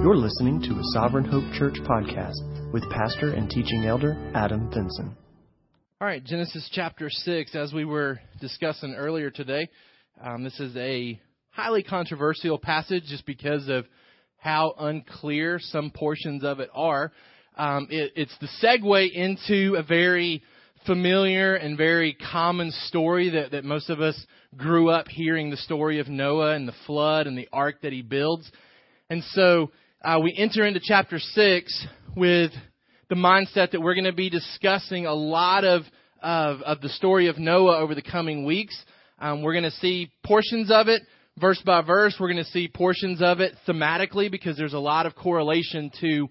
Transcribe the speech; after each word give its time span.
You're 0.00 0.16
listening 0.16 0.62
to 0.62 0.74
a 0.74 0.82
Sovereign 0.92 1.24
Hope 1.24 1.52
Church 1.54 1.74
podcast 1.80 2.72
with 2.72 2.88
pastor 2.88 3.32
and 3.32 3.50
teaching 3.50 3.84
elder 3.84 4.16
Adam 4.32 4.70
Vinson. 4.72 5.16
All 6.00 6.06
right, 6.06 6.22
Genesis 6.22 6.70
chapter 6.72 7.10
6, 7.10 7.56
as 7.56 7.72
we 7.72 7.84
were 7.84 8.20
discussing 8.40 8.94
earlier 8.94 9.30
today, 9.30 9.68
um, 10.22 10.44
this 10.44 10.58
is 10.60 10.74
a 10.76 11.20
highly 11.50 11.82
controversial 11.82 12.58
passage 12.58 13.02
just 13.08 13.26
because 13.26 13.68
of 13.68 13.86
how 14.36 14.72
unclear 14.78 15.58
some 15.60 15.90
portions 15.90 16.44
of 16.44 16.60
it 16.60 16.70
are. 16.72 17.10
Um, 17.56 17.88
it, 17.90 18.12
it's 18.14 18.38
the 18.40 18.48
segue 18.62 19.12
into 19.12 19.74
a 19.74 19.82
very 19.82 20.44
familiar 20.86 21.56
and 21.56 21.76
very 21.76 22.16
common 22.30 22.70
story 22.86 23.30
that, 23.30 23.50
that 23.50 23.64
most 23.64 23.90
of 23.90 24.00
us 24.00 24.18
grew 24.56 24.90
up 24.90 25.08
hearing 25.08 25.50
the 25.50 25.56
story 25.56 25.98
of 25.98 26.06
Noah 26.06 26.54
and 26.54 26.68
the 26.68 26.74
flood 26.86 27.26
and 27.26 27.36
the 27.36 27.48
ark 27.52 27.82
that 27.82 27.92
he 27.92 28.02
builds. 28.02 28.48
And 29.10 29.24
so 29.32 29.72
uh, 30.04 30.20
we 30.22 30.32
enter 30.36 30.64
into 30.64 30.80
chapter 30.80 31.18
6 31.18 31.86
with 32.16 32.52
the 33.08 33.16
mindset 33.16 33.72
that 33.72 33.80
we're 33.80 33.94
going 33.94 34.04
to 34.04 34.12
be 34.12 34.30
discussing 34.30 35.06
a 35.06 35.14
lot 35.14 35.64
of, 35.64 35.82
of, 36.22 36.60
of 36.62 36.80
the 36.80 36.88
story 36.90 37.26
of 37.26 37.38
Noah 37.38 37.78
over 37.78 37.96
the 37.96 38.02
coming 38.02 38.44
weeks. 38.44 38.80
Um, 39.18 39.42
we're 39.42 39.54
going 39.54 39.64
to 39.64 39.72
see 39.72 40.12
portions 40.24 40.70
of 40.70 40.86
it 40.86 41.02
verse 41.40 41.60
by 41.66 41.82
verse. 41.82 42.16
We're 42.20 42.32
going 42.32 42.44
to 42.44 42.50
see 42.50 42.68
portions 42.68 43.20
of 43.20 43.40
it 43.40 43.54
thematically 43.66 44.30
because 44.30 44.56
there's 44.56 44.72
a 44.72 44.78
lot 44.78 45.06
of 45.06 45.16
correlation 45.16 45.90
to 46.00 46.28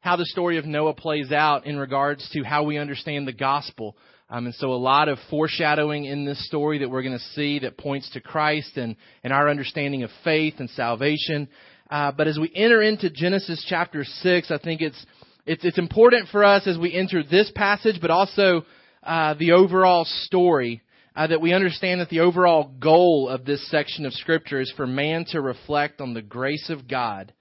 how 0.00 0.16
the 0.16 0.26
story 0.26 0.58
of 0.58 0.64
Noah 0.64 0.94
plays 0.94 1.30
out 1.30 1.66
in 1.66 1.76
regards 1.76 2.28
to 2.32 2.42
how 2.42 2.64
we 2.64 2.78
understand 2.78 3.28
the 3.28 3.32
gospel. 3.32 3.96
Um, 4.28 4.46
and 4.46 4.54
so 4.56 4.72
a 4.72 4.74
lot 4.74 5.08
of 5.08 5.18
foreshadowing 5.30 6.04
in 6.04 6.24
this 6.24 6.44
story 6.48 6.78
that 6.78 6.90
we're 6.90 7.02
going 7.02 7.16
to 7.16 7.24
see 7.34 7.60
that 7.60 7.78
points 7.78 8.10
to 8.10 8.20
Christ 8.20 8.76
and, 8.76 8.96
and 9.22 9.32
our 9.32 9.48
understanding 9.48 10.02
of 10.02 10.10
faith 10.24 10.54
and 10.58 10.68
salvation. 10.70 11.48
Uh, 11.90 12.12
but 12.12 12.26
as 12.26 12.38
we 12.38 12.50
enter 12.54 12.82
into 12.82 13.10
Genesis 13.10 13.64
chapter 13.68 14.04
6, 14.04 14.50
I 14.50 14.58
think 14.58 14.80
it's, 14.80 15.06
it's, 15.46 15.64
it's 15.64 15.78
important 15.78 16.28
for 16.30 16.44
us 16.44 16.66
as 16.66 16.78
we 16.78 16.94
enter 16.94 17.22
this 17.22 17.50
passage, 17.54 18.00
but 18.00 18.10
also 18.10 18.64
uh, 19.02 19.34
the 19.34 19.52
overall 19.52 20.04
story, 20.04 20.82
uh, 21.16 21.26
that 21.26 21.40
we 21.40 21.52
understand 21.52 22.00
that 22.00 22.08
the 22.08 22.20
overall 22.20 22.72
goal 22.80 23.28
of 23.28 23.44
this 23.44 23.70
section 23.70 24.06
of 24.06 24.12
Scripture 24.14 24.60
is 24.60 24.72
for 24.76 24.86
man 24.86 25.24
to 25.28 25.40
reflect 25.40 26.00
on 26.00 26.14
the 26.14 26.22
grace 26.22 26.70
of 26.70 26.88
God, 26.88 27.32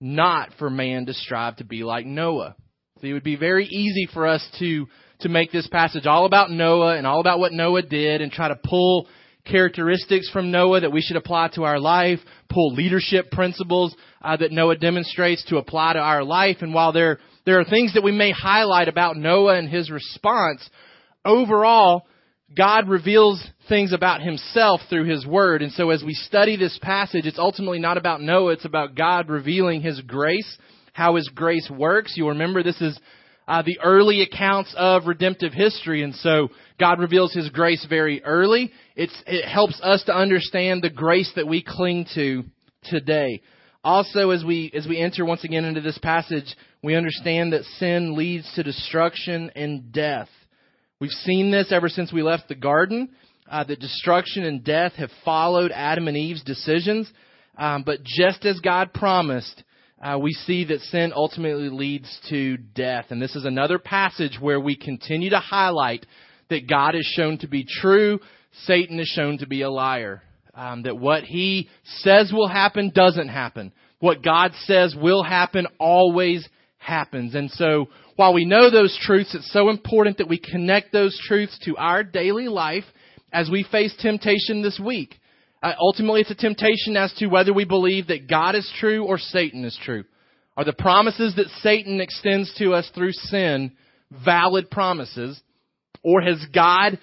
not 0.00 0.50
for 0.58 0.70
man 0.70 1.06
to 1.06 1.14
strive 1.14 1.56
to 1.56 1.64
be 1.64 1.82
like 1.82 2.06
Noah. 2.06 2.54
So 3.00 3.06
it 3.06 3.14
would 3.14 3.24
be 3.24 3.36
very 3.36 3.66
easy 3.66 4.08
for 4.12 4.26
us 4.26 4.46
to, 4.58 4.86
to 5.20 5.28
make 5.28 5.50
this 5.50 5.66
passage 5.66 6.06
all 6.06 6.26
about 6.26 6.50
Noah 6.50 6.96
and 6.96 7.06
all 7.06 7.20
about 7.20 7.38
what 7.38 7.52
Noah 7.52 7.82
did 7.82 8.20
and 8.20 8.30
try 8.30 8.48
to 8.48 8.56
pull 8.62 9.08
characteristics 9.44 10.30
from 10.30 10.50
Noah 10.50 10.80
that 10.80 10.92
we 10.92 11.00
should 11.00 11.16
apply 11.16 11.48
to 11.54 11.64
our 11.64 11.78
life, 11.78 12.18
pull 12.48 12.74
leadership 12.74 13.30
principles 13.30 13.94
uh, 14.22 14.36
that 14.36 14.52
Noah 14.52 14.76
demonstrates 14.76 15.44
to 15.46 15.56
apply 15.56 15.94
to 15.94 15.98
our 15.98 16.24
life. 16.24 16.58
And 16.60 16.74
while 16.74 16.92
there 16.92 17.18
there 17.44 17.58
are 17.58 17.64
things 17.64 17.94
that 17.94 18.04
we 18.04 18.12
may 18.12 18.32
highlight 18.32 18.88
about 18.88 19.16
Noah 19.16 19.56
and 19.56 19.68
his 19.68 19.90
response, 19.90 20.68
overall, 21.24 22.06
God 22.56 22.88
reveals 22.88 23.42
things 23.68 23.92
about 23.92 24.20
himself 24.20 24.80
through 24.88 25.04
his 25.04 25.26
word. 25.26 25.62
And 25.62 25.72
so 25.72 25.90
as 25.90 26.02
we 26.04 26.14
study 26.14 26.56
this 26.56 26.78
passage, 26.82 27.26
it's 27.26 27.38
ultimately 27.38 27.78
not 27.78 27.96
about 27.96 28.20
Noah, 28.20 28.52
it's 28.52 28.64
about 28.64 28.94
God 28.94 29.28
revealing 29.28 29.80
his 29.80 30.00
grace, 30.00 30.58
how 30.92 31.16
his 31.16 31.28
grace 31.28 31.70
works. 31.70 32.14
You'll 32.16 32.30
remember 32.30 32.62
this 32.62 32.80
is 32.80 32.98
uh, 33.50 33.62
the 33.62 33.80
early 33.82 34.22
accounts 34.22 34.72
of 34.76 35.06
redemptive 35.06 35.52
history. 35.52 36.04
And 36.04 36.14
so 36.14 36.50
God 36.78 37.00
reveals 37.00 37.34
His 37.34 37.48
grace 37.48 37.84
very 37.88 38.22
early. 38.22 38.70
It's, 38.94 39.12
it 39.26 39.44
helps 39.44 39.80
us 39.82 40.04
to 40.04 40.14
understand 40.14 40.82
the 40.82 40.88
grace 40.88 41.32
that 41.34 41.48
we 41.48 41.60
cling 41.66 42.06
to 42.14 42.44
today. 42.84 43.42
Also, 43.82 44.30
as 44.30 44.44
we, 44.44 44.70
as 44.72 44.86
we 44.86 44.98
enter 44.98 45.24
once 45.24 45.42
again 45.42 45.64
into 45.64 45.80
this 45.80 45.98
passage, 45.98 46.54
we 46.84 46.94
understand 46.94 47.52
that 47.52 47.64
sin 47.78 48.14
leads 48.16 48.48
to 48.54 48.62
destruction 48.62 49.50
and 49.56 49.90
death. 49.90 50.28
We've 51.00 51.10
seen 51.10 51.50
this 51.50 51.72
ever 51.72 51.88
since 51.88 52.12
we 52.12 52.22
left 52.22 52.46
the 52.46 52.54
garden, 52.54 53.08
uh, 53.50 53.64
that 53.64 53.80
destruction 53.80 54.44
and 54.44 54.62
death 54.62 54.92
have 54.92 55.10
followed 55.24 55.72
Adam 55.74 56.06
and 56.06 56.16
Eve's 56.16 56.44
decisions. 56.44 57.12
Um, 57.58 57.82
but 57.84 58.04
just 58.04 58.44
as 58.44 58.60
God 58.60 58.94
promised, 58.94 59.64
uh, 60.00 60.18
we 60.18 60.32
see 60.32 60.64
that 60.64 60.80
sin 60.80 61.12
ultimately 61.14 61.68
leads 61.68 62.18
to 62.30 62.56
death. 62.56 63.06
And 63.10 63.20
this 63.20 63.36
is 63.36 63.44
another 63.44 63.78
passage 63.78 64.38
where 64.40 64.60
we 64.60 64.74
continue 64.76 65.30
to 65.30 65.40
highlight 65.40 66.06
that 66.48 66.68
God 66.68 66.94
is 66.94 67.06
shown 67.14 67.38
to 67.38 67.48
be 67.48 67.64
true, 67.64 68.18
Satan 68.64 68.98
is 68.98 69.08
shown 69.08 69.38
to 69.38 69.46
be 69.46 69.62
a 69.62 69.70
liar. 69.70 70.22
Um, 70.54 70.82
that 70.82 70.98
what 70.98 71.22
he 71.22 71.68
says 71.84 72.32
will 72.32 72.48
happen 72.48 72.90
doesn't 72.94 73.28
happen. 73.28 73.72
What 74.00 74.22
God 74.22 74.52
says 74.64 74.96
will 75.00 75.22
happen 75.22 75.66
always 75.78 76.48
happens. 76.78 77.34
And 77.34 77.50
so, 77.52 77.88
while 78.16 78.34
we 78.34 78.44
know 78.44 78.70
those 78.70 78.98
truths, 79.00 79.34
it's 79.34 79.52
so 79.52 79.70
important 79.70 80.18
that 80.18 80.28
we 80.28 80.38
connect 80.38 80.92
those 80.92 81.18
truths 81.26 81.58
to 81.64 81.76
our 81.76 82.02
daily 82.02 82.48
life 82.48 82.84
as 83.32 83.48
we 83.48 83.62
face 83.70 83.94
temptation 84.00 84.62
this 84.62 84.80
week. 84.84 85.19
Uh, 85.62 85.72
ultimately, 85.78 86.22
it's 86.22 86.30
a 86.30 86.34
temptation 86.34 86.96
as 86.96 87.12
to 87.14 87.26
whether 87.26 87.52
we 87.52 87.64
believe 87.64 88.06
that 88.06 88.28
God 88.28 88.54
is 88.54 88.70
true 88.78 89.04
or 89.04 89.18
Satan 89.18 89.64
is 89.64 89.78
true. 89.84 90.04
Are 90.56 90.64
the 90.64 90.72
promises 90.72 91.34
that 91.36 91.48
Satan 91.62 92.00
extends 92.00 92.54
to 92.58 92.72
us 92.72 92.90
through 92.94 93.12
sin 93.12 93.72
valid 94.10 94.70
promises? 94.70 95.40
Or 96.02 96.22
has 96.22 96.44
God 96.54 96.98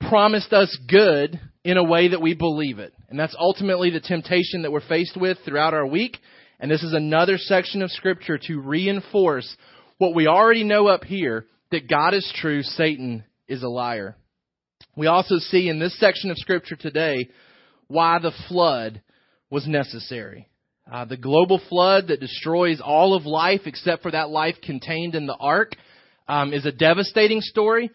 promised 0.00 0.52
us 0.52 0.76
good 0.88 1.40
in 1.64 1.76
a 1.76 1.84
way 1.84 2.08
that 2.08 2.20
we 2.20 2.34
believe 2.34 2.78
it? 2.78 2.92
And 3.08 3.18
that's 3.18 3.36
ultimately 3.38 3.90
the 3.90 4.00
temptation 4.00 4.62
that 4.62 4.72
we're 4.72 4.80
faced 4.80 5.16
with 5.16 5.38
throughout 5.44 5.74
our 5.74 5.86
week. 5.86 6.18
And 6.58 6.70
this 6.70 6.82
is 6.82 6.92
another 6.92 7.38
section 7.38 7.82
of 7.82 7.90
Scripture 7.90 8.38
to 8.38 8.60
reinforce 8.60 9.56
what 9.98 10.14
we 10.14 10.26
already 10.26 10.64
know 10.64 10.88
up 10.88 11.04
here 11.04 11.46
that 11.70 11.88
God 11.88 12.14
is 12.14 12.32
true, 12.36 12.62
Satan 12.62 13.24
is 13.46 13.62
a 13.62 13.68
liar. 13.68 14.16
We 14.96 15.06
also 15.06 15.38
see 15.38 15.68
in 15.68 15.78
this 15.78 15.98
section 15.98 16.30
of 16.30 16.38
Scripture 16.38 16.76
today 16.76 17.28
why 17.88 18.18
the 18.18 18.32
flood 18.48 19.02
was 19.50 19.66
necessary. 19.66 20.48
Uh, 20.90 21.04
the 21.04 21.16
global 21.16 21.60
flood 21.68 22.08
that 22.08 22.20
destroys 22.20 22.80
all 22.84 23.14
of 23.14 23.24
life 23.24 23.62
except 23.64 24.02
for 24.02 24.10
that 24.10 24.28
life 24.28 24.56
contained 24.62 25.14
in 25.14 25.26
the 25.26 25.36
ark 25.36 25.72
um, 26.28 26.52
is 26.52 26.66
a 26.66 26.72
devastating 26.72 27.40
story. 27.40 27.90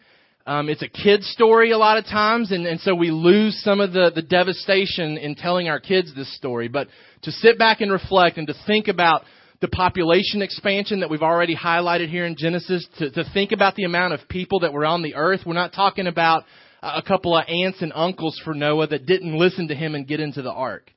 Um, 0.47 0.69
it's 0.69 0.81
a 0.81 0.88
kid's 0.88 1.27
story 1.29 1.72
a 1.72 1.77
lot 1.77 1.97
of 1.97 2.05
times, 2.05 2.51
and, 2.51 2.66
and 2.66 2.79
so 2.79 2.95
we 2.95 3.11
lose 3.11 3.61
some 3.63 3.79
of 3.79 3.94
the, 3.94 4.11
the 4.16 4.23
devastation 4.23 5.17
in 5.17 5.35
telling 5.35 5.67
our 5.67 5.79
kids 5.79 6.16
this 6.16 6.33
story. 6.35 6.67
But 6.67 6.88
to 7.23 7.31
sit 7.31 7.59
back 7.59 7.81
and 7.81 7.91
reflect 7.91 8.38
and 8.38 8.47
to 8.47 8.56
think 8.66 8.88
about 8.88 9.23
the 9.61 9.67
population 9.67 10.41
expansion 10.41 11.01
that 11.01 11.09
we've 11.09 11.21
already 11.21 11.56
highlighted 11.56 12.09
here 12.09 12.25
in 12.25 12.35
Genesis, 12.38 12.88
to, 12.97 13.11
to 13.11 13.23
think 13.33 13.51
about 13.51 13.75
the 13.75 13.83
amount 13.83 14.13
of 14.13 14.21
people 14.29 14.61
that 14.61 14.73
were 14.73 14.85
on 14.85 15.03
the 15.03 15.16
earth, 15.16 15.41
we're 15.45 15.53
not 15.53 15.73
talking 15.73 16.07
about 16.07 16.45
a 16.81 17.01
couple 17.01 17.38
of 17.38 17.45
aunts 17.47 17.81
and 17.81 17.91
uncles 17.94 18.40
for 18.44 18.53
Noah 18.53 18.88
that 18.88 19.06
didn't 19.06 19.38
listen 19.38 19.67
to 19.67 19.75
him 19.75 19.95
and 19.95 20.07
get 20.07 20.19
into 20.19 20.41
the 20.41 20.51
ark. 20.51 20.91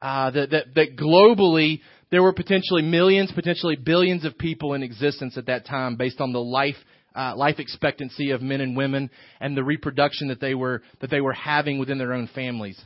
Uh, 0.00 0.30
that, 0.32 0.50
that, 0.50 0.74
that 0.74 0.96
globally 0.96 1.80
there 2.10 2.22
were 2.22 2.32
potentially 2.32 2.82
millions, 2.82 3.32
potentially 3.32 3.76
billions 3.76 4.24
of 4.24 4.36
people 4.36 4.74
in 4.74 4.82
existence 4.82 5.38
at 5.38 5.46
that 5.46 5.66
time 5.66 5.96
based 5.96 6.20
on 6.20 6.32
the 6.32 6.40
life 6.40 6.76
uh, 7.14 7.34
life 7.36 7.58
expectancy 7.58 8.30
of 8.30 8.40
men 8.40 8.60
and 8.60 8.76
women 8.76 9.10
and 9.40 9.56
the 9.56 9.62
reproduction 9.62 10.28
that 10.28 10.40
they 10.40 10.54
were 10.54 10.82
that 11.00 11.10
they 11.10 11.20
were 11.20 11.32
having 11.32 11.78
within 11.78 11.98
their 11.98 12.12
own 12.12 12.28
families. 12.34 12.80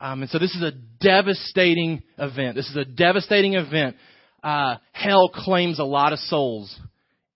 Um, 0.00 0.22
and 0.22 0.30
so 0.30 0.38
this 0.38 0.54
is 0.54 0.62
a 0.62 0.72
devastating 1.00 2.02
event. 2.18 2.56
This 2.56 2.68
is 2.70 2.76
a 2.76 2.84
devastating 2.84 3.54
event. 3.54 3.96
Uh, 4.42 4.76
hell 4.92 5.28
claims 5.28 5.78
a 5.78 5.84
lot 5.84 6.12
of 6.12 6.18
souls 6.18 6.74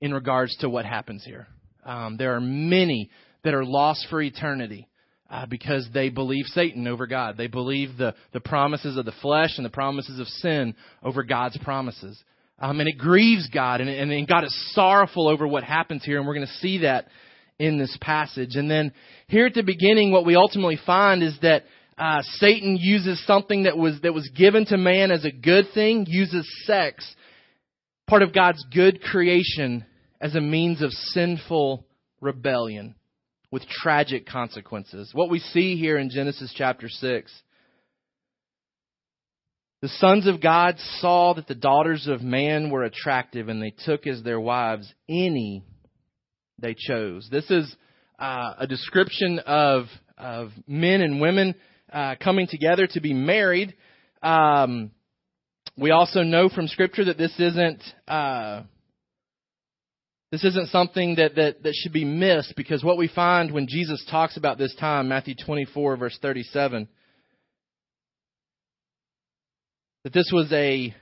in 0.00 0.14
regards 0.14 0.56
to 0.58 0.68
what 0.68 0.86
happens 0.86 1.24
here. 1.24 1.46
Um, 1.84 2.16
there 2.16 2.34
are 2.34 2.40
many 2.40 3.10
that 3.44 3.54
are 3.54 3.64
lost 3.64 4.06
for 4.10 4.20
eternity 4.20 4.88
uh, 5.30 5.46
because 5.46 5.88
they 5.92 6.08
believe 6.08 6.46
Satan 6.46 6.86
over 6.86 7.06
God. 7.06 7.36
They 7.36 7.46
believe 7.46 7.96
the, 7.96 8.14
the 8.32 8.40
promises 8.40 8.96
of 8.96 9.04
the 9.04 9.14
flesh 9.22 9.54
and 9.56 9.64
the 9.64 9.70
promises 9.70 10.18
of 10.18 10.26
sin 10.26 10.74
over 11.02 11.22
God's 11.22 11.58
promises. 11.58 12.22
Um, 12.58 12.80
and 12.80 12.88
it 12.88 12.98
grieves 12.98 13.48
God, 13.48 13.80
and, 13.80 13.90
and, 13.90 14.12
and 14.12 14.28
God 14.28 14.44
is 14.44 14.74
sorrowful 14.74 15.28
over 15.28 15.46
what 15.46 15.64
happens 15.64 16.04
here, 16.04 16.18
and 16.18 16.26
we're 16.26 16.34
going 16.34 16.46
to 16.46 16.52
see 16.54 16.78
that 16.78 17.08
in 17.58 17.78
this 17.78 17.96
passage. 18.00 18.54
And 18.54 18.70
then 18.70 18.92
here 19.26 19.46
at 19.46 19.54
the 19.54 19.62
beginning, 19.62 20.12
what 20.12 20.24
we 20.24 20.36
ultimately 20.36 20.78
find 20.86 21.22
is 21.22 21.36
that 21.42 21.64
uh, 21.98 22.22
Satan 22.22 22.76
uses 22.80 23.24
something 23.26 23.64
that 23.64 23.76
was 23.76 24.00
that 24.02 24.14
was 24.14 24.28
given 24.36 24.66
to 24.66 24.76
man 24.76 25.10
as 25.10 25.24
a 25.24 25.30
good 25.30 25.66
thing, 25.74 26.06
uses 26.08 26.48
sex, 26.64 27.12
part 28.06 28.22
of 28.22 28.32
God's 28.32 28.64
good 28.72 29.00
creation, 29.00 29.84
as 30.20 30.34
a 30.34 30.40
means 30.40 30.82
of 30.82 30.90
sinful 30.90 31.84
rebellion 32.20 32.94
with 33.54 33.68
tragic 33.68 34.26
consequences. 34.26 35.10
What 35.12 35.30
we 35.30 35.38
see 35.38 35.76
here 35.76 35.96
in 35.96 36.10
Genesis 36.10 36.52
chapter 36.56 36.88
6. 36.88 37.32
The 39.80 39.88
sons 39.88 40.26
of 40.26 40.42
God 40.42 40.74
saw 40.98 41.34
that 41.34 41.46
the 41.46 41.54
daughters 41.54 42.08
of 42.08 42.20
man 42.20 42.70
were 42.70 42.82
attractive, 42.82 43.48
and 43.48 43.62
they 43.62 43.72
took 43.84 44.08
as 44.08 44.24
their 44.24 44.40
wives 44.40 44.92
any 45.08 45.62
they 46.58 46.74
chose. 46.74 47.28
This 47.30 47.48
is 47.48 47.72
uh, 48.18 48.54
a 48.58 48.66
description 48.66 49.38
of, 49.46 49.84
of 50.18 50.48
men 50.66 51.00
and 51.00 51.20
women 51.20 51.54
uh, 51.92 52.16
coming 52.20 52.48
together 52.48 52.88
to 52.88 53.00
be 53.00 53.14
married. 53.14 53.72
Um, 54.20 54.90
We 55.76 55.92
also 55.92 56.22
know 56.22 56.48
from 56.48 56.68
Scripture 56.68 57.04
that 57.06 57.18
this 57.18 57.34
isn't 57.38 57.82
uh, 58.06 58.62
this 60.34 60.42
isn't 60.42 60.70
something 60.70 61.14
that, 61.14 61.36
that, 61.36 61.62
that 61.62 61.74
should 61.74 61.92
be 61.92 62.04
missed 62.04 62.54
because 62.56 62.82
what 62.82 62.98
we 62.98 63.06
find 63.06 63.52
when 63.52 63.68
Jesus 63.68 64.04
talks 64.10 64.36
about 64.36 64.58
this 64.58 64.74
time, 64.74 65.06
Matthew 65.06 65.36
24, 65.36 65.96
verse 65.96 66.18
37, 66.20 66.88
that 70.02 70.12
this 70.12 70.32
was 70.32 70.52
a 70.52 70.92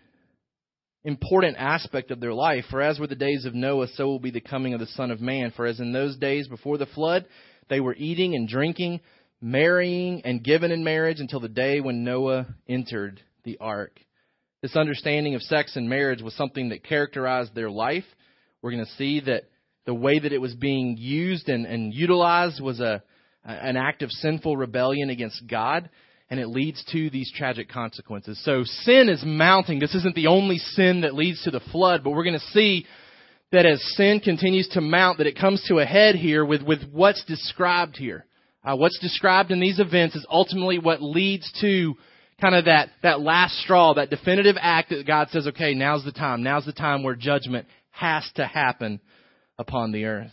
important 1.05 1.57
aspect 1.57 2.11
of 2.11 2.21
their 2.21 2.35
life. 2.35 2.67
For 2.69 2.83
as 2.83 2.99
were 2.99 3.07
the 3.07 3.15
days 3.15 3.47
of 3.47 3.55
Noah, 3.55 3.89
so 3.95 4.07
will 4.07 4.19
be 4.19 4.31
the 4.31 4.43
coming 4.43 4.75
of 4.75 4.81
the 4.81 4.87
Son 4.89 5.11
of 5.11 5.23
Man. 5.23 5.51
For 5.57 5.65
as 5.65 5.81
in 5.81 5.95
those 5.95 6.19
days 6.19 6.47
before 6.47 6.77
the 6.77 6.85
flood, 6.85 7.25
they 7.71 7.81
were 7.81 7.95
eating 7.97 8.35
and 8.35 8.47
drinking, 8.47 9.01
marrying 9.41 10.21
and 10.27 10.45
given 10.45 10.71
in 10.71 10.85
marriage 10.85 11.21
until 11.21 11.41
the 11.41 11.49
day 11.49 11.81
when 11.81 12.05
Noah 12.05 12.49
entered 12.69 13.23
the 13.45 13.57
ark. 13.63 13.99
This 14.61 14.77
understanding 14.77 15.35
of 15.35 15.43
sex 15.43 15.75
and 15.75 15.89
marriage 15.89 16.21
was 16.21 16.35
something 16.35 16.69
that 16.69 16.85
characterized 16.85 17.55
their 17.55 17.71
life. 17.71 18.05
We're 18.63 18.71
going 18.71 18.85
to 18.85 18.93
see 18.93 19.21
that 19.21 19.45
the 19.85 19.95
way 19.95 20.19
that 20.19 20.33
it 20.33 20.41
was 20.41 20.55
being 20.55 20.97
used 20.97 21.49
and, 21.49 21.67
and 21.67 21.93
utilized 21.93 22.63
was 22.63 22.81
a, 22.81 23.03
an 23.45 23.77
act 23.77 24.03
of 24.03 24.11
sinful 24.11 24.57
rebellion 24.57 25.11
against 25.11 25.47
God 25.49 25.91
and 26.31 26.41
it 26.41 26.47
leads 26.47 26.83
to 26.93 27.11
these 27.11 27.31
tragic 27.37 27.69
consequences. 27.69 28.43
So 28.43 28.65
sin 28.65 29.11
is 29.11 29.23
mounting. 29.23 29.79
This 29.79 29.95
isn't 29.95 30.15
the 30.15 30.29
only 30.29 30.57
sin 30.57 31.03
that 31.03 31.15
leads 31.15 31.43
to 31.45 31.51
the 31.51 31.61
flood, 31.73 32.03
but 32.03 32.13
we're 32.13 32.25
going 32.25 32.39
to 32.39 32.47
see 32.53 32.87
that 33.51 33.67
as 33.67 33.83
sin 33.97 34.19
continues 34.19 34.67
to 34.69 34.81
mount, 34.81 35.19
that 35.19 35.27
it 35.27 35.39
comes 35.39 35.63
to 35.69 35.79
a 35.79 35.85
head 35.85 36.15
here 36.15 36.43
with, 36.43 36.63
with 36.63 36.81
what's 36.91 37.23
described 37.27 37.99
here. 37.99 38.25
Uh, 38.65 38.77
what's 38.77 38.99
described 39.01 39.51
in 39.51 39.61
these 39.61 39.79
events 39.79 40.17
is 40.17 40.25
ultimately 40.31 40.79
what 40.79 41.03
leads 41.03 41.53
to 41.61 41.95
kind 42.41 42.55
of 42.55 42.65
that, 42.65 42.89
that 43.03 43.21
last 43.21 43.59
straw, 43.59 43.93
that 43.93 44.09
definitive 44.09 44.57
act 44.59 44.89
that 44.89 45.07
God 45.07 45.29
says, 45.31 45.49
okay, 45.49 45.75
now's 45.75 46.03
the 46.03 46.13
time. 46.13 46.43
Now's 46.43 46.65
the 46.65 46.73
time 46.73 47.03
where 47.03 47.15
judgment 47.15 47.67
has 47.93 48.29
to 48.35 48.47
happen 48.47 49.01
upon 49.59 49.93
the 49.93 50.05
earth. 50.07 50.33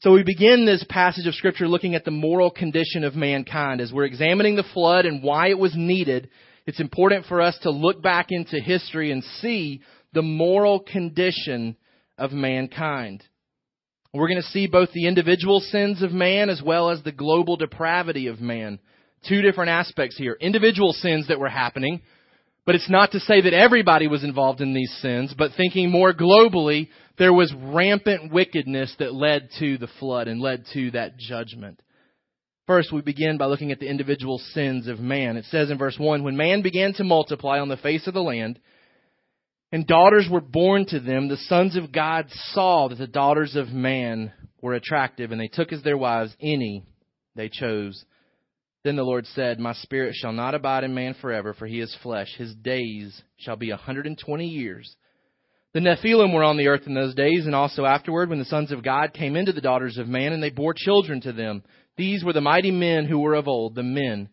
So 0.00 0.12
we 0.12 0.22
begin 0.22 0.66
this 0.66 0.84
passage 0.88 1.26
of 1.26 1.34
scripture 1.34 1.66
looking 1.66 1.94
at 1.94 2.04
the 2.04 2.10
moral 2.10 2.50
condition 2.50 3.04
of 3.04 3.14
mankind. 3.14 3.80
As 3.80 3.92
we're 3.92 4.04
examining 4.04 4.54
the 4.54 4.64
flood 4.74 5.06
and 5.06 5.22
why 5.22 5.48
it 5.48 5.58
was 5.58 5.74
needed, 5.74 6.28
it's 6.66 6.80
important 6.80 7.26
for 7.26 7.40
us 7.40 7.58
to 7.62 7.70
look 7.70 8.02
back 8.02 8.26
into 8.28 8.60
history 8.60 9.10
and 9.10 9.24
see 9.40 9.80
the 10.12 10.22
moral 10.22 10.80
condition 10.80 11.76
of 12.18 12.32
mankind. 12.32 13.22
We're 14.12 14.28
going 14.28 14.42
to 14.42 14.48
see 14.48 14.68
both 14.68 14.92
the 14.92 15.08
individual 15.08 15.60
sins 15.60 16.02
of 16.02 16.12
man 16.12 16.48
as 16.48 16.62
well 16.62 16.90
as 16.90 17.02
the 17.02 17.10
global 17.10 17.56
depravity 17.56 18.28
of 18.28 18.40
man. 18.40 18.78
Two 19.28 19.42
different 19.42 19.70
aspects 19.70 20.16
here. 20.16 20.36
Individual 20.40 20.92
sins 20.92 21.28
that 21.28 21.40
were 21.40 21.48
happening, 21.48 22.02
but 22.66 22.74
it's 22.74 22.90
not 22.90 23.12
to 23.12 23.20
say 23.20 23.42
that 23.42 23.52
everybody 23.52 24.06
was 24.06 24.24
involved 24.24 24.60
in 24.60 24.72
these 24.72 24.92
sins, 25.00 25.34
but 25.36 25.52
thinking 25.56 25.90
more 25.90 26.14
globally, 26.14 26.88
there 27.18 27.32
was 27.32 27.52
rampant 27.56 28.32
wickedness 28.32 28.94
that 28.98 29.14
led 29.14 29.48
to 29.58 29.76
the 29.78 29.88
flood 29.98 30.28
and 30.28 30.40
led 30.40 30.64
to 30.72 30.90
that 30.92 31.16
judgment. 31.18 31.80
First, 32.66 32.92
we 32.92 33.02
begin 33.02 33.36
by 33.36 33.46
looking 33.46 33.72
at 33.72 33.80
the 33.80 33.90
individual 33.90 34.38
sins 34.38 34.88
of 34.88 34.98
man. 34.98 35.36
It 35.36 35.44
says 35.46 35.70
in 35.70 35.76
verse 35.76 35.96
1 35.98 36.22
When 36.22 36.36
man 36.36 36.62
began 36.62 36.94
to 36.94 37.04
multiply 37.04 37.58
on 37.58 37.68
the 37.68 37.76
face 37.76 38.06
of 38.06 38.14
the 38.14 38.22
land, 38.22 38.58
and 39.70 39.86
daughters 39.86 40.28
were 40.30 40.40
born 40.40 40.86
to 40.86 41.00
them, 41.00 41.28
the 41.28 41.36
sons 41.36 41.76
of 41.76 41.92
God 41.92 42.26
saw 42.52 42.88
that 42.88 42.96
the 42.96 43.06
daughters 43.06 43.56
of 43.56 43.68
man 43.68 44.32
were 44.62 44.72
attractive, 44.72 45.30
and 45.30 45.40
they 45.40 45.48
took 45.48 45.72
as 45.72 45.82
their 45.82 45.98
wives 45.98 46.34
any 46.40 46.86
they 47.36 47.50
chose. 47.50 48.02
Then 48.84 48.96
the 48.96 49.02
Lord 49.02 49.26
said, 49.28 49.58
My 49.58 49.72
spirit 49.72 50.14
shall 50.14 50.32
not 50.32 50.54
abide 50.54 50.84
in 50.84 50.94
man 50.94 51.14
forever, 51.14 51.54
for 51.54 51.66
he 51.66 51.80
is 51.80 51.96
flesh. 52.02 52.28
His 52.36 52.54
days 52.54 53.20
shall 53.38 53.56
be 53.56 53.70
a 53.70 53.76
hundred 53.76 54.06
and 54.06 54.18
twenty 54.18 54.46
years. 54.46 54.94
The 55.72 55.80
Nephilim 55.80 56.34
were 56.34 56.44
on 56.44 56.58
the 56.58 56.68
earth 56.68 56.82
in 56.86 56.94
those 56.94 57.14
days, 57.14 57.46
and 57.46 57.54
also 57.54 57.86
afterward, 57.86 58.28
when 58.28 58.38
the 58.38 58.44
sons 58.44 58.70
of 58.70 58.84
God 58.84 59.14
came 59.14 59.36
into 59.36 59.52
the 59.52 59.62
daughters 59.62 59.96
of 59.96 60.06
man, 60.06 60.34
and 60.34 60.42
they 60.42 60.50
bore 60.50 60.74
children 60.76 61.22
to 61.22 61.32
them. 61.32 61.62
These 61.96 62.22
were 62.22 62.34
the 62.34 62.42
mighty 62.42 62.70
men 62.70 63.06
who 63.06 63.18
were 63.20 63.34
of 63.34 63.48
old, 63.48 63.74
the 63.74 63.82
men 63.82 64.28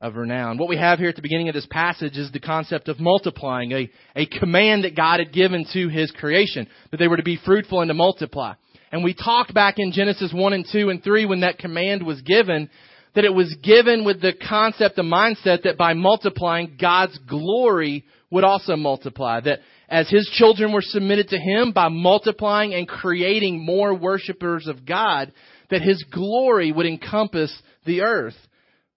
of 0.00 0.16
renown. 0.16 0.56
What 0.56 0.70
we 0.70 0.78
have 0.78 0.98
here 0.98 1.10
at 1.10 1.16
the 1.16 1.22
beginning 1.22 1.48
of 1.48 1.54
this 1.54 1.66
passage 1.70 2.16
is 2.16 2.32
the 2.32 2.40
concept 2.40 2.88
of 2.88 2.98
multiplying, 2.98 3.72
a, 3.72 3.90
a 4.16 4.26
command 4.26 4.84
that 4.84 4.96
God 4.96 5.20
had 5.20 5.32
given 5.32 5.66
to 5.74 5.88
his 5.88 6.10
creation, 6.10 6.68
that 6.90 6.96
they 6.96 7.08
were 7.08 7.18
to 7.18 7.22
be 7.22 7.38
fruitful 7.44 7.82
and 7.82 7.88
to 7.88 7.94
multiply. 7.94 8.54
And 8.90 9.04
we 9.04 9.12
talked 9.12 9.52
back 9.52 9.74
in 9.78 9.92
Genesis 9.92 10.32
1 10.32 10.52
and 10.54 10.66
2 10.70 10.88
and 10.88 11.04
3 11.04 11.26
when 11.26 11.40
that 11.40 11.58
command 11.58 12.04
was 12.04 12.22
given 12.22 12.70
that 13.14 13.24
it 13.24 13.34
was 13.34 13.54
given 13.62 14.04
with 14.04 14.20
the 14.20 14.32
concept, 14.32 14.96
the 14.96 15.02
mindset 15.02 15.62
that 15.62 15.78
by 15.78 15.94
multiplying, 15.94 16.76
God's 16.80 17.18
glory 17.28 18.04
would 18.30 18.44
also 18.44 18.76
multiply. 18.76 19.40
That 19.40 19.60
as 19.88 20.08
His 20.10 20.28
children 20.34 20.72
were 20.72 20.82
submitted 20.82 21.28
to 21.28 21.38
Him 21.38 21.72
by 21.72 21.88
multiplying 21.88 22.74
and 22.74 22.88
creating 22.88 23.64
more 23.64 23.94
worshipers 23.94 24.66
of 24.66 24.84
God, 24.84 25.32
that 25.70 25.82
His 25.82 26.04
glory 26.10 26.72
would 26.72 26.86
encompass 26.86 27.56
the 27.86 28.02
earth. 28.02 28.36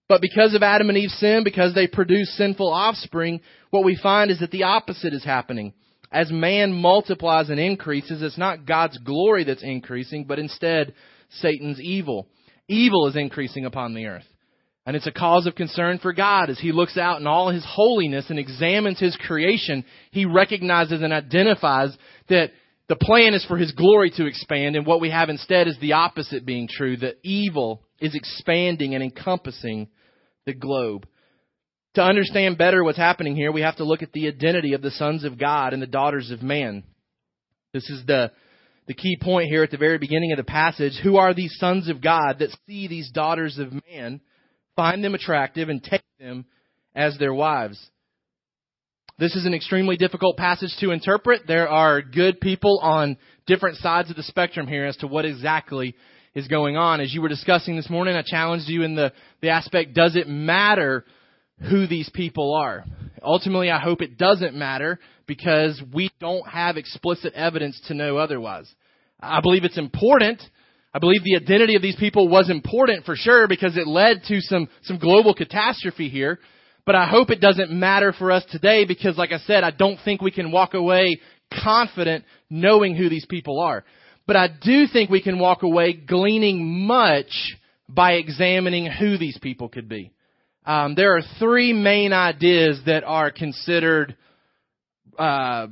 But 0.08 0.20
because 0.20 0.54
of 0.54 0.62
Adam 0.62 0.88
and 0.88 0.98
Eve's 0.98 1.14
sin, 1.14 1.42
because 1.44 1.74
they 1.74 1.86
produce 1.86 2.36
sinful 2.36 2.72
offspring, 2.72 3.40
what 3.70 3.84
we 3.84 3.98
find 4.02 4.30
is 4.30 4.40
that 4.40 4.50
the 4.50 4.64
opposite 4.64 5.12
is 5.12 5.24
happening. 5.24 5.74
As 6.10 6.32
man 6.32 6.72
multiplies 6.72 7.50
and 7.50 7.60
increases, 7.60 8.22
it's 8.22 8.38
not 8.38 8.64
God's 8.64 8.96
glory 8.98 9.44
that's 9.44 9.62
increasing, 9.62 10.24
but 10.24 10.38
instead 10.38 10.94
Satan's 11.28 11.78
evil 11.78 12.26
evil 12.68 13.08
is 13.08 13.16
increasing 13.16 13.64
upon 13.64 13.94
the 13.94 14.06
earth. 14.06 14.26
And 14.86 14.96
it's 14.96 15.06
a 15.06 15.12
cause 15.12 15.46
of 15.46 15.54
concern 15.54 15.98
for 15.98 16.14
God 16.14 16.48
as 16.48 16.58
He 16.58 16.72
looks 16.72 16.96
out 16.96 17.20
in 17.20 17.26
all 17.26 17.50
His 17.50 17.66
holiness 17.68 18.26
and 18.30 18.38
examines 18.38 18.98
His 18.98 19.16
creation. 19.16 19.84
He 20.10 20.24
recognizes 20.24 21.02
and 21.02 21.12
identifies 21.12 21.96
that 22.28 22.52
the 22.88 22.96
plan 22.96 23.34
is 23.34 23.44
for 23.44 23.58
His 23.58 23.72
glory 23.72 24.10
to 24.12 24.26
expand, 24.26 24.76
and 24.76 24.86
what 24.86 25.00
we 25.00 25.10
have 25.10 25.28
instead 25.28 25.68
is 25.68 25.76
the 25.78 25.92
opposite 25.92 26.46
being 26.46 26.68
true 26.68 26.96
that 26.98 27.18
evil 27.22 27.82
is 28.00 28.14
expanding 28.14 28.94
and 28.94 29.04
encompassing 29.04 29.88
the 30.46 30.54
globe. 30.54 31.06
To 31.94 32.02
understand 32.02 32.56
better 32.56 32.82
what's 32.82 32.96
happening 32.96 33.36
here, 33.36 33.52
we 33.52 33.62
have 33.62 33.76
to 33.76 33.84
look 33.84 34.02
at 34.02 34.12
the 34.12 34.28
identity 34.28 34.72
of 34.72 34.80
the 34.82 34.90
sons 34.92 35.24
of 35.24 35.38
God 35.38 35.74
and 35.74 35.82
the 35.82 35.86
daughters 35.86 36.30
of 36.30 36.42
man. 36.42 36.84
This 37.74 37.90
is 37.90 38.06
the 38.06 38.32
the 38.88 38.94
key 38.94 39.18
point 39.20 39.50
here 39.50 39.62
at 39.62 39.70
the 39.70 39.76
very 39.76 39.98
beginning 39.98 40.32
of 40.32 40.38
the 40.38 40.44
passage. 40.44 40.98
Who 41.02 41.18
are 41.18 41.34
these 41.34 41.54
sons 41.58 41.88
of 41.88 42.00
God 42.00 42.38
that 42.38 42.56
see 42.66 42.88
these 42.88 43.10
daughters 43.10 43.58
of 43.58 43.72
man, 43.92 44.20
find 44.74 45.04
them 45.04 45.14
attractive, 45.14 45.68
and 45.68 45.84
take 45.84 46.02
them 46.18 46.46
as 46.96 47.16
their 47.18 47.34
wives? 47.34 47.78
This 49.18 49.36
is 49.36 49.44
an 49.44 49.52
extremely 49.52 49.96
difficult 49.96 50.38
passage 50.38 50.74
to 50.80 50.90
interpret. 50.92 51.42
There 51.46 51.68
are 51.68 52.00
good 52.00 52.40
people 52.40 52.80
on 52.82 53.18
different 53.46 53.76
sides 53.76 54.08
of 54.10 54.16
the 54.16 54.22
spectrum 54.22 54.66
here 54.66 54.86
as 54.86 54.96
to 54.98 55.06
what 55.06 55.26
exactly 55.26 55.94
is 56.34 56.48
going 56.48 56.78
on. 56.78 57.00
As 57.00 57.12
you 57.12 57.20
were 57.20 57.28
discussing 57.28 57.76
this 57.76 57.90
morning, 57.90 58.16
I 58.16 58.22
challenged 58.24 58.68
you 58.68 58.84
in 58.84 58.94
the, 58.94 59.12
the 59.42 59.50
aspect, 59.50 59.92
does 59.92 60.16
it 60.16 60.28
matter 60.28 61.04
who 61.68 61.86
these 61.86 62.08
people 62.14 62.54
are? 62.54 62.84
Ultimately, 63.22 63.70
I 63.70 63.80
hope 63.80 64.02
it 64.02 64.18
doesn't 64.18 64.54
matter 64.54 64.98
because 65.26 65.80
we 65.92 66.10
don't 66.20 66.46
have 66.48 66.76
explicit 66.76 67.34
evidence 67.34 67.80
to 67.88 67.94
know 67.94 68.16
otherwise. 68.16 68.72
I 69.20 69.40
believe 69.40 69.64
it's 69.64 69.78
important. 69.78 70.42
I 70.94 70.98
believe 70.98 71.22
the 71.22 71.36
identity 71.36 71.76
of 71.76 71.82
these 71.82 71.96
people 71.96 72.28
was 72.28 72.50
important 72.50 73.04
for 73.04 73.14
sure 73.14 73.46
because 73.46 73.76
it 73.76 73.86
led 73.86 74.22
to 74.28 74.40
some, 74.40 74.68
some 74.82 74.98
global 74.98 75.34
catastrophe 75.34 76.08
here. 76.08 76.38
But 76.86 76.94
I 76.94 77.06
hope 77.06 77.30
it 77.30 77.40
doesn't 77.40 77.70
matter 77.70 78.14
for 78.14 78.32
us 78.32 78.44
today 78.50 78.86
because, 78.86 79.18
like 79.18 79.32
I 79.32 79.38
said, 79.38 79.62
I 79.62 79.70
don't 79.70 79.98
think 80.04 80.22
we 80.22 80.30
can 80.30 80.50
walk 80.50 80.72
away 80.72 81.20
confident 81.62 82.24
knowing 82.48 82.96
who 82.96 83.10
these 83.10 83.26
people 83.26 83.60
are. 83.60 83.84
But 84.26 84.36
I 84.36 84.48
do 84.48 84.86
think 84.86 85.10
we 85.10 85.22
can 85.22 85.38
walk 85.38 85.62
away 85.62 85.92
gleaning 85.92 86.86
much 86.86 87.30
by 87.88 88.12
examining 88.12 88.86
who 88.86 89.18
these 89.18 89.38
people 89.38 89.68
could 89.68 89.88
be. 89.88 90.12
Um, 90.68 90.94
there 90.94 91.16
are 91.16 91.22
three 91.40 91.72
main 91.72 92.12
ideas 92.12 92.80
that 92.86 93.02
are 93.02 93.32
considered 93.32 94.16
uh, 95.18 95.66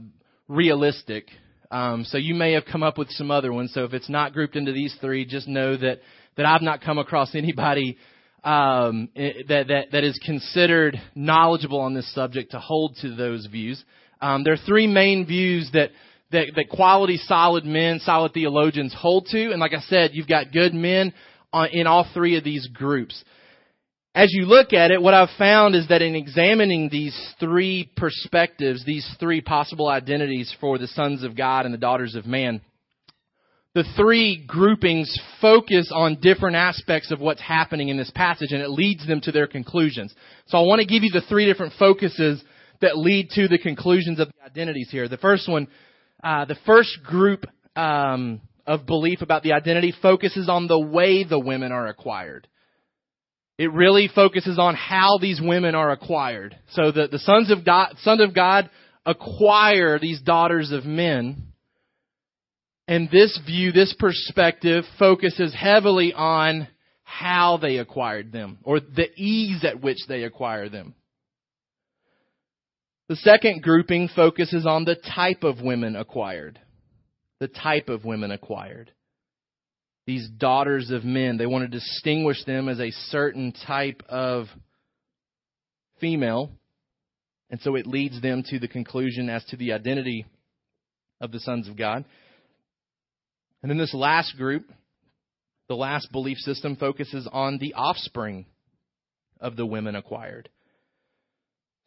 realistic 0.49 1.29
um, 1.71 2.05
so 2.05 2.19
you 2.19 2.35
may 2.35 2.53
have 2.53 2.65
come 2.65 2.83
up 2.83 2.99
with 2.99 3.11
some 3.11 3.31
other 3.31 3.53
ones. 3.53 3.73
So 3.75 3.85
if 3.85 3.93
it's 3.93 4.09
not 4.09 4.33
grouped 4.33 4.57
into 4.57 4.73
these 4.73 4.97
three, 5.01 5.25
just 5.25 5.49
know 5.49 5.77
that 5.77 6.01
that 6.37 6.47
I've 6.47 6.63
not 6.63 6.81
come 6.81 6.99
across 6.99 7.35
anybody 7.35 7.97
um, 8.45 9.09
that 9.15 9.65
that 9.69 9.87
that 9.93 10.05
is 10.05 10.19
considered 10.25 11.01
knowledgeable 11.15 11.81
on 11.81 11.95
this 11.95 12.13
subject 12.15 12.53
to 12.53 12.61
hold 12.61 12.97
to 13.03 13.15
those 13.15 13.47
views. 13.47 13.83
Um, 14.21 14.45
there 14.45 14.55
are 14.55 14.67
three 14.67 14.87
main 14.87 15.27
views 15.27 15.71
that. 15.73 15.91
That, 16.33 16.49
that 16.57 16.71
quality, 16.71 17.19
solid 17.19 17.65
men, 17.65 18.01
solid 18.01 18.35
theologians 18.35 18.93
hold 18.93 19.27
to, 19.27 19.53
and 19.53 19.61
like 19.61 19.73
I 19.73 19.81
said, 19.83 20.11
you've 20.13 20.27
got 20.27 20.51
good 20.51 20.75
men 20.75 21.15
on, 21.53 21.69
in 21.69 21.87
all 21.87 22.05
three 22.13 22.37
of 22.37 22.43
these 22.43 22.67
groups 22.67 23.23
as 24.17 24.33
you 24.33 24.47
look 24.47 24.73
at 24.73 24.91
it, 24.91 25.03
what 25.03 25.13
I've 25.13 25.37
found 25.37 25.75
is 25.75 25.89
that 25.89 26.01
in 26.01 26.17
examining 26.17 26.89
these 26.89 27.15
three 27.39 27.91
perspectives, 27.99 28.83
these 28.83 29.07
three 29.21 29.43
possible 29.43 29.91
identities 29.91 30.53
for 30.59 30.79
the 30.79 30.87
sons 30.87 31.23
of 31.23 31.37
God 31.37 31.67
and 31.67 31.75
the 31.75 31.79
daughters 31.79 32.15
of 32.15 32.25
man, 32.25 32.63
the 33.75 33.85
three 33.95 34.43
groupings 34.47 35.15
focus 35.43 35.93
on 35.95 36.19
different 36.23 36.57
aspects 36.57 37.11
of 37.11 37.21
what's 37.21 37.43
happening 37.43 37.91
in 37.91 37.99
this 37.99 38.11
passage 38.15 38.53
and 38.53 38.63
it 38.63 38.71
leads 38.71 39.07
them 39.07 39.21
to 39.21 39.33
their 39.33 39.47
conclusions. 39.47 40.15
So 40.47 40.57
I 40.57 40.63
want 40.63 40.81
to 40.81 40.87
give 40.87 41.03
you 41.03 41.11
the 41.11 41.27
three 41.29 41.45
different 41.45 41.75
focuses 41.79 42.43
that 42.81 42.97
lead 42.97 43.29
to 43.35 43.49
the 43.49 43.59
conclusions 43.59 44.19
of 44.19 44.29
the 44.29 44.47
identities 44.47 44.89
here. 44.91 45.09
The 45.09 45.19
first 45.19 45.47
one, 45.47 45.69
uh, 46.25 46.47
the 46.47 46.57
first 46.65 47.03
group 47.05 47.45
um, 47.77 48.41
of 48.67 48.87
belief 48.87 49.21
about 49.21 49.43
the 49.43 49.53
identity 49.53 49.93
focuses 50.01 50.49
on 50.49 50.69
the 50.69 50.81
way 50.81 51.23
the 51.23 51.39
women 51.39 51.71
are 51.71 51.89
acquired. 51.89 52.49
It 53.59 53.73
really 53.73 54.09
focuses 54.15 54.59
on 54.59 54.75
how 54.75 55.19
these 55.19 55.41
women 55.43 55.75
are 55.75 55.91
acquired. 55.91 56.57
So 56.73 56.93
the, 56.93 57.09
the 57.09 57.19
sons 57.19 57.51
of 57.51 57.65
God, 57.65 57.95
sons 58.03 58.21
of 58.21 58.35
God 58.35 58.69
acquire 59.07 59.99
these 59.99 60.21
daughters 60.21 60.73
of 60.73 60.85
men. 60.85 61.53
And 62.87 63.11
this 63.11 63.39
view, 63.47 63.73
this 63.73 63.95
perspective 63.99 64.85
focuses 64.99 65.55
heavily 65.55 66.13
on 66.13 66.69
how 67.03 67.57
they 67.57 67.79
acquired 67.79 68.31
them 68.31 68.59
or 68.63 68.81
the 68.81 69.09
ease 69.17 69.65
at 69.65 69.81
which 69.81 69.99
they 70.07 70.25
acquire 70.25 70.69
them. 70.69 70.95
The 73.09 73.17
second 73.17 73.63
grouping 73.63 74.09
focuses 74.15 74.67
on 74.67 74.85
the 74.85 74.97
type 74.97 75.45
of 75.45 75.61
women 75.61 75.97
acquired. 75.97 76.59
The 77.39 77.49
type 77.49 77.89
of 77.89 78.05
women 78.05 78.33
acquired. 78.33 78.91
These 80.07 80.29
daughters 80.29 80.91
of 80.91 81.05
men, 81.05 81.37
they 81.37 81.47
want 81.47 81.71
to 81.71 81.79
distinguish 81.79 82.45
them 82.45 82.69
as 82.69 82.79
a 82.79 82.93
certain 83.09 83.53
type 83.67 84.03
of 84.09 84.47
female. 86.01 86.51
And 87.51 87.61
so 87.61 87.75
it 87.75 87.87
leads 87.87 88.21
them 88.21 88.45
to 88.51 88.59
the 88.59 88.69
conclusion 88.69 89.29
as 89.29 89.45
to 89.47 89.57
the 89.57 89.73
identity 89.73 90.27
of 91.21 91.33
the 91.33 91.41
sons 91.41 91.69
of 91.69 91.77
God. 91.77 92.05
And 93.63 93.71
then 93.71 93.79
this 93.79 93.95
last 93.95 94.37
group, 94.37 94.71
the 95.69 95.75
last 95.75 96.13
belief 96.13 96.39
system 96.39 96.77
focuses 96.77 97.29
on 97.31 97.59
the 97.59 97.75
offspring 97.75 98.47
of 99.41 99.57
the 99.57 99.67
women 99.67 99.97
acquired. 99.97 100.49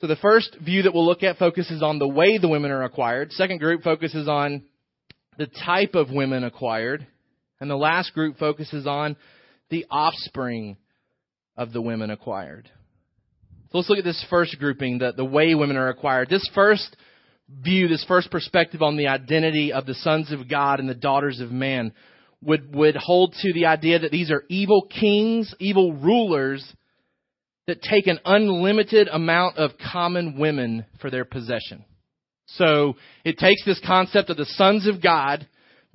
So 0.02 0.08
the 0.08 0.18
first 0.18 0.58
view 0.62 0.84
that 0.84 0.94
we'll 0.94 1.06
look 1.06 1.24
at 1.24 1.38
focuses 1.38 1.82
on 1.82 2.00
the 2.00 2.08
way 2.08 2.38
the 2.38 2.48
women 2.48 2.72
are 2.72 2.84
acquired. 2.84 3.32
Second 3.32 3.60
group 3.60 3.84
focuses 3.84 4.28
on 4.28 4.64
the 5.38 5.48
type 5.48 5.96
of 5.96 6.10
women 6.10 6.44
acquired. 6.44 7.06
And 7.60 7.70
the 7.70 7.76
last 7.76 8.14
group 8.14 8.38
focuses 8.38 8.88
on 8.88 9.16
the 9.70 9.86
offspring 9.90 10.78
of 11.58 11.74
the 11.74 11.82
women 11.82 12.10
acquired. 12.10 12.70
So 13.72 13.78
let's 13.78 13.90
look 13.90 14.00
at 14.00 14.06
this 14.06 14.26
first 14.30 14.58
grouping, 14.58 15.00
the, 15.00 15.12
the 15.16 15.26
way 15.26 15.54
women 15.54 15.78
are 15.78 15.90
acquired. 15.90 16.30
This 16.30 16.48
first 16.56 16.96
view, 17.50 17.88
this 17.88 18.06
first 18.08 18.32
perspective 18.32 18.82
on 18.82 18.98
the 18.98 19.08
identity 19.08 19.74
of 19.74 19.86
the 19.86 19.94
sons 19.96 20.32
of 20.32 20.50
God 20.50 20.80
and 20.80 20.90
the 20.90 20.96
daughters 20.96 21.40
of 21.40 21.52
man 21.52 21.94
would, 22.42 22.74
would 22.74 22.96
hold 22.96 23.34
to 23.42 23.54
the 23.54 23.66
idea 23.66 24.00
that 24.00 24.12
these 24.12 24.32
are 24.32 24.44
evil 24.50 24.88
kings, 24.88 25.54
evil 25.60 25.94
rulers 25.94 26.66
that 27.68 27.82
take 27.82 28.08
an 28.08 28.20
unlimited 28.26 29.08
amount 29.08 29.58
of 29.58 29.72
common 29.92 30.40
women 30.40 30.86
for 31.02 31.12
their 31.12 31.26
possession. 31.26 31.86
So 32.48 32.96
it 33.24 33.38
takes 33.38 33.64
this 33.66 33.82
concept 33.86 34.30
of 34.30 34.38
the 34.38 34.46
sons 34.46 34.88
of 34.88 35.04
God 35.04 35.48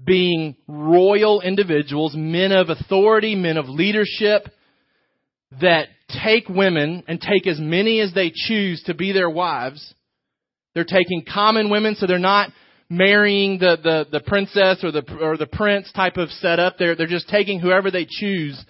being 0.03 0.57
royal 0.67 1.41
individuals, 1.41 2.15
men 2.17 2.53
of 2.53 2.69
authority, 2.69 3.35
men 3.35 3.57
of 3.57 3.69
leadership, 3.69 4.49
that 5.61 5.89
take 6.25 6.49
women 6.49 7.05
and 7.07 7.21
take 7.21 7.47
as 7.47 7.59
many 7.59 8.01
as 8.01 8.13
they 8.13 8.33
choose 8.35 8.83
to 8.85 8.95
be 8.95 9.13
their 9.13 9.31
wives. 9.31 9.95
They're 10.75 10.85
taking 10.85 11.25
common 11.25 11.71
women, 11.71 11.95
so 11.95 12.07
they're 12.07 12.19
not 12.19 12.51
marrying 12.91 13.59
the, 13.59 13.77
the, 13.83 14.07
the 14.11 14.21
princess 14.21 14.83
or 14.83 14.91
the, 14.91 15.05
or 15.21 15.37
the 15.37 15.47
prince 15.47 15.91
type 15.93 16.17
of 16.17 16.29
setup. 16.31 16.77
They're, 16.79 16.97
they're 16.97 17.07
just 17.07 17.29
taking 17.29 17.61
whoever 17.61 17.91
they 17.91 18.07
choose 18.09 18.63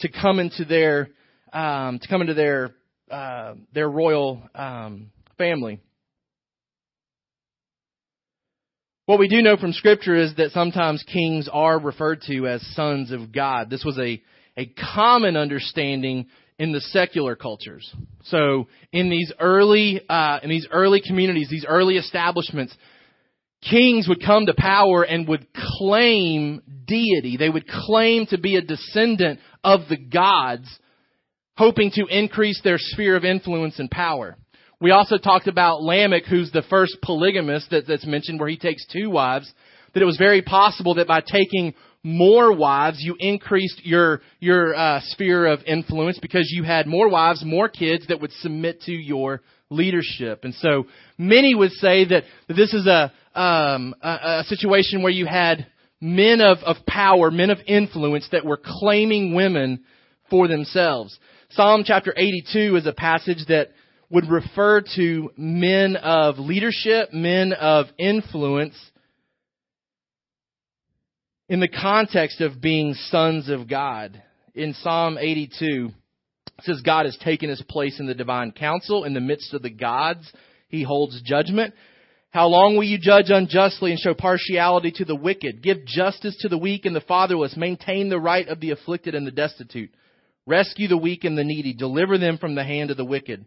to 0.00 0.08
come 0.08 0.38
into 0.38 0.64
their, 0.64 1.10
um, 1.52 1.98
to 1.98 2.08
come 2.08 2.20
into 2.20 2.34
their, 2.34 2.74
uh, 3.10 3.54
their 3.74 3.88
royal, 3.88 4.42
um, 4.54 5.10
family. 5.36 5.80
What 9.08 9.18
we 9.18 9.28
do 9.28 9.40
know 9.40 9.56
from 9.56 9.72
scripture 9.72 10.14
is 10.16 10.34
that 10.34 10.50
sometimes 10.50 11.02
kings 11.10 11.48
are 11.50 11.78
referred 11.78 12.20
to 12.26 12.46
as 12.46 12.60
sons 12.74 13.10
of 13.10 13.32
God. 13.32 13.70
This 13.70 13.82
was 13.82 13.98
a, 13.98 14.22
a 14.54 14.66
common 14.94 15.34
understanding 15.34 16.26
in 16.58 16.72
the 16.72 16.82
secular 16.82 17.34
cultures. 17.34 17.90
So 18.24 18.68
in 18.92 19.08
these 19.08 19.32
early, 19.40 20.02
uh, 20.10 20.40
in 20.42 20.50
these 20.50 20.68
early 20.70 21.00
communities, 21.00 21.48
these 21.48 21.64
early 21.66 21.96
establishments, 21.96 22.76
kings 23.62 24.06
would 24.08 24.22
come 24.22 24.44
to 24.44 24.52
power 24.54 25.04
and 25.04 25.26
would 25.26 25.46
claim 25.78 26.60
deity. 26.86 27.38
They 27.38 27.48
would 27.48 27.66
claim 27.66 28.26
to 28.26 28.36
be 28.36 28.56
a 28.56 28.60
descendant 28.60 29.40
of 29.64 29.88
the 29.88 29.96
gods, 29.96 30.68
hoping 31.56 31.92
to 31.92 32.04
increase 32.10 32.60
their 32.62 32.76
sphere 32.78 33.16
of 33.16 33.24
influence 33.24 33.78
and 33.78 33.90
power. 33.90 34.36
We 34.80 34.92
also 34.92 35.18
talked 35.18 35.48
about 35.48 35.82
Lamech, 35.82 36.24
who's 36.26 36.52
the 36.52 36.62
first 36.70 36.98
polygamist 37.02 37.70
that, 37.70 37.88
that's 37.88 38.06
mentioned, 38.06 38.38
where 38.38 38.48
he 38.48 38.56
takes 38.56 38.86
two 38.86 39.10
wives, 39.10 39.52
that 39.92 40.02
it 40.02 40.06
was 40.06 40.16
very 40.16 40.40
possible 40.40 40.94
that 40.94 41.08
by 41.08 41.20
taking 41.20 41.74
more 42.04 42.52
wives, 42.54 42.98
you 43.00 43.16
increased 43.18 43.84
your 43.84 44.20
your 44.38 44.76
uh, 44.76 45.00
sphere 45.02 45.46
of 45.46 45.60
influence 45.66 46.20
because 46.20 46.48
you 46.52 46.62
had 46.62 46.86
more 46.86 47.08
wives, 47.08 47.44
more 47.44 47.68
kids 47.68 48.06
that 48.06 48.20
would 48.20 48.30
submit 48.34 48.82
to 48.82 48.92
your 48.92 49.42
leadership. 49.68 50.44
And 50.44 50.54
so 50.54 50.86
many 51.18 51.56
would 51.56 51.72
say 51.72 52.04
that 52.04 52.22
this 52.48 52.72
is 52.72 52.86
a 52.86 53.12
um, 53.34 53.96
a, 54.00 54.42
a 54.42 54.44
situation 54.46 55.02
where 55.02 55.12
you 55.12 55.26
had 55.26 55.66
men 56.00 56.40
of, 56.40 56.58
of 56.58 56.76
power, 56.86 57.32
men 57.32 57.50
of 57.50 57.58
influence 57.66 58.28
that 58.30 58.44
were 58.44 58.60
claiming 58.62 59.34
women 59.34 59.84
for 60.30 60.46
themselves. 60.46 61.18
Psalm 61.50 61.82
chapter 61.84 62.14
82 62.16 62.76
is 62.76 62.86
a 62.86 62.92
passage 62.92 63.44
that 63.48 63.70
would 64.10 64.28
refer 64.30 64.82
to 64.96 65.30
men 65.36 65.96
of 65.96 66.38
leadership, 66.38 67.12
men 67.12 67.52
of 67.52 67.86
influence, 67.98 68.74
in 71.48 71.60
the 71.60 71.68
context 71.68 72.40
of 72.40 72.60
being 72.60 72.94
sons 72.94 73.48
of 73.48 73.68
God. 73.68 74.22
In 74.54 74.74
Psalm 74.74 75.16
82, 75.18 75.90
it 76.58 76.64
says, 76.64 76.82
God 76.84 77.06
has 77.06 77.16
taken 77.18 77.48
his 77.48 77.62
place 77.68 78.00
in 78.00 78.06
the 78.06 78.14
divine 78.14 78.52
council. 78.52 79.04
In 79.04 79.14
the 79.14 79.20
midst 79.20 79.54
of 79.54 79.62
the 79.62 79.70
gods, 79.70 80.30
he 80.68 80.82
holds 80.82 81.20
judgment. 81.22 81.74
How 82.30 82.48
long 82.48 82.76
will 82.76 82.84
you 82.84 82.98
judge 82.98 83.30
unjustly 83.30 83.92
and 83.92 84.00
show 84.00 84.12
partiality 84.12 84.90
to 84.96 85.04
the 85.04 85.16
wicked? 85.16 85.62
Give 85.62 85.84
justice 85.86 86.36
to 86.40 86.48
the 86.48 86.58
weak 86.58 86.84
and 86.84 86.94
the 86.94 87.00
fatherless. 87.00 87.56
Maintain 87.56 88.10
the 88.10 88.20
right 88.20 88.46
of 88.46 88.60
the 88.60 88.72
afflicted 88.72 89.14
and 89.14 89.26
the 89.26 89.30
destitute. 89.30 89.90
Rescue 90.44 90.88
the 90.88 90.98
weak 90.98 91.24
and 91.24 91.38
the 91.38 91.44
needy. 91.44 91.72
Deliver 91.72 92.18
them 92.18 92.36
from 92.36 92.54
the 92.54 92.64
hand 92.64 92.90
of 92.90 92.98
the 92.98 93.04
wicked. 93.04 93.46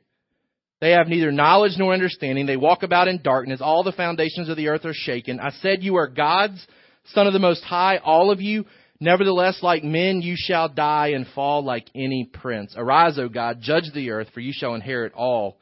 They 0.81 0.91
have 0.91 1.07
neither 1.07 1.31
knowledge 1.31 1.73
nor 1.77 1.93
understanding. 1.93 2.47
They 2.47 2.57
walk 2.57 2.81
about 2.81 3.07
in 3.07 3.21
darkness. 3.21 3.61
All 3.61 3.83
the 3.83 3.91
foundations 3.91 4.49
of 4.49 4.57
the 4.57 4.67
earth 4.67 4.83
are 4.83 4.95
shaken. 4.95 5.39
I 5.39 5.51
said, 5.61 5.83
You 5.83 5.95
are 5.97 6.07
gods, 6.07 6.65
Son 7.13 7.27
of 7.27 7.33
the 7.33 7.39
Most 7.39 7.63
High, 7.63 7.97
all 7.97 8.31
of 8.31 8.41
you. 8.41 8.65
Nevertheless, 8.99 9.59
like 9.61 9.83
men, 9.83 10.21
you 10.21 10.35
shall 10.37 10.69
die 10.69 11.09
and 11.09 11.25
fall 11.33 11.63
like 11.63 11.87
any 11.95 12.29
prince. 12.31 12.73
Arise, 12.75 13.17
O 13.19 13.29
God, 13.29 13.59
judge 13.61 13.91
the 13.93 14.09
earth, 14.09 14.27
for 14.33 14.39
you 14.39 14.53
shall 14.53 14.75
inherit 14.75 15.13
all 15.13 15.57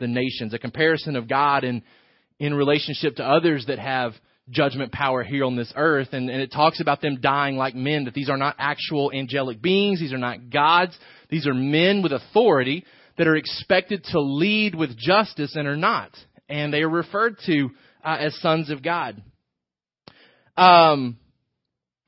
the 0.00 0.06
nations. 0.08 0.54
A 0.54 0.58
comparison 0.58 1.16
of 1.16 1.28
God 1.28 1.64
in, 1.64 1.82
in 2.38 2.52
relationship 2.52 3.16
to 3.16 3.24
others 3.24 3.64
that 3.66 3.78
have 3.78 4.12
judgment 4.50 4.92
power 4.92 5.22
here 5.22 5.44
on 5.44 5.56
this 5.56 5.72
earth. 5.76 6.08
And, 6.12 6.28
and 6.28 6.40
it 6.40 6.52
talks 6.52 6.80
about 6.80 7.00
them 7.00 7.20
dying 7.20 7.56
like 7.56 7.76
men, 7.76 8.04
that 8.04 8.14
these 8.14 8.28
are 8.28 8.36
not 8.36 8.56
actual 8.58 9.12
angelic 9.12 9.62
beings. 9.62 10.00
These 10.00 10.12
are 10.12 10.18
not 10.18 10.50
gods. 10.50 10.96
These 11.30 11.46
are 11.46 11.54
men 11.54 12.02
with 12.02 12.12
authority 12.12 12.84
that 13.16 13.26
are 13.26 13.36
expected 13.36 14.04
to 14.12 14.20
lead 14.20 14.74
with 14.74 14.96
justice 14.96 15.54
and 15.56 15.66
are 15.68 15.76
not. 15.76 16.10
And 16.48 16.72
they 16.72 16.82
are 16.82 16.88
referred 16.88 17.36
to 17.46 17.70
uh, 18.04 18.16
as 18.20 18.38
sons 18.40 18.70
of 18.70 18.82
God. 18.82 19.22
Um, 20.56 21.18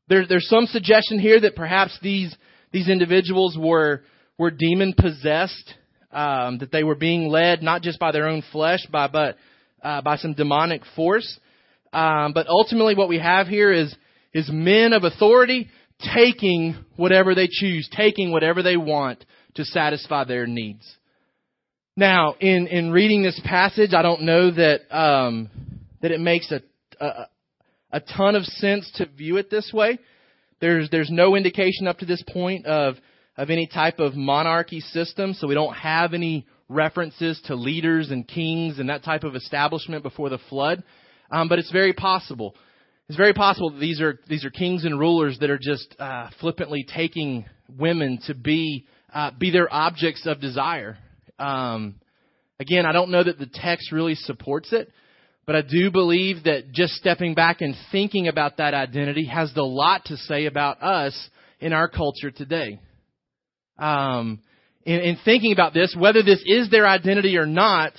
there, 0.08 0.26
there's 0.26 0.48
some 0.48 0.66
suggestion 0.66 1.18
here 1.18 1.40
that 1.40 1.56
perhaps 1.56 1.98
these 2.02 2.34
these 2.72 2.88
individuals 2.88 3.56
were 3.58 4.02
were 4.38 4.50
demon 4.50 4.94
possessed, 4.96 5.74
um, 6.12 6.58
that 6.58 6.70
they 6.70 6.84
were 6.84 6.94
being 6.94 7.28
led 7.28 7.62
not 7.62 7.82
just 7.82 7.98
by 7.98 8.12
their 8.12 8.26
own 8.26 8.42
flesh, 8.52 8.86
by 8.90 9.08
but 9.08 9.36
uh, 9.82 10.02
by 10.02 10.16
some 10.16 10.34
demonic 10.34 10.82
force. 10.94 11.38
Um, 11.92 12.32
but 12.34 12.46
ultimately, 12.48 12.94
what 12.94 13.08
we 13.08 13.18
have 13.18 13.46
here 13.46 13.72
is 13.72 13.94
is 14.32 14.50
men 14.52 14.92
of 14.92 15.04
authority 15.04 15.68
taking 16.14 16.76
whatever 16.96 17.34
they 17.34 17.48
choose, 17.50 17.88
taking 17.96 18.30
whatever 18.30 18.62
they 18.62 18.76
want 18.76 19.24
to 19.56 19.64
satisfy 19.64 20.24
their 20.24 20.46
needs. 20.46 20.84
Now, 21.96 22.34
in, 22.40 22.66
in 22.66 22.90
reading 22.90 23.22
this 23.22 23.40
passage, 23.44 23.94
I 23.94 24.02
don't 24.02 24.22
know 24.22 24.50
that 24.50 24.80
um, 24.96 25.48
that 26.02 26.10
it 26.10 26.20
makes 26.20 26.52
a, 26.52 26.60
a 27.00 27.26
a 27.92 28.00
ton 28.00 28.34
of 28.34 28.44
sense 28.44 28.90
to 28.96 29.06
view 29.06 29.38
it 29.38 29.50
this 29.50 29.70
way. 29.72 29.98
There's 30.60 30.90
there's 30.90 31.10
no 31.10 31.34
indication 31.34 31.86
up 31.86 31.98
to 31.98 32.06
this 32.06 32.22
point 32.28 32.66
of 32.66 32.96
of 33.36 33.50
any 33.50 33.66
type 33.66 33.98
of 33.98 34.14
monarchy 34.14 34.80
system, 34.80 35.34
so 35.34 35.46
we 35.46 35.54
don't 35.54 35.74
have 35.74 36.14
any 36.14 36.46
references 36.68 37.40
to 37.46 37.54
leaders 37.54 38.10
and 38.10 38.26
kings 38.26 38.78
and 38.78 38.88
that 38.88 39.04
type 39.04 39.24
of 39.24 39.36
establishment 39.36 40.02
before 40.02 40.28
the 40.28 40.38
flood. 40.50 40.82
Um, 41.30 41.48
but 41.48 41.58
it's 41.58 41.70
very 41.70 41.92
possible. 41.92 42.54
It's 43.08 43.16
very 43.16 43.34
possible 43.34 43.70
that 43.70 43.80
these 43.80 44.00
are 44.00 44.18
these 44.28 44.44
are 44.44 44.50
kings 44.50 44.84
and 44.84 44.98
rulers 44.98 45.38
that 45.40 45.50
are 45.50 45.58
just 45.58 45.94
uh, 45.98 46.28
flippantly 46.40 46.84
taking 46.84 47.46
women 47.78 48.18
to 48.26 48.34
be 48.34 48.86
uh, 49.16 49.30
be 49.38 49.50
their 49.50 49.72
objects 49.72 50.26
of 50.26 50.40
desire. 50.40 50.98
Um, 51.38 51.96
Again, 52.58 52.86
I 52.86 52.92
don't 52.92 53.10
know 53.10 53.22
that 53.22 53.38
the 53.38 53.50
text 53.52 53.92
really 53.92 54.14
supports 54.14 54.72
it, 54.72 54.90
but 55.46 55.56
I 55.56 55.62
do 55.62 55.90
believe 55.90 56.44
that 56.44 56.72
just 56.72 56.94
stepping 56.94 57.34
back 57.34 57.60
and 57.60 57.74
thinking 57.92 58.28
about 58.28 58.56
that 58.56 58.72
identity 58.72 59.26
has 59.26 59.52
a 59.56 59.62
lot 59.62 60.06
to 60.06 60.16
say 60.16 60.46
about 60.46 60.82
us 60.82 61.14
in 61.60 61.72
our 61.72 61.88
culture 61.88 62.30
today. 62.30 62.80
Um, 63.78 64.40
in, 64.84 65.00
in 65.00 65.18
thinking 65.24 65.52
about 65.52 65.74
this, 65.74 65.94
whether 65.98 66.22
this 66.22 66.42
is 66.46 66.70
their 66.70 66.86
identity 66.86 67.36
or 67.36 67.46
not, 67.46 67.92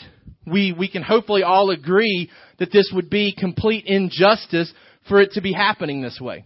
we, 0.48 0.74
we 0.74 0.90
can 0.90 1.04
hopefully 1.04 1.44
all 1.44 1.70
agree 1.70 2.32
that 2.58 2.72
this 2.72 2.90
would 2.94 3.12
be 3.12 3.36
complete 3.38 3.86
injustice 3.86 4.74
for 5.08 5.22
it 5.22 5.34
to 5.34 5.42
be 5.42 5.54
happening 5.54 6.02
this 6.02 6.20
way. 6.20 6.46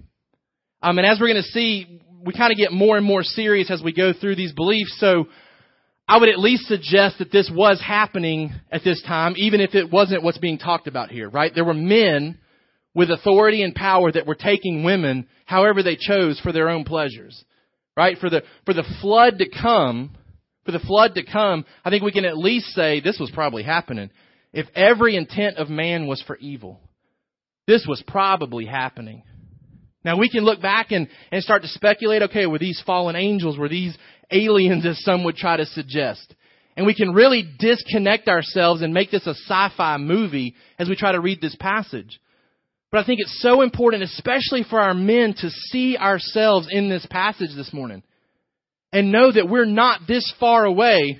Um, 0.81 0.97
and 0.97 1.07
as 1.07 1.17
we're 1.19 1.27
going 1.31 1.43
to 1.43 1.49
see, 1.49 2.01
we 2.25 2.33
kind 2.33 2.51
of 2.51 2.57
get 2.57 2.71
more 2.71 2.97
and 2.97 3.05
more 3.05 3.23
serious 3.23 3.71
as 3.71 3.81
we 3.83 3.93
go 3.93 4.13
through 4.13 4.35
these 4.35 4.53
beliefs. 4.53 4.95
So 4.99 5.27
I 6.07 6.17
would 6.17 6.29
at 6.29 6.39
least 6.39 6.65
suggest 6.67 7.19
that 7.19 7.31
this 7.31 7.49
was 7.53 7.81
happening 7.85 8.51
at 8.71 8.83
this 8.83 9.01
time, 9.03 9.33
even 9.37 9.61
if 9.61 9.75
it 9.75 9.91
wasn't 9.91 10.23
what's 10.23 10.37
being 10.37 10.57
talked 10.57 10.87
about 10.87 11.09
here, 11.09 11.29
right? 11.29 11.51
There 11.53 11.65
were 11.65 11.73
men 11.73 12.37
with 12.93 13.09
authority 13.09 13.63
and 13.63 13.73
power 13.73 14.11
that 14.11 14.27
were 14.27 14.35
taking 14.35 14.83
women 14.83 15.27
however 15.45 15.81
they 15.83 15.95
chose 15.95 16.39
for 16.41 16.51
their 16.51 16.69
own 16.69 16.83
pleasures, 16.83 17.43
right? 17.95 18.17
For 18.17 18.29
the, 18.29 18.43
for 18.65 18.73
the 18.73 18.85
flood 19.01 19.37
to 19.39 19.49
come, 19.49 20.15
for 20.65 20.71
the 20.71 20.79
flood 20.79 21.15
to 21.15 21.23
come, 21.23 21.65
I 21.85 21.89
think 21.89 22.03
we 22.03 22.11
can 22.11 22.25
at 22.25 22.37
least 22.37 22.67
say 22.67 22.99
this 22.99 23.19
was 23.19 23.31
probably 23.31 23.63
happening. 23.63 24.09
If 24.53 24.67
every 24.75 25.15
intent 25.15 25.57
of 25.57 25.69
man 25.69 26.07
was 26.07 26.21
for 26.27 26.35
evil, 26.37 26.81
this 27.67 27.85
was 27.87 28.03
probably 28.05 28.65
happening. 28.65 29.23
Now 30.03 30.17
we 30.17 30.29
can 30.29 30.43
look 30.43 30.61
back 30.61 30.91
and, 30.91 31.07
and 31.31 31.43
start 31.43 31.61
to 31.61 31.67
speculate, 31.67 32.23
okay, 32.23 32.45
were 32.45 32.59
these 32.59 32.81
fallen 32.85 33.15
angels, 33.15 33.57
were 33.57 33.69
these 33.69 33.95
aliens 34.31 34.85
as 34.85 35.03
some 35.03 35.23
would 35.23 35.35
try 35.35 35.57
to 35.57 35.65
suggest? 35.65 36.33
And 36.75 36.85
we 36.85 36.95
can 36.95 37.13
really 37.13 37.43
disconnect 37.59 38.27
ourselves 38.27 38.81
and 38.81 38.93
make 38.93 39.11
this 39.11 39.27
a 39.27 39.35
sci-fi 39.35 39.97
movie 39.97 40.55
as 40.79 40.89
we 40.89 40.95
try 40.95 41.11
to 41.11 41.19
read 41.19 41.41
this 41.41 41.55
passage. 41.59 42.19
But 42.91 42.99
I 42.99 43.05
think 43.05 43.19
it's 43.21 43.41
so 43.41 43.61
important, 43.61 44.03
especially 44.03 44.63
for 44.69 44.79
our 44.79 44.93
men, 44.93 45.33
to 45.35 45.49
see 45.49 45.97
ourselves 45.97 46.67
in 46.69 46.89
this 46.89 47.05
passage 47.09 47.55
this 47.55 47.71
morning. 47.73 48.03
And 48.91 49.11
know 49.11 49.31
that 49.31 49.47
we're 49.47 49.65
not 49.65 50.01
this 50.07 50.33
far 50.39 50.65
away 50.65 51.19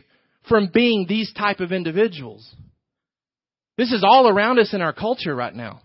from 0.50 0.70
being 0.74 1.06
these 1.08 1.32
type 1.34 1.60
of 1.60 1.72
individuals. 1.72 2.50
This 3.78 3.94
is 3.94 4.04
all 4.06 4.28
around 4.28 4.60
us 4.60 4.74
in 4.74 4.82
our 4.82 4.92
culture 4.92 5.34
right 5.34 5.56
now. 5.56 5.82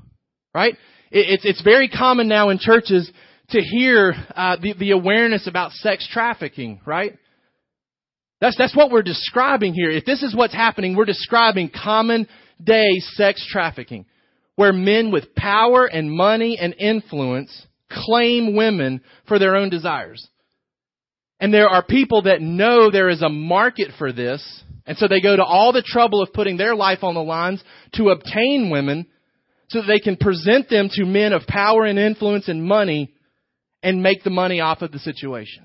Right? 0.52 0.76
It's, 1.10 1.44
it's 1.44 1.62
very 1.62 1.88
common 1.88 2.28
now 2.28 2.50
in 2.50 2.58
churches 2.58 3.10
to 3.50 3.60
hear 3.60 4.14
uh, 4.34 4.56
the, 4.60 4.74
the 4.74 4.90
awareness 4.90 5.46
about 5.46 5.72
sex 5.72 6.08
trafficking, 6.10 6.80
right? 6.84 7.16
That's, 8.40 8.56
that's 8.56 8.76
what 8.76 8.90
we're 8.90 9.02
describing 9.02 9.72
here. 9.72 9.90
If 9.90 10.04
this 10.04 10.22
is 10.22 10.34
what's 10.34 10.54
happening, 10.54 10.96
we're 10.96 11.04
describing 11.04 11.70
common 11.70 12.26
day 12.62 12.98
sex 12.98 13.46
trafficking, 13.50 14.06
where 14.56 14.72
men 14.72 15.12
with 15.12 15.34
power 15.34 15.86
and 15.86 16.10
money 16.10 16.58
and 16.58 16.74
influence 16.74 17.66
claim 17.90 18.56
women 18.56 19.00
for 19.28 19.38
their 19.38 19.56
own 19.56 19.70
desires. 19.70 20.26
And 21.38 21.52
there 21.52 21.68
are 21.68 21.84
people 21.84 22.22
that 22.22 22.40
know 22.40 22.90
there 22.90 23.10
is 23.10 23.22
a 23.22 23.28
market 23.28 23.90
for 23.98 24.12
this, 24.12 24.64
and 24.86 24.96
so 24.96 25.06
they 25.06 25.20
go 25.20 25.36
to 25.36 25.44
all 25.44 25.72
the 25.72 25.82
trouble 25.82 26.22
of 26.22 26.32
putting 26.32 26.56
their 26.56 26.74
life 26.74 27.02
on 27.02 27.14
the 27.14 27.22
lines 27.22 27.62
to 27.94 28.08
obtain 28.08 28.70
women 28.70 29.06
so 29.68 29.80
that 29.80 29.86
they 29.86 29.98
can 29.98 30.16
present 30.16 30.68
them 30.68 30.88
to 30.92 31.04
men 31.04 31.32
of 31.32 31.42
power 31.46 31.84
and 31.84 31.98
influence 31.98 32.48
and 32.48 32.62
money 32.62 33.12
and 33.82 34.02
make 34.02 34.22
the 34.24 34.30
money 34.30 34.60
off 34.60 34.82
of 34.82 34.92
the 34.92 34.98
situation. 34.98 35.64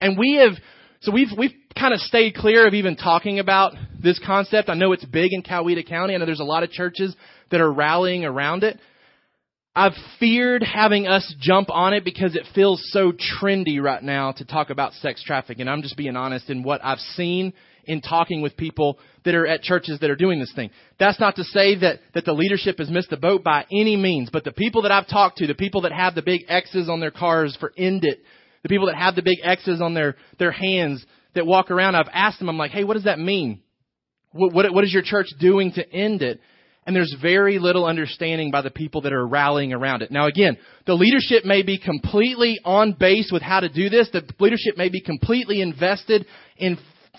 And 0.00 0.18
we 0.18 0.36
have, 0.36 0.52
so 1.00 1.12
we've, 1.12 1.28
we've 1.36 1.54
kind 1.78 1.94
of 1.94 2.00
stayed 2.00 2.34
clear 2.34 2.66
of 2.66 2.74
even 2.74 2.96
talking 2.96 3.38
about 3.38 3.72
this 4.02 4.20
concept. 4.24 4.68
I 4.68 4.74
know 4.74 4.92
it's 4.92 5.04
big 5.04 5.32
in 5.32 5.42
Coweta 5.42 5.86
County. 5.86 6.14
I 6.14 6.18
know 6.18 6.26
there's 6.26 6.40
a 6.40 6.44
lot 6.44 6.62
of 6.62 6.70
churches 6.70 7.14
that 7.50 7.60
are 7.60 7.72
rallying 7.72 8.24
around 8.24 8.64
it. 8.64 8.78
I've 9.74 9.92
feared 10.18 10.62
having 10.62 11.06
us 11.06 11.34
jump 11.38 11.68
on 11.70 11.92
it 11.92 12.02
because 12.02 12.34
it 12.34 12.44
feels 12.54 12.82
so 12.92 13.12
trendy 13.12 13.80
right 13.80 14.02
now 14.02 14.32
to 14.32 14.44
talk 14.44 14.70
about 14.70 14.94
sex 14.94 15.22
trafficking. 15.22 15.62
And 15.62 15.70
I'm 15.70 15.82
just 15.82 15.98
being 15.98 16.16
honest 16.16 16.48
in 16.48 16.62
what 16.62 16.82
I've 16.82 16.98
seen 16.98 17.52
in 17.86 18.00
talking 18.00 18.42
with 18.42 18.56
people 18.56 18.98
that 19.24 19.34
are 19.34 19.46
at 19.46 19.62
churches 19.62 19.98
that 20.00 20.10
are 20.10 20.16
doing 20.16 20.38
this 20.38 20.52
thing. 20.54 20.70
That's 20.98 21.20
not 21.20 21.36
to 21.36 21.44
say 21.44 21.78
that, 21.80 22.00
that 22.14 22.24
the 22.24 22.32
leadership 22.32 22.78
has 22.78 22.90
missed 22.90 23.10
the 23.10 23.16
boat 23.16 23.42
by 23.42 23.64
any 23.72 23.96
means, 23.96 24.30
but 24.32 24.44
the 24.44 24.52
people 24.52 24.82
that 24.82 24.92
I've 24.92 25.08
talked 25.08 25.38
to, 25.38 25.46
the 25.46 25.54
people 25.54 25.82
that 25.82 25.92
have 25.92 26.14
the 26.14 26.22
big 26.22 26.42
X's 26.48 26.88
on 26.88 27.00
their 27.00 27.10
cars 27.10 27.56
for 27.58 27.72
end 27.76 28.04
it, 28.04 28.20
the 28.62 28.68
people 28.68 28.86
that 28.86 28.96
have 28.96 29.14
the 29.14 29.22
big 29.22 29.38
X's 29.42 29.80
on 29.80 29.94
their, 29.94 30.16
their 30.38 30.52
hands 30.52 31.04
that 31.34 31.46
walk 31.46 31.70
around, 31.70 31.94
I've 31.94 32.08
asked 32.12 32.38
them, 32.38 32.48
I'm 32.48 32.58
like, 32.58 32.72
hey, 32.72 32.84
what 32.84 32.94
does 32.94 33.04
that 33.04 33.18
mean? 33.18 33.62
What, 34.32 34.52
what, 34.52 34.72
what 34.74 34.84
is 34.84 34.92
your 34.92 35.02
church 35.02 35.26
doing 35.38 35.72
to 35.72 35.92
end 35.92 36.22
it? 36.22 36.40
And 36.86 36.94
there's 36.94 37.14
very 37.20 37.58
little 37.58 37.84
understanding 37.84 38.52
by 38.52 38.62
the 38.62 38.70
people 38.70 39.00
that 39.02 39.12
are 39.12 39.26
rallying 39.26 39.72
around 39.72 40.02
it. 40.02 40.12
Now 40.12 40.28
again, 40.28 40.56
the 40.86 40.94
leadership 40.94 41.44
may 41.44 41.62
be 41.62 41.78
completely 41.78 42.60
on 42.64 42.96
base 42.98 43.30
with 43.32 43.42
how 43.42 43.58
to 43.58 43.68
do 43.68 43.88
this. 43.88 44.08
The 44.12 44.22
leadership 44.38 44.76
may 44.76 44.88
be 44.88 45.00
completely 45.00 45.60
invested 45.62 46.26
in 46.56 46.78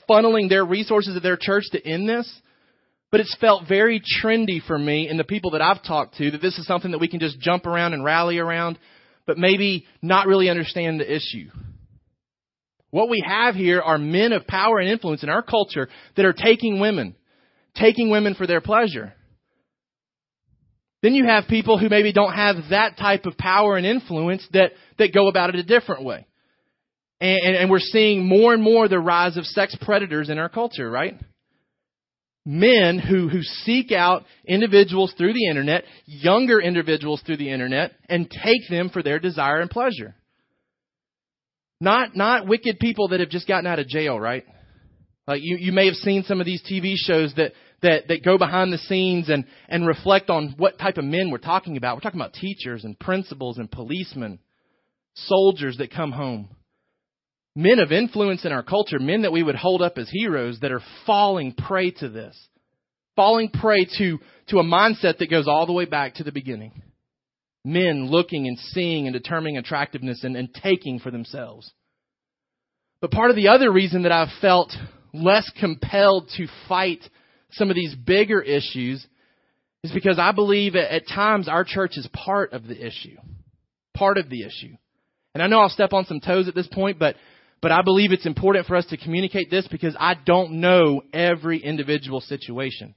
funneling 0.10 0.50
their 0.50 0.66
resources 0.66 1.16
of 1.16 1.24
their 1.24 1.38
church 1.40 1.64
to 1.72 1.86
end 1.86 2.08
this. 2.08 2.32
But 3.10 3.22
it's 3.22 3.36
felt 3.40 3.68
very 3.68 4.02
trendy 4.22 4.62
for 4.66 4.78
me 4.78 5.08
and 5.08 5.18
the 5.18 5.24
people 5.24 5.52
that 5.52 5.62
I've 5.62 5.84
talked 5.84 6.18
to 6.18 6.32
that 6.32 6.42
this 6.42 6.58
is 6.58 6.68
something 6.68 6.92
that 6.92 7.00
we 7.00 7.08
can 7.08 7.22
just 7.22 7.40
jump 7.40 7.66
around 7.66 7.94
and 7.94 8.04
rally 8.04 8.38
around, 8.38 8.78
but 9.26 9.38
maybe 9.38 9.86
not 10.02 10.28
really 10.28 10.50
understand 10.50 11.00
the 11.00 11.16
issue. 11.16 11.50
What 12.90 13.10
we 13.10 13.24
have 13.26 13.56
here 13.56 13.82
are 13.82 13.98
men 13.98 14.34
of 14.34 14.48
power 14.48 14.80
and 14.80 14.90
influence 14.90 15.24
in 15.24 15.30
our 15.30 15.42
culture 15.42 15.88
that 16.16 16.26
are 16.26 16.34
taking 16.34 16.80
women, 16.80 17.16
taking 17.76 18.10
women 18.10 18.34
for 18.34 18.46
their 18.46 18.62
pleasure. 18.62 19.14
Then 21.02 21.14
you 21.14 21.26
have 21.26 21.48
people 21.48 21.78
who 21.78 21.90
maybe 21.90 22.12
don't 22.12 22.34
have 22.34 22.56
that 22.72 22.98
type 22.98 23.26
of 23.26 23.38
power 23.38 23.78
and 23.78 23.86
influence 23.86 24.46
that, 24.54 24.72
that 24.98 25.14
go 25.14 25.28
about 25.28 25.50
it 25.50 25.56
a 25.56 25.64
different 25.64 26.04
way. 26.04 26.27
And, 27.20 27.40
and, 27.44 27.56
and 27.56 27.70
we're 27.70 27.80
seeing 27.80 28.28
more 28.28 28.54
and 28.54 28.62
more 28.62 28.88
the 28.88 29.00
rise 29.00 29.38
of 29.38 29.46
sex 29.46 29.76
predators 29.82 30.30
in 30.30 30.38
our 30.38 30.50
culture, 30.50 30.90
right? 30.90 31.20
Men 32.46 33.00
who, 33.00 33.28
who 33.28 33.42
seek 33.42 33.92
out 33.92 34.24
individuals 34.46 35.14
through 35.18 35.34
the 35.34 35.48
internet, 35.50 35.84
younger 36.06 36.62
individuals 36.62 37.22
through 37.26 37.38
the 37.38 37.52
internet, 37.52 37.94
and 38.08 38.30
take 38.30 38.70
them 38.70 38.90
for 38.90 39.04
their 39.04 39.20
desire 39.20 39.60
and 39.60 39.70
pleasure. 39.70 40.16
Not, 41.82 42.16
not 42.16 42.48
wicked 42.48 42.80
people 42.80 43.10
that 43.10 43.20
have 43.20 43.30
just 43.30 43.48
gotten 43.48 43.68
out 43.68 43.80
of 43.80 43.88
jail, 43.88 44.20
right? 44.20 44.46
Like 45.28 45.42
you, 45.44 45.58
you 45.58 45.72
may 45.72 45.88
have 45.88 45.96
seen 45.96 46.24
some 46.24 46.40
of 46.40 46.46
these 46.46 46.64
TV 46.64 46.94
shows 46.96 47.34
that, 47.36 47.52
that, 47.82 48.08
that 48.08 48.24
go 48.24 48.38
behind 48.38 48.72
the 48.72 48.78
scenes 48.78 49.30
and, 49.30 49.46
and 49.68 49.86
reflect 49.86 50.30
on 50.30 50.56
what 50.58 50.80
type 50.80 50.98
of 50.98 51.04
men 51.04 51.30
we're 51.32 51.38
talking 51.40 51.78
about. 51.78 51.98
We're 51.98 52.02
talking 52.02 52.22
about 52.22 52.34
teachers 52.34 52.84
and 52.86 52.98
principals 52.98 53.58
and 53.58 53.70
policemen, 53.70 54.40
soldiers 55.16 55.78
that 55.78 55.92
come 55.92 56.12
home 56.12 56.50
men 57.58 57.80
of 57.80 57.92
influence 57.92 58.46
in 58.46 58.52
our 58.52 58.62
culture, 58.62 59.00
men 59.00 59.24
that 59.24 59.32
we 59.32 59.42
would 59.42 59.56
hold 59.56 59.82
up 59.82 59.98
as 59.98 60.08
heroes 60.12 60.60
that 60.60 60.72
are 60.72 60.84
falling 61.08 61.54
prey 61.54 61.90
to 61.90 62.08
this. 62.08 62.38
Falling 63.16 63.50
prey 63.50 63.88
to, 63.98 64.20
to 64.50 64.60
a 64.60 64.64
mindset 64.64 65.18
that 65.18 65.32
goes 65.32 65.48
all 65.48 65.66
the 65.66 65.74
way 65.74 65.86
back 65.86 66.14
to 66.14 66.24
the 66.24 66.32
beginning. 66.32 66.84
Men 67.66 68.06
looking 68.12 68.48
and 68.48 68.60
seeing 68.60 69.08
and 69.08 69.14
determining 69.14 69.58
attractiveness 69.58 70.24
and, 70.24 70.38
and 70.38 70.54
taking 70.54 71.00
for 71.00 71.10
themselves. 71.10 71.74
But 73.02 73.10
part 73.10 73.32
of 73.32 73.36
the 73.36 73.48
other 73.48 73.72
reason 73.72 74.04
that 74.04 74.12
I've 74.12 74.40
felt 74.40 74.72
less 75.12 75.52
compelled 75.60 76.30
to 76.38 76.46
fight 76.70 77.02
some 77.54 77.72
of 77.72 77.76
these 77.76 77.96
bigger 77.96 78.40
issues 78.40 79.06
is 79.84 79.92
because 79.92 80.20
I 80.20 80.32
believe 80.32 80.76
at, 80.76 80.92
at 80.92 81.08
times 81.08 81.48
our 81.48 81.64
church 81.64 81.98
is 81.98 82.08
part 82.14 82.54
of 82.54 82.68
the 82.68 82.86
issue. 82.86 83.18
Part 83.96 84.20
of 84.20 84.30
the 84.30 84.44
issue. 84.44 84.76
And 85.34 85.42
I 85.42 85.48
know 85.48 85.60
I'll 85.60 85.70
step 85.70 85.94
on 85.94 86.06
some 86.06 86.20
toes 86.20 86.48
at 86.48 86.54
this 86.54 86.68
point, 86.68 87.00
but 87.00 87.16
but 87.62 87.72
I 87.72 87.82
believe 87.82 88.12
it's 88.12 88.26
important 88.26 88.68
for 88.68 88.76
us 88.76 88.86
to 88.88 88.98
communicate 88.98 89.50
this 89.50 89.68
because 89.68 89.96
I 90.00 90.14
don't 90.14 90.60
know 90.60 91.02
every 91.12 91.60
individual 91.60 92.22
situation. 92.22 92.96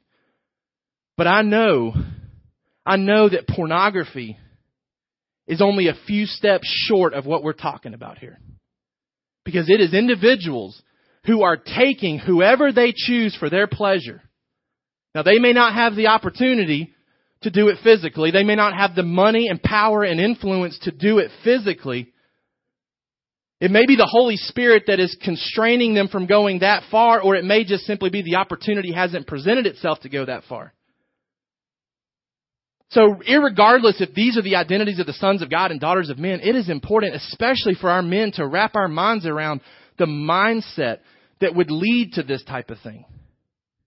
But 1.16 1.26
I 1.26 1.42
know, 1.42 1.94
I 2.84 2.96
know 2.96 3.28
that 3.28 3.48
pornography 3.48 4.36
is 5.46 5.60
only 5.60 5.88
a 5.88 5.98
few 6.06 6.26
steps 6.26 6.66
short 6.86 7.14
of 7.14 7.26
what 7.26 7.42
we're 7.42 7.52
talking 7.52 7.94
about 7.94 8.18
here. 8.18 8.38
Because 9.44 9.68
it 9.68 9.80
is 9.80 9.94
individuals 9.94 10.80
who 11.24 11.42
are 11.42 11.56
taking 11.56 12.18
whoever 12.18 12.72
they 12.72 12.92
choose 12.94 13.36
for 13.36 13.50
their 13.50 13.66
pleasure. 13.66 14.22
Now 15.14 15.22
they 15.22 15.38
may 15.38 15.52
not 15.52 15.74
have 15.74 15.96
the 15.96 16.08
opportunity 16.08 16.94
to 17.42 17.50
do 17.50 17.68
it 17.68 17.78
physically. 17.82 18.30
They 18.30 18.44
may 18.44 18.54
not 18.54 18.74
have 18.74 18.94
the 18.94 19.02
money 19.02 19.48
and 19.48 19.62
power 19.62 20.02
and 20.04 20.20
influence 20.20 20.78
to 20.82 20.92
do 20.92 21.18
it 21.18 21.30
physically. 21.42 22.09
It 23.60 23.70
may 23.70 23.84
be 23.84 23.96
the 23.96 24.08
Holy 24.10 24.36
Spirit 24.36 24.84
that 24.86 25.00
is 25.00 25.16
constraining 25.22 25.94
them 25.94 26.08
from 26.08 26.26
going 26.26 26.60
that 26.60 26.84
far, 26.90 27.20
or 27.20 27.36
it 27.36 27.44
may 27.44 27.64
just 27.64 27.84
simply 27.84 28.08
be 28.08 28.22
the 28.22 28.36
opportunity 28.36 28.90
hasn't 28.90 29.26
presented 29.26 29.66
itself 29.66 30.00
to 30.00 30.08
go 30.08 30.24
that 30.24 30.44
far. 30.48 30.72
So, 32.88 33.16
regardless 33.28 34.00
if 34.00 34.14
these 34.14 34.36
are 34.36 34.42
the 34.42 34.56
identities 34.56 34.98
of 34.98 35.06
the 35.06 35.12
sons 35.12 35.42
of 35.42 35.50
God 35.50 35.70
and 35.70 35.78
daughters 35.78 36.08
of 36.08 36.18
men, 36.18 36.40
it 36.42 36.56
is 36.56 36.68
important, 36.68 37.14
especially 37.14 37.74
for 37.74 37.90
our 37.90 38.02
men, 38.02 38.32
to 38.32 38.46
wrap 38.46 38.74
our 38.74 38.88
minds 38.88 39.26
around 39.26 39.60
the 39.98 40.06
mindset 40.06 40.98
that 41.40 41.54
would 41.54 41.70
lead 41.70 42.14
to 42.14 42.22
this 42.22 42.42
type 42.42 42.70
of 42.70 42.80
thing. 42.80 43.04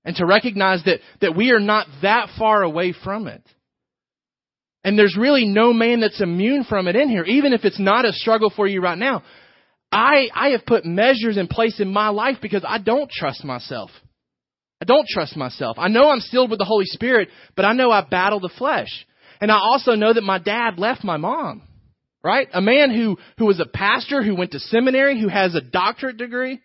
and 0.05 0.15
to 0.17 0.25
recognize 0.25 0.83
that, 0.83 0.99
that 1.21 1.35
we 1.35 1.51
are 1.51 1.59
not 1.59 1.87
that 2.01 2.29
far 2.37 2.61
away 2.61 2.93
from 3.03 3.27
it. 3.27 3.41
And 4.83 4.99
there's 4.99 5.15
really 5.17 5.45
no 5.45 5.71
man 5.71 6.01
that's 6.01 6.19
immune 6.21 6.65
from 6.65 6.87
it 6.87 6.95
in 6.95 7.09
here, 7.09 7.23
even 7.23 7.53
if 7.53 7.63
it's 7.63 7.79
not 7.79 8.05
a 8.05 8.11
struggle 8.11 8.51
for 8.53 8.67
you 8.67 8.81
right 8.81 8.97
now. 8.97 9.23
I, 9.93 10.29
I 10.33 10.49
have 10.49 10.65
put 10.65 10.85
measures 10.85 11.37
in 11.37 11.47
place 11.47 11.79
in 11.79 11.91
my 11.91 12.09
life 12.09 12.37
because 12.41 12.63
I 12.67 12.79
don't 12.79 13.09
trust 13.11 13.43
myself. 13.43 13.91
I 14.81 14.85
don't 14.85 15.07
trust 15.07 15.37
myself. 15.37 15.77
I 15.79 15.87
know 15.87 16.09
I'm 16.09 16.19
sealed 16.19 16.49
with 16.49 16.59
the 16.59 16.65
Holy 16.65 16.85
Spirit, 16.85 17.29
but 17.55 17.63
I 17.63 17.73
know 17.73 17.91
I 17.91 18.01
battle 18.01 18.39
the 18.39 18.51
flesh. 18.57 18.89
And 19.39 19.51
I 19.51 19.57
also 19.57 19.95
know 19.95 20.13
that 20.13 20.23
my 20.23 20.39
dad 20.39 20.77
left 20.77 21.03
my 21.03 21.17
mom. 21.17 21.61
Right? 22.23 22.47
A 22.53 22.61
man 22.61 22.93
who, 22.93 23.17
who 23.37 23.45
was 23.45 23.59
a 23.59 23.65
pastor, 23.65 24.23
who 24.23 24.35
went 24.35 24.51
to 24.51 24.59
seminary, 24.59 25.19
who 25.19 25.27
has 25.27 25.55
a 25.55 25.61
doctorate 25.61 26.17
degree, 26.17 26.61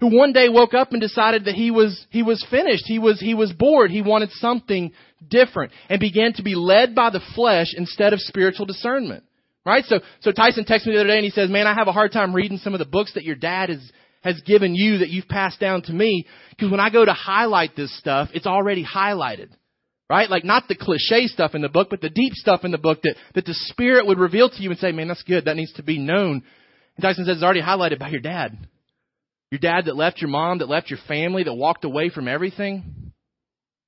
who 0.00 0.16
one 0.16 0.32
day 0.32 0.48
woke 0.48 0.72
up 0.72 0.92
and 0.92 1.00
decided 1.00 1.44
that 1.44 1.54
he 1.54 1.70
was, 1.70 2.06
he 2.08 2.22
was 2.22 2.44
finished. 2.50 2.84
He 2.86 2.98
was, 2.98 3.20
he 3.20 3.34
was 3.34 3.52
bored. 3.52 3.90
He 3.90 4.00
wanted 4.00 4.30
something 4.32 4.92
different 5.28 5.72
and 5.90 6.00
began 6.00 6.32
to 6.34 6.42
be 6.42 6.54
led 6.54 6.94
by 6.94 7.10
the 7.10 7.20
flesh 7.34 7.74
instead 7.76 8.14
of 8.14 8.20
spiritual 8.20 8.64
discernment. 8.64 9.24
Right? 9.64 9.84
So, 9.84 10.00
so 10.20 10.32
Tyson 10.32 10.64
texted 10.64 10.86
me 10.86 10.94
the 10.94 11.00
other 11.00 11.08
day 11.08 11.16
and 11.16 11.24
he 11.24 11.30
says, 11.30 11.50
man, 11.50 11.66
I 11.66 11.74
have 11.74 11.88
a 11.88 11.92
hard 11.92 12.12
time 12.12 12.34
reading 12.34 12.58
some 12.58 12.74
of 12.74 12.78
the 12.78 12.86
books 12.86 13.14
that 13.14 13.24
your 13.24 13.36
dad 13.36 13.68
has, 13.68 13.92
has 14.22 14.40
given 14.46 14.74
you 14.74 14.98
that 14.98 15.10
you've 15.10 15.28
passed 15.28 15.60
down 15.60 15.82
to 15.82 15.92
me 15.92 16.26
because 16.50 16.70
when 16.70 16.80
I 16.80 16.90
go 16.90 17.04
to 17.04 17.12
highlight 17.12 17.76
this 17.76 17.96
stuff, 17.98 18.30
it's 18.32 18.46
already 18.46 18.84
highlighted. 18.84 19.50
Right? 20.08 20.28
Like 20.28 20.44
not 20.44 20.64
the 20.66 20.74
cliche 20.74 21.28
stuff 21.28 21.54
in 21.54 21.62
the 21.62 21.68
book, 21.68 21.88
but 21.88 22.00
the 22.00 22.10
deep 22.10 22.32
stuff 22.32 22.64
in 22.64 22.72
the 22.72 22.78
book 22.78 23.00
that, 23.02 23.14
that 23.34 23.44
the 23.44 23.54
Spirit 23.54 24.06
would 24.06 24.18
reveal 24.18 24.50
to 24.50 24.62
you 24.62 24.70
and 24.70 24.78
say, 24.78 24.90
man, 24.92 25.08
that's 25.08 25.22
good. 25.22 25.44
That 25.44 25.56
needs 25.56 25.72
to 25.74 25.84
be 25.84 25.98
known. 25.98 26.42
And 26.96 27.02
Tyson 27.02 27.26
says 27.26 27.36
it's 27.36 27.44
already 27.44 27.62
highlighted 27.62 28.00
by 28.00 28.08
your 28.08 28.20
dad. 28.20 28.58
Your 29.50 29.60
dad 29.60 29.86
that 29.86 29.96
left 29.96 30.20
your 30.20 30.30
mom, 30.30 30.58
that 30.58 30.68
left 30.68 30.90
your 30.90 30.98
family, 31.06 31.44
that 31.44 31.54
walked 31.54 31.84
away 31.84 32.08
from 32.08 32.28
everything. 32.28 33.12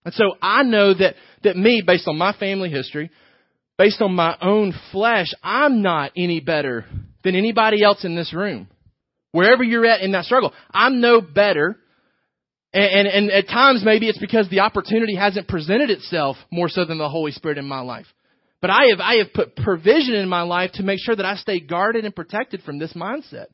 And 0.05 0.15
so 0.15 0.35
I 0.41 0.63
know 0.63 0.95
that, 0.95 1.15
that 1.45 1.57
me, 1.57 1.83
based 1.85 2.09
on 2.09 2.19
my 2.19 2.33
family 2.33 2.69
history, 2.71 3.11
based 3.79 4.01
on 4.01 4.15
my 4.15 4.37
own 4.41 4.75
flesh, 4.91 5.33
I'm 5.43 5.83
not 5.83 6.13
any 6.17 6.41
better 6.41 6.85
than 7.25 7.35
anybody 7.35 7.83
else 7.83 8.05
in 8.05 8.15
this 8.15 8.33
room. 8.33 8.69
Wherever 9.33 9.63
you're 9.63 9.87
at 9.87 10.03
in 10.03 10.13
that 10.13 10.25
struggle, 10.25 10.53
I'm 10.71 11.01
no 11.01 11.21
better. 11.21 11.79
And, 12.75 13.07
and, 13.07 13.09
and 13.09 13.31
at 13.31 13.49
times 13.49 13.83
maybe 13.85 14.09
it's 14.09 14.19
because 14.19 14.49
the 14.49 14.61
opportunity 14.61 15.17
hasn't 15.17 15.49
presented 15.49 15.91
itself 15.91 16.37
more 16.51 16.69
so 16.69 16.85
than 16.85 16.99
the 16.99 17.09
Holy 17.09 17.33
Spirit 17.33 17.59
in 17.59 17.67
my 17.67 17.81
life. 17.81 18.07
But 18.61 18.71
I 18.71 18.87
have, 18.91 19.01
I 19.01 19.17
have 19.17 19.33
put 19.35 19.57
provision 19.57 20.15
in 20.15 20.29
my 20.29 20.43
life 20.43 20.73
to 20.75 20.83
make 20.83 21.01
sure 21.03 21.17
that 21.17 21.27
I 21.27 21.35
stay 21.37 21.59
guarded 21.59 22.05
and 22.05 22.15
protected 22.15 22.63
from 22.63 22.79
this 22.79 22.93
mindset. 22.93 23.47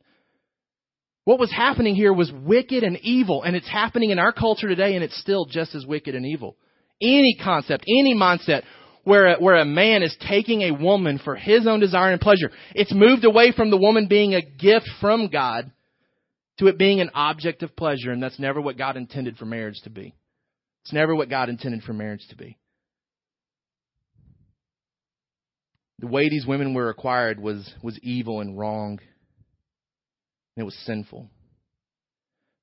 What 1.25 1.39
was 1.39 1.53
happening 1.53 1.95
here 1.95 2.13
was 2.13 2.33
wicked 2.33 2.83
and 2.83 2.99
evil, 2.99 3.43
and 3.43 3.55
it's 3.57 3.69
happening 3.69 4.11
in 4.11 4.19
our 4.19 4.33
culture 4.33 4.69
today, 4.69 4.95
and 4.95 5.05
it's 5.05 5.19
still 5.21 5.47
just 5.47 5.75
as 5.75 5.87
wicked 5.87 6.15
and 6.15 6.27
evil. 6.27 6.57
Any 7.01 7.37
concept, 7.43 7.85
any 7.87 8.15
mindset 8.15 8.63
where 9.09 9.35
a, 9.35 9.41
where 9.41 9.57
a 9.57 9.65
man 9.65 10.03
is 10.03 10.17
taking 10.29 10.63
a 10.63 10.71
woman 10.71 11.19
for 11.23 11.35
his 11.35 11.67
own 11.67 11.81
desire 11.81 12.13
and 12.13 12.21
pleasure, 12.21 12.51
it's 12.75 12.93
moved 12.93 13.25
away 13.25 13.53
from 13.53 13.71
the 13.71 13.77
woman 13.77 14.07
being 14.07 14.35
a 14.35 14.43
gift 14.43 14.89
from 15.01 15.29
God 15.29 15.71
to 16.59 16.67
it 16.67 16.77
being 16.79 17.01
an 17.01 17.11
object 17.15 17.63
of 17.63 17.75
pleasure, 17.75 18.11
and 18.11 18.23
that's 18.23 18.39
never 18.39 18.61
what 18.61 18.77
God 18.77 18.97
intended 18.97 19.37
for 19.37 19.47
marriage 19.47 19.81
to 19.85 19.91
be. 19.91 20.15
It's 20.83 20.93
never 20.93 21.15
what 21.15 21.31
God 21.31 21.49
intended 21.49 21.83
for 21.83 21.93
marriage 21.93 22.27
to 22.31 22.37
be. 22.37 22.59
The 26.01 26.07
way 26.07 26.29
these 26.29 26.47
women 26.47 26.75
were 26.75 26.91
acquired 26.91 27.41
was, 27.41 27.73
was 27.83 27.99
evil 28.03 28.41
and 28.41 28.59
wrong 28.59 28.99
and 30.59 30.63
it 30.63 30.65
was 30.65 30.77
sinful. 30.87 31.31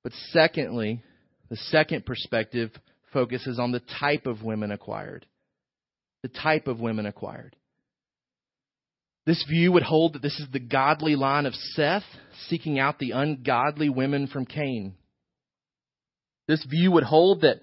But 0.03 0.11
secondly, 0.31 1.01
the 1.49 1.55
second 1.55 2.05
perspective 2.05 2.71
focuses 3.13 3.57
on 3.57 3.71
the 3.71 3.81
type 4.01 4.25
of 4.25 4.43
women 4.43 4.71
acquired. 4.71 5.25
The 6.25 6.29
type 6.29 6.67
of 6.67 6.79
women 6.79 7.05
acquired. 7.05 7.55
This 9.27 9.45
view 9.47 9.71
would 9.73 9.83
hold 9.83 10.13
that 10.13 10.23
this 10.23 10.39
is 10.39 10.47
the 10.51 10.59
godly 10.59 11.15
line 11.15 11.45
of 11.45 11.53
Seth 11.53 12.01
seeking 12.47 12.79
out 12.79 12.97
the 12.97 13.11
ungodly 13.11 13.89
women 13.89 14.25
from 14.25 14.47
Cain. 14.47 14.95
This 16.47 16.65
view 16.65 16.91
would 16.93 17.03
hold 17.03 17.41
that 17.41 17.57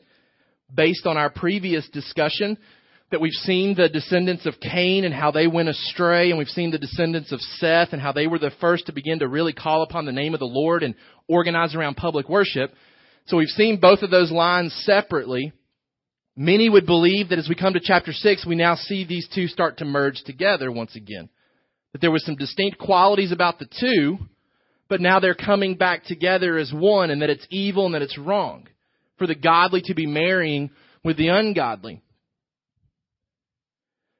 based 0.73 1.07
on 1.07 1.17
our 1.17 1.29
previous 1.29 1.89
discussion, 1.89 2.57
that 3.11 3.21
we've 3.21 3.33
seen 3.33 3.75
the 3.75 3.89
descendants 3.89 4.47
of 4.47 4.61
Cain 4.61 5.03
and 5.03 5.13
how 5.13 5.33
they 5.33 5.49
went 5.49 5.69
astray, 5.69 6.31
and 6.31 6.39
we've 6.39 6.47
seen 6.47 6.71
the 6.71 6.79
descendants 6.79 7.33
of 7.33 7.41
Seth 7.41 7.89
and 7.93 8.01
how 8.01 8.13
they 8.13 8.29
were 8.29 8.39
the 8.39 8.53
first 8.61 8.87
to 8.87 8.93
begin 8.93 9.19
to 9.19 9.27
really 9.27 9.53
call 9.53 9.83
upon 9.83 10.07
the 10.07 10.13
name 10.13 10.35
of 10.35 10.41
the 10.41 10.47
Lord 10.47 10.85
and 10.85 10.95
organize 11.27 11.75
around 11.75 11.97
public 11.97 12.29
worship. 12.29 12.73
So 13.27 13.39
we've 13.39 13.49
seen 13.49 13.81
both 13.81 14.03
of 14.03 14.13
those 14.13 14.31
lines 14.31 14.73
separately. 14.85 15.53
Many 16.37 16.69
would 16.69 16.87
believe 16.87 17.29
that 17.29 17.39
as 17.39 17.49
we 17.49 17.55
come 17.55 17.75
to 17.75 17.81
chapter 17.83 18.13
6, 18.13 18.47
we 18.47 18.55
now 18.55 18.75
see 18.75 19.05
these 19.05 19.29
two 19.35 19.49
start 19.49 19.79
to 19.79 19.85
merge 19.85 20.23
together 20.25 20.73
once 20.73 20.97
again. 20.97 21.29
That 21.93 22.01
there 22.01 22.11
was 22.11 22.25
some 22.25 22.37
distinct 22.37 22.79
qualities 22.79 23.33
about 23.33 23.59
the 23.59 23.69
two, 23.81 24.19
but 24.89 25.03
now 25.03 25.21
they're 25.21 25.35
coming 25.35 25.77
back 25.77 26.05
together 26.05 26.57
as 26.57 26.73
one, 26.73 27.11
and 27.11 27.21
that 27.21 27.31
it's 27.31 27.47
evil 27.51 27.85
and 27.85 27.95
that 27.95 28.03
it's 28.03 28.17
wrong 28.17 28.67
for 29.19 29.27
the 29.27 29.35
godly 29.35 29.83
to 29.83 29.95
be 29.95 30.07
marrying 30.07 30.71
with 31.05 31.19
the 31.19 31.29
ungodly. 31.29 32.03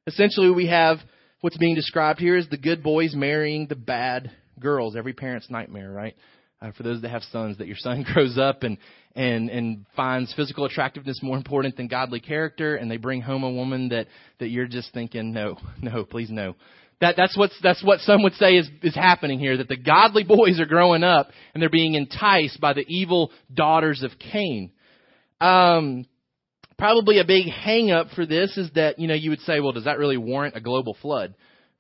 Essentially, 0.07 0.51
we 0.51 0.67
have 0.67 0.99
what's 1.41 1.57
being 1.57 1.75
described 1.75 2.21
here 2.21 2.37
is 2.37 2.49
the 2.49 2.59
good 2.59 2.83
boys 2.83 3.15
marrying 3.15 3.67
the 3.69 3.77
bad 3.77 4.31
girls. 4.61 4.97
Every 4.97 5.13
parent's 5.15 5.49
nightmare, 5.49 5.91
right? 5.91 6.15
Uh, 6.61 6.73
for 6.73 6.83
those 6.83 7.03
that 7.03 7.11
have 7.11 7.23
sons, 7.25 7.59
that 7.59 7.67
your 7.67 7.77
son 7.77 8.05
grows 8.13 8.37
up 8.37 8.65
and 8.65 8.77
and 9.15 9.51
and 9.51 9.87
finds 9.95 10.33
physical 10.35 10.65
attractiveness 10.65 11.21
more 11.23 11.37
important 11.37 11.77
than 11.77 11.89
godly 11.89 12.21
character, 12.21 12.77
and 12.77 12.91
they 12.91 12.97
bring 12.97 13.21
home 13.21 13.45
a 13.45 13.51
woman 13.51 13.89
that 13.91 14.07
that 14.39 14.49
you're 14.49 14.67
just 14.67 14.93
thinking, 14.93 15.33
no, 15.33 15.59
no, 15.83 16.05
please 16.05 16.31
no. 16.31 16.55
That 17.01 17.17
that's 17.17 17.37
what's 17.37 17.59
that's 17.63 17.83
what 17.83 18.01
some 18.01 18.23
would 18.23 18.35
say 18.35 18.55
is 18.55 18.69
is 18.83 18.95
happening 18.95 19.39
here. 19.39 19.57
That 19.57 19.69
the 19.69 19.77
godly 19.77 20.25
boys 20.29 20.61
are 20.61 20.67
growing 20.67 21.05
up 21.05 21.31
and 21.53 21.63
they're 21.63 21.71
being 21.71 21.95
enticed 21.95 22.61
by 22.61 22.73
the 22.73 22.85
evil 22.87 23.31
daughters 23.53 24.03
of 24.03 24.13
Cain. 24.19 24.71
Um, 25.41 26.07
probably 26.79 27.19
a 27.19 27.25
big 27.25 27.47
hang 27.49 27.91
up 27.91 28.09
for 28.15 28.27
this 28.27 28.57
is 28.57 28.71
that, 28.75 28.99
you 28.99 29.07
know, 29.07 29.15
you 29.15 29.31
would 29.31 29.41
say, 29.41 29.61
well, 29.61 29.73
does 29.73 29.85
that 29.85 29.99
really 29.99 30.17
warrant 30.17 30.57
a 30.57 30.61
global 30.61 30.97
flood 31.01 31.35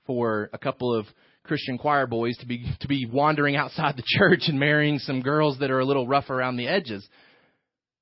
for 0.07 0.49
a 0.53 0.59
couple 0.59 0.95
of 0.95 1.07
Christian 1.45 1.79
choir 1.79 2.07
boys 2.07 2.37
to 2.39 2.47
be 2.47 2.65
to 2.81 2.89
be 2.89 3.07
wandering 3.07 3.57
outside 3.57 3.97
the 3.97 4.05
church 4.05 4.43
and 4.47 4.59
marrying 4.59 4.99
some 4.99 5.21
girls 5.21 5.59
that 5.59 5.71
are 5.71 5.81
a 5.81 5.85
little 5.85 6.07
rough 6.07 6.31
around 6.31 6.57
the 6.57 6.69
edges? 6.69 7.07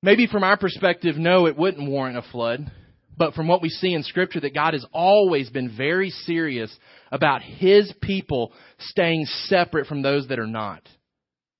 Maybe 0.03 0.27
from 0.27 0.43
our 0.43 0.57
perspective, 0.57 1.15
no, 1.17 1.45
it 1.45 1.57
wouldn't 1.57 1.89
warrant 1.89 2.17
a 2.17 2.23
flood. 2.31 2.71
But 3.17 3.33
from 3.33 3.47
what 3.47 3.61
we 3.61 3.69
see 3.69 3.93
in 3.93 4.03
Scripture, 4.03 4.39
that 4.39 4.55
God 4.55 4.73
has 4.73 4.85
always 4.93 5.49
been 5.49 5.75
very 5.75 6.09
serious 6.09 6.75
about 7.11 7.41
His 7.43 7.93
people 8.01 8.51
staying 8.79 9.25
separate 9.45 9.85
from 9.85 10.01
those 10.01 10.27
that 10.29 10.39
are 10.39 10.47
not. 10.47 10.81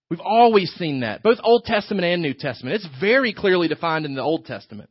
We've 0.10 0.20
always 0.20 0.72
seen 0.74 1.02
that, 1.02 1.24
both 1.24 1.38
Old 1.44 1.66
Testament 1.66 2.06
and 2.06 2.22
New 2.22 2.34
Testament. 2.34 2.76
It's 2.76 3.00
very 3.00 3.34
clearly 3.34 3.68
defined 3.68 4.06
in 4.06 4.16
the 4.16 4.22
Old 4.22 4.46
Testament. 4.46 4.90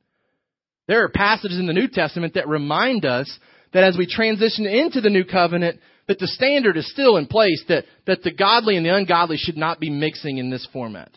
There 0.86 1.04
are 1.04 1.08
passages 1.08 1.58
in 1.58 1.66
the 1.66 1.72
New 1.72 1.88
Testament 1.88 2.34
that 2.34 2.48
remind 2.48 3.04
us 3.04 3.30
that 3.72 3.84
as 3.84 3.96
we 3.96 4.06
transition 4.06 4.66
into 4.66 5.00
the 5.00 5.10
new 5.10 5.24
covenant, 5.24 5.80
that 6.10 6.18
the 6.18 6.26
standard 6.26 6.76
is 6.76 6.90
still 6.90 7.18
in 7.18 7.26
place, 7.28 7.62
that, 7.68 7.84
that 8.04 8.20
the 8.24 8.32
godly 8.32 8.76
and 8.76 8.84
the 8.84 8.92
ungodly 8.92 9.36
should 9.36 9.56
not 9.56 9.78
be 9.78 9.90
mixing 9.90 10.38
in 10.38 10.50
this 10.50 10.66
format. 10.72 11.12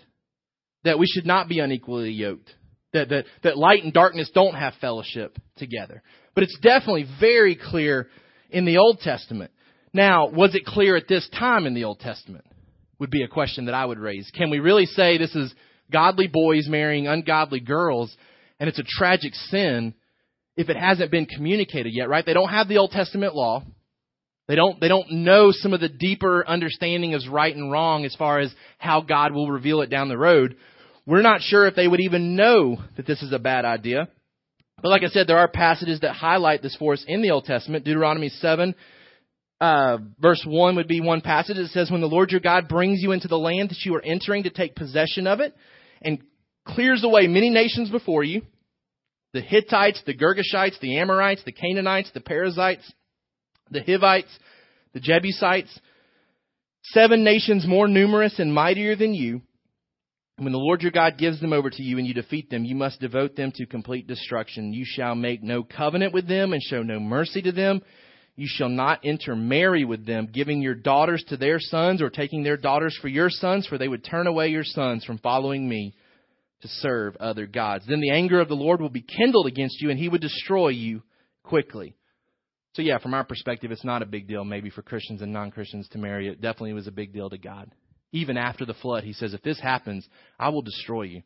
That 0.84 0.99
we 0.99 1.08
should 1.08 1.25
not 1.25 1.49
be 1.49 1.58
unequally 1.58 2.12
yoked. 2.12 2.53
That, 2.91 3.10
that, 3.10 3.25
that 3.41 3.58
light 3.58 3.84
and 3.84 3.91
darkness 3.91 4.29
don't 4.36 4.53
have 4.53 4.75
fellowship 4.79 5.36
together. 5.58 6.03
But 6.36 6.43
it's 6.43 6.60
definitely 6.62 7.08
very 7.19 7.56
clear 7.56 8.08
in 8.51 8.65
the 8.65 8.77
Old 8.77 8.99
Testament. 8.99 9.49
Now, 9.93 10.27
was 10.27 10.53
it 10.53 10.63
clear 10.63 10.95
at 10.95 11.08
this 11.08 11.27
time 11.29 11.65
in 11.65 11.73
the 11.73 11.86
Old 11.86 11.99
Testament? 11.99 12.45
Would 12.99 13.10
be 13.10 13.23
a 13.23 13.27
question 13.27 13.65
that 13.65 13.73
I 13.73 13.88
would 13.88 13.97
raise. 13.97 14.29
Can 14.29 14.51
we 14.51 14.60
really 14.60 14.86
say 14.86 15.17
this 15.17 15.36
is 15.36 15.51
godly 15.91 16.27
boys 16.27 16.67
marrying 16.67 17.08
ungodly 17.08 17.62
girls 17.62 18.15
and 18.60 18.69
it's 18.69 18.77
a 18.77 18.84
tragic 18.88 19.34
sin 19.34 19.95
if 20.56 20.69
it 20.69 20.77
hasn't 20.77 21.10
been 21.10 21.25
communicated 21.25 21.93
yet, 21.95 22.10
right? 22.10 22.23
They 22.23 22.36
don't 22.36 22.49
have 22.49 22.67
the 22.67 22.77
Old 22.77 22.91
Testament 22.91 23.34
law. 23.34 23.63
They 24.47 24.56
don't, 24.56 24.79
they 24.82 24.89
don't 24.89 25.10
know 25.12 25.51
some 25.51 25.73
of 25.73 25.79
the 25.79 25.89
deeper 25.89 26.45
understanding 26.45 27.13
of 27.13 27.21
right 27.32 27.56
and 27.56 27.71
wrong 27.71 28.06
as 28.06 28.15
far 28.15 28.39
as 28.39 28.53
how 28.77 29.01
God 29.01 29.32
will 29.34 29.49
reveal 29.49 29.82
it 29.82 29.89
down 29.89 30.10
the 30.10 30.17
road. 30.17 30.58
We're 31.06 31.21
not 31.21 31.41
sure 31.41 31.65
if 31.65 31.75
they 31.75 31.88
would 31.88 32.01
even 32.01 32.36
know 32.36 32.77
that 32.97 33.08
this 33.08 33.21
is 33.21 33.32
a 33.32 33.39
bad 33.39 33.63
idea. 33.65 34.10
But 34.82 34.89
like 34.89 35.03
I 35.03 35.08
said, 35.08 35.27
there 35.27 35.38
are 35.38 35.47
passages 35.47 36.01
that 36.01 36.13
highlight 36.13 36.62
this 36.62 36.75
for 36.75 36.93
us 36.93 37.06
in 37.08 37.21
the 37.21 37.32
Old 37.32 37.45
Testament. 37.45 37.86
Deuteronomy 37.86 38.29
7, 38.29 38.75
uh, 39.62 39.97
verse 40.19 40.43
1 40.45 40.75
would 40.75 40.89
be 40.89 40.99
one 40.99 41.21
passage. 41.21 41.58
It 41.58 41.69
says, 41.69 41.89
When 41.89 42.01
the 42.01 42.08
Lord 42.08 42.32
your 42.32 42.41
God 42.41 42.67
brings 42.67 43.01
you 43.01 43.13
into 43.13 43.29
the 43.29 43.38
land 43.38 43.69
that 43.69 43.86
you 43.86 43.95
are 43.95 44.03
entering 44.03 44.43
to 44.43 44.49
take 44.49 44.75
possession 44.75 45.25
of 45.25 45.39
it, 45.39 45.56
and 46.01 46.19
clears 46.67 47.03
away 47.06 47.27
many 47.27 47.49
nations 47.49 47.89
before 47.89 48.25
you, 48.25 48.41
the 49.34 49.41
Hittites, 49.41 50.01
the 50.06 50.13
Girgashites, 50.13 50.79
the 50.82 50.99
Amorites, 50.99 51.43
the 51.45 51.53
Canaanites, 51.53 52.12
the 52.13 52.19
Perizzites, 52.19 52.91
the 53.71 53.82
Hivites, 53.82 54.30
the 54.93 54.99
Jebusites, 54.99 55.80
seven 56.84 57.23
nations 57.23 57.65
more 57.67 57.88
numerous 57.88 58.39
and 58.39 58.54
mightier 58.54 58.95
than 58.95 59.13
you, 59.13 59.41
When 60.38 60.52
the 60.52 60.58
Lord 60.58 60.82
your 60.82 60.91
God 60.91 61.17
gives 61.17 61.39
them 61.39 61.54
over 61.54 61.69
to 61.69 61.84
you 61.84 61.99
and 61.99 62.08
you 62.08 62.13
defeat 62.13 62.49
them, 62.49 62.65
you 62.65 62.76
must 62.76 62.99
devote 62.99 63.36
them 63.36 63.52
to 63.56 63.65
complete 63.67 64.08
destruction. 64.08 64.73
You 64.73 64.84
shall 64.86 65.13
make 65.13 65.43
no 65.43 65.63
covenant 65.63 66.13
with 66.13 66.28
them 66.28 66.54
and 66.54 66.62
show 66.62 66.82
no 66.82 66.99
mercy 66.99 67.41
to 67.43 67.52
them. 67.52 67.82
You 68.36 68.47
shall 68.49 68.69
not 68.69 69.06
intermarry 69.06 69.86
with 69.86 70.08
them, 70.08 70.28
giving 70.34 70.60
your 70.60 70.73
daughters 70.73 71.23
to 71.28 71.38
their 71.38 71.60
sons 71.60 72.02
or 72.02 72.10
taking 72.10 72.41
their 72.41 72.58
daughters 72.58 72.97
for 72.99 73.08
your 73.08 73.30
sons, 73.30 73.67
for 73.67 73.78
they 73.78 73.88
would 73.88 74.04
turn 74.04 74.26
away 74.26 74.47
your 74.47 74.63
sons 74.63 75.06
from 75.06 75.19
following 75.19 75.69
me 75.69 75.93
to 76.62 76.67
serve 76.67 77.15
other 77.17 77.45
gods. 77.45 77.86
Then 77.88 78.02
the 78.02 78.10
anger 78.10 78.39
of 78.39 78.47
the 78.47 78.56
Lord 78.56 78.82
will 78.82 78.89
be 78.89 79.06
kindled 79.17 79.45
against 79.45 79.82
you 79.82 79.91
and 79.91 79.99
he 79.99 80.10
would 80.10 80.21
destroy 80.21 80.69
you 80.69 81.04
quickly. 81.43 81.95
So 82.73 82.81
yeah, 82.81 82.97
from 82.97 83.13
our 83.13 83.23
perspective, 83.23 83.71
it's 83.71 83.83
not 83.83 84.01
a 84.01 84.05
big 84.05 84.27
deal 84.27 84.43
maybe 84.43 84.69
for 84.69 84.81
Christians 84.81 85.21
and 85.21 85.31
non-Christians 85.31 85.88
to 85.89 85.97
marry. 85.97 86.27
It 86.27 86.41
definitely 86.41 86.73
was 86.73 86.88
a 86.88 86.91
big 86.91 87.13
deal 87.13 87.29
to 87.29 87.38
God 87.38 87.71
even 88.13 88.38
after 88.38 88.65
the 88.65 88.75
flood. 88.75 89.03
He 89.03 89.13
says, 89.13 89.33
if 89.33 89.41
this 89.41 89.59
happens, 89.59 90.07
I 90.39 90.49
will 90.49 90.62
destroy 90.62 91.03
you. 91.03 91.23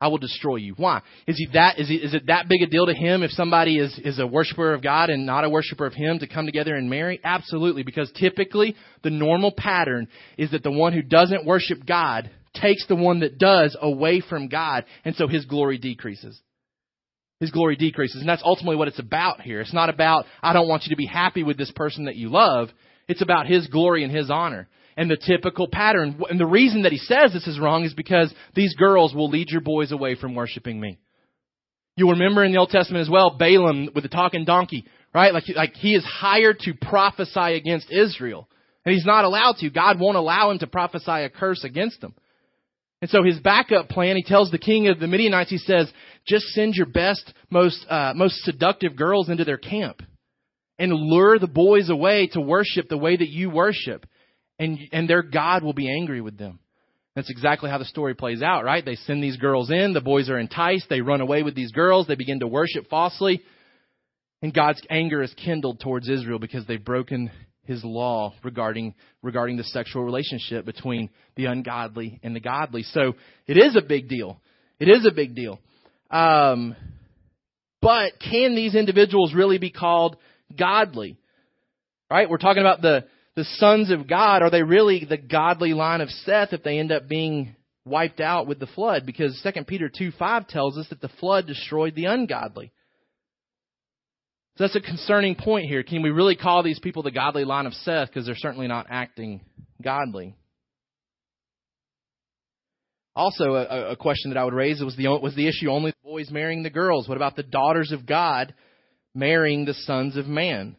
I 0.00 0.08
will 0.08 0.18
destroy 0.18 0.56
you. 0.56 0.74
Why? 0.76 1.00
Is 1.28 1.36
he 1.36 1.46
that 1.52 1.78
is 1.78 1.86
he 1.86 1.94
is 1.94 2.12
it 2.12 2.26
that 2.26 2.48
big 2.48 2.60
a 2.62 2.66
deal 2.66 2.86
to 2.86 2.94
him 2.94 3.22
if 3.22 3.30
somebody 3.30 3.78
is 3.78 3.96
is 4.04 4.18
a 4.18 4.26
worshiper 4.26 4.74
of 4.74 4.82
God 4.82 5.10
and 5.10 5.24
not 5.24 5.44
a 5.44 5.48
worshiper 5.48 5.86
of 5.86 5.94
him 5.94 6.18
to 6.18 6.26
come 6.26 6.44
together 6.44 6.74
and 6.74 6.90
marry? 6.90 7.20
Absolutely, 7.22 7.84
because 7.84 8.10
typically 8.16 8.74
the 9.04 9.10
normal 9.10 9.52
pattern 9.56 10.08
is 10.36 10.50
that 10.50 10.64
the 10.64 10.72
one 10.72 10.92
who 10.92 11.02
doesn't 11.02 11.46
worship 11.46 11.86
God 11.86 12.28
takes 12.54 12.84
the 12.88 12.96
one 12.96 13.20
that 13.20 13.38
does 13.38 13.76
away 13.80 14.20
from 14.20 14.48
God, 14.48 14.86
and 15.04 15.14
so 15.14 15.28
his 15.28 15.44
glory 15.44 15.78
decreases. 15.78 16.40
His 17.42 17.50
glory 17.50 17.74
decreases, 17.74 18.20
and 18.20 18.28
that's 18.28 18.44
ultimately 18.44 18.76
what 18.76 18.86
it's 18.86 19.00
about 19.00 19.40
here. 19.40 19.60
It's 19.60 19.74
not 19.74 19.88
about 19.88 20.26
I 20.44 20.52
don't 20.52 20.68
want 20.68 20.84
you 20.84 20.90
to 20.90 20.96
be 20.96 21.06
happy 21.06 21.42
with 21.42 21.58
this 21.58 21.72
person 21.72 22.04
that 22.04 22.14
you 22.14 22.28
love. 22.28 22.68
It's 23.08 23.20
about 23.20 23.48
his 23.48 23.66
glory 23.66 24.04
and 24.04 24.14
his 24.14 24.30
honor 24.30 24.68
and 24.96 25.10
the 25.10 25.16
typical 25.16 25.66
pattern. 25.66 26.22
And 26.30 26.38
the 26.38 26.46
reason 26.46 26.82
that 26.82 26.92
he 26.92 26.98
says 26.98 27.32
this 27.32 27.48
is 27.48 27.58
wrong 27.58 27.82
is 27.82 27.94
because 27.94 28.32
these 28.54 28.76
girls 28.76 29.12
will 29.12 29.28
lead 29.28 29.50
your 29.50 29.60
boys 29.60 29.90
away 29.90 30.14
from 30.14 30.36
worshiping 30.36 30.80
me. 30.80 31.00
You'll 31.96 32.12
remember 32.12 32.44
in 32.44 32.52
the 32.52 32.58
Old 32.58 32.70
Testament 32.70 33.02
as 33.02 33.10
well, 33.10 33.36
Balaam 33.36 33.88
with 33.92 34.04
the 34.04 34.08
talking 34.08 34.44
donkey, 34.44 34.84
right? 35.12 35.34
Like, 35.34 35.48
like 35.56 35.74
he 35.74 35.96
is 35.96 36.04
hired 36.04 36.60
to 36.60 36.74
prophesy 36.74 37.56
against 37.56 37.90
Israel. 37.90 38.48
And 38.84 38.94
he's 38.94 39.04
not 39.04 39.24
allowed 39.24 39.56
to. 39.56 39.70
God 39.70 39.98
won't 39.98 40.16
allow 40.16 40.52
him 40.52 40.60
to 40.60 40.68
prophesy 40.68 41.10
a 41.10 41.28
curse 41.28 41.64
against 41.64 42.00
them. 42.00 42.14
And 43.02 43.10
so 43.10 43.24
his 43.24 43.40
backup 43.40 43.88
plan, 43.88 44.16
he 44.16 44.22
tells 44.22 44.50
the 44.50 44.58
king 44.58 44.86
of 44.86 45.00
the 45.00 45.08
Midianites, 45.08 45.50
he 45.50 45.58
says, 45.58 45.92
just 46.24 46.46
send 46.50 46.74
your 46.74 46.86
best, 46.86 47.34
most, 47.50 47.84
uh, 47.90 48.12
most 48.14 48.36
seductive 48.44 48.94
girls 48.94 49.28
into 49.28 49.44
their 49.44 49.58
camp 49.58 50.00
and 50.78 50.92
lure 50.92 51.40
the 51.40 51.48
boys 51.48 51.90
away 51.90 52.28
to 52.28 52.40
worship 52.40 52.88
the 52.88 52.96
way 52.96 53.16
that 53.16 53.28
you 53.28 53.50
worship 53.50 54.06
and, 54.58 54.78
and 54.92 55.10
their 55.10 55.22
God 55.22 55.64
will 55.64 55.72
be 55.72 55.92
angry 55.92 56.20
with 56.20 56.38
them. 56.38 56.60
That's 57.16 57.28
exactly 57.28 57.68
how 57.68 57.78
the 57.78 57.84
story 57.84 58.14
plays 58.14 58.40
out, 58.40 58.64
right? 58.64 58.84
They 58.84 58.94
send 58.94 59.22
these 59.22 59.36
girls 59.36 59.72
in, 59.72 59.92
the 59.92 60.00
boys 60.00 60.30
are 60.30 60.38
enticed, 60.38 60.88
they 60.88 61.00
run 61.00 61.20
away 61.20 61.42
with 61.42 61.56
these 61.56 61.72
girls, 61.72 62.06
they 62.06 62.14
begin 62.14 62.38
to 62.40 62.46
worship 62.46 62.88
falsely, 62.88 63.42
and 64.40 64.54
God's 64.54 64.80
anger 64.88 65.22
is 65.22 65.34
kindled 65.44 65.80
towards 65.80 66.08
Israel 66.08 66.38
because 66.38 66.66
they've 66.66 66.82
broken 66.82 67.32
his 67.64 67.84
law 67.84 68.34
regarding 68.42 68.94
regarding 69.22 69.56
the 69.56 69.64
sexual 69.64 70.02
relationship 70.02 70.64
between 70.64 71.10
the 71.36 71.46
ungodly 71.46 72.20
and 72.22 72.34
the 72.34 72.40
godly. 72.40 72.82
So 72.82 73.14
it 73.46 73.56
is 73.56 73.76
a 73.76 73.82
big 73.82 74.08
deal. 74.08 74.40
It 74.80 74.88
is 74.88 75.06
a 75.06 75.12
big 75.12 75.34
deal. 75.34 75.58
Um, 76.10 76.74
but 77.80 78.12
can 78.18 78.54
these 78.54 78.74
individuals 78.74 79.34
really 79.34 79.58
be 79.58 79.70
called 79.70 80.16
godly? 80.56 81.18
Right? 82.10 82.28
We're 82.28 82.38
talking 82.38 82.62
about 82.62 82.82
the 82.82 83.06
the 83.34 83.44
sons 83.44 83.90
of 83.90 84.06
God, 84.06 84.42
are 84.42 84.50
they 84.50 84.62
really 84.62 85.06
the 85.08 85.16
godly 85.16 85.72
line 85.72 86.00
of 86.00 86.10
Seth 86.10 86.52
if 86.52 86.62
they 86.62 86.78
end 86.78 86.92
up 86.92 87.08
being 87.08 87.56
wiped 87.84 88.20
out 88.20 88.46
with 88.46 88.58
the 88.58 88.66
flood? 88.66 89.06
Because 89.06 89.40
2 89.42 89.64
Peter 89.64 89.88
2 89.88 90.12
5 90.18 90.48
tells 90.48 90.76
us 90.76 90.88
that 90.90 91.00
the 91.00 91.08
flood 91.08 91.46
destroyed 91.46 91.94
the 91.94 92.06
ungodly. 92.06 92.72
So 94.56 94.64
that's 94.64 94.76
a 94.76 94.80
concerning 94.80 95.34
point 95.34 95.66
here. 95.66 95.82
Can 95.82 96.02
we 96.02 96.10
really 96.10 96.36
call 96.36 96.62
these 96.62 96.78
people 96.78 97.02
the 97.02 97.10
godly 97.10 97.44
line 97.44 97.66
of 97.66 97.72
Seth? 97.72 98.08
Because 98.08 98.26
they're 98.26 98.34
certainly 98.36 98.68
not 98.68 98.86
acting 98.90 99.40
godly. 99.82 100.36
Also, 103.14 103.54
a, 103.54 103.92
a, 103.92 103.96
question 103.96 104.30
that 104.30 104.38
I 104.38 104.44
would 104.44 104.54
raise 104.54 104.82
was 104.82 104.96
the 104.96 105.08
was 105.08 105.34
the 105.34 105.46
issue 105.46 105.70
only 105.70 105.90
the 105.90 106.08
boys 106.08 106.30
marrying 106.30 106.62
the 106.62 106.70
girls? 106.70 107.08
What 107.08 107.16
about 107.16 107.36
the 107.36 107.42
daughters 107.42 107.92
of 107.92 108.06
God 108.06 108.54
marrying 109.14 109.66
the 109.66 109.74
sons 109.74 110.16
of 110.16 110.26
man? 110.26 110.76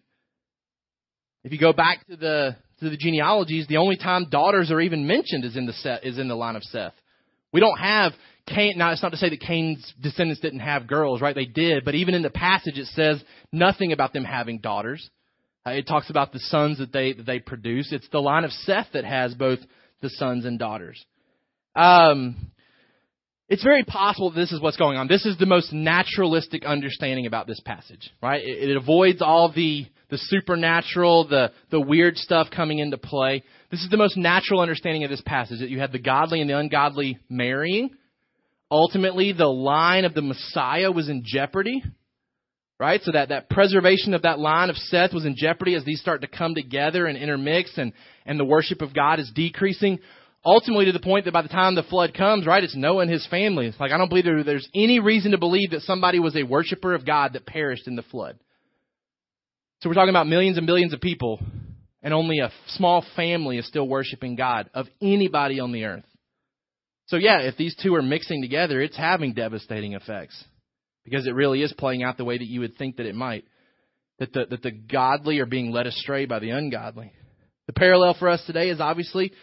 If 1.44 1.52
you 1.52 1.60
go 1.60 1.74
back 1.74 2.06
to 2.08 2.16
the 2.16 2.56
to 2.80 2.90
the 2.90 2.98
genealogies, 2.98 3.68
the 3.68 3.78
only 3.78 3.98
time 3.98 4.30
daughters 4.32 4.72
are 4.72 4.82
even 4.82 5.06
mentioned 5.06 5.46
is 5.46 5.56
in 5.56 5.68
the 5.68 5.74
set 5.74 6.06
is 6.06 6.18
in 6.18 6.28
the 6.28 6.36
line 6.36 6.56
of 6.56 6.64
Seth. 6.64 6.94
We 7.52 7.60
don't 7.60 7.78
have 7.78 8.14
Cain. 8.48 8.78
Now, 8.78 8.92
it's 8.92 9.02
not 9.02 9.12
to 9.12 9.18
say 9.18 9.30
that 9.30 9.40
Cain's 9.40 9.94
descendants 10.02 10.42
didn't 10.42 10.60
have 10.60 10.88
girls, 10.88 11.22
right? 11.22 11.36
They 11.36 11.46
did, 11.46 11.86
but 11.86 11.96
even 11.96 12.14
in 12.14 12.22
the 12.22 12.30
passage, 12.30 12.78
it 12.78 12.88
says 12.88 13.24
nothing 13.52 13.94
about 13.94 14.14
them 14.14 14.26
having 14.26 14.60
daughters. 14.60 15.10
Uh, 15.66 15.72
it 15.72 15.88
talks 15.88 16.10
about 16.10 16.34
the 16.34 16.40
sons 16.40 16.80
that 16.80 16.92
they 16.92 17.14
that 17.14 17.26
they 17.26 17.40
produce. 17.40 17.92
It's 17.94 18.10
the 18.10 18.20
line 18.20 18.44
of 18.44 18.52
Seth 18.52 18.88
that 18.94 19.06
has 19.06 19.34
both 19.34 19.60
the 20.02 20.10
sons 20.10 20.46
and 20.46 20.60
daughters. 20.60 21.04
Um, 21.76 22.52
it's 23.48 23.64
very 23.64 23.84
possible 23.84 24.30
that 24.32 24.40
this 24.40 24.52
is 24.52 24.60
what's 24.60 24.78
going 24.78 24.98
on. 24.98 25.08
This 25.08 25.26
is 25.26 25.38
the 25.38 25.46
most 25.46 25.72
naturalistic 25.72 26.66
understanding 26.66 27.26
about 27.26 27.48
this 27.48 27.62
passage, 27.62 28.10
right? 28.22 28.42
It, 28.44 28.72
it 28.72 28.78
avoids 28.78 29.22
all 29.22 29.52
the 29.54 29.86
the 30.10 30.18
supernatural, 30.18 31.28
the, 31.28 31.52
the 31.72 31.82
weird 31.82 32.18
stuff 32.18 32.48
coming 32.56 32.78
into 32.78 33.00
play. 33.00 33.42
This 33.72 33.82
is 33.82 33.90
the 33.90 33.98
most 33.98 34.16
natural 34.16 34.60
understanding 34.60 35.04
of 35.04 35.10
this 35.10 35.24
passage 35.26 35.60
that 35.60 35.72
you 35.72 35.80
have 35.80 35.92
the 35.92 35.98
godly 35.98 36.40
and 36.40 36.48
the 36.48 36.56
ungodly 36.56 37.18
marrying. 37.30 37.90
Ultimately, 38.74 39.34
the 39.34 39.46
line 39.46 40.04
of 40.04 40.16
the 40.16 40.24
Messiah 40.24 40.92
was 40.92 41.08
in 41.08 41.22
jeopardy. 41.24 41.84
Right? 42.80 43.00
So 43.04 43.12
that, 43.12 43.30
that 43.30 43.48
preservation 43.48 44.16
of 44.16 44.24
that 44.24 44.40
line 44.40 44.72
of 44.72 44.76
Seth 44.76 45.14
was 45.14 45.26
in 45.26 45.36
jeopardy 45.38 45.76
as 45.76 45.86
these 45.86 46.02
start 46.02 46.22
to 46.22 46.28
come 46.28 46.56
together 46.56 47.06
and 47.06 47.16
intermix 47.16 47.78
and, 47.78 47.94
and 48.26 48.40
the 48.40 48.44
worship 48.44 48.82
of 48.82 48.92
God 48.92 49.20
is 49.20 49.32
decreasing. 49.34 50.00
Ultimately 50.44 50.86
to 50.86 50.92
the 50.92 51.00
point 51.00 51.26
that 51.26 51.34
by 51.34 51.44
the 51.44 51.50
time 51.50 51.76
the 51.76 51.84
flood 51.84 52.16
comes, 52.16 52.48
right, 52.48 52.64
it's 52.64 52.76
Noah 52.76 53.04
and 53.04 53.12
his 53.12 53.28
family. 53.28 53.68
It's 53.68 53.80
like 53.80 53.92
I 53.92 53.98
don't 54.00 54.10
believe 54.10 54.26
there, 54.26 54.44
there's 54.44 54.68
any 54.74 55.00
reason 55.00 55.32
to 55.32 55.38
believe 55.38 55.70
that 55.70 55.82
somebody 55.82 56.18
was 56.20 56.36
a 56.36 56.42
worshiper 56.44 56.96
of 56.96 57.06
God 57.06 57.34
that 57.34 57.46
perished 57.46 57.88
in 57.88 57.96
the 57.96 58.02
flood. 58.02 58.40
So 59.82 59.90
we're 59.90 59.94
talking 59.94 60.10
about 60.10 60.28
millions 60.28 60.58
and 60.58 60.66
millions 60.66 60.94
of 60.94 61.00
people, 61.00 61.40
and 62.02 62.12
only 62.12 62.40
a 62.40 62.52
small 62.70 63.06
family 63.16 63.60
is 63.60 63.68
still 63.68 63.88
worshiping 63.88 64.36
God 64.36 64.70
of 64.74 64.88
anybody 65.00 65.60
on 65.60 65.72
the 65.72 65.86
earth. 65.86 66.06
So, 67.08 67.18
yeah, 67.18 67.42
if 67.42 67.58
these 67.58 67.76
two 67.82 67.96
are 67.96 68.02
mixing 68.02 68.42
together, 68.42 68.82
it's 68.82 68.98
having 68.98 69.34
devastating 69.34 69.94
effects 69.94 70.42
because 71.04 71.28
it 71.28 71.36
really 71.36 71.62
is 71.62 71.74
playing 71.78 72.04
out 72.04 72.18
the 72.18 72.24
way 72.24 72.38
that 72.38 72.48
you 72.48 72.62
would 72.62 72.78
think 72.78 72.98
that 72.98 73.06
it 73.06 73.16
might. 73.16 73.46
That 74.20 74.32
the, 74.32 74.46
that 74.50 74.62
the 74.62 74.72
godly 74.72 75.40
are 75.40 75.46
being 75.46 75.72
led 75.72 75.88
astray 75.88 76.26
by 76.26 76.40
the 76.40 76.52
ungodly. 76.52 77.12
The 77.68 77.74
parallel 77.74 78.16
for 78.18 78.30
us 78.30 78.44
today 78.46 78.70
is 78.70 78.80
obviously 78.80 79.34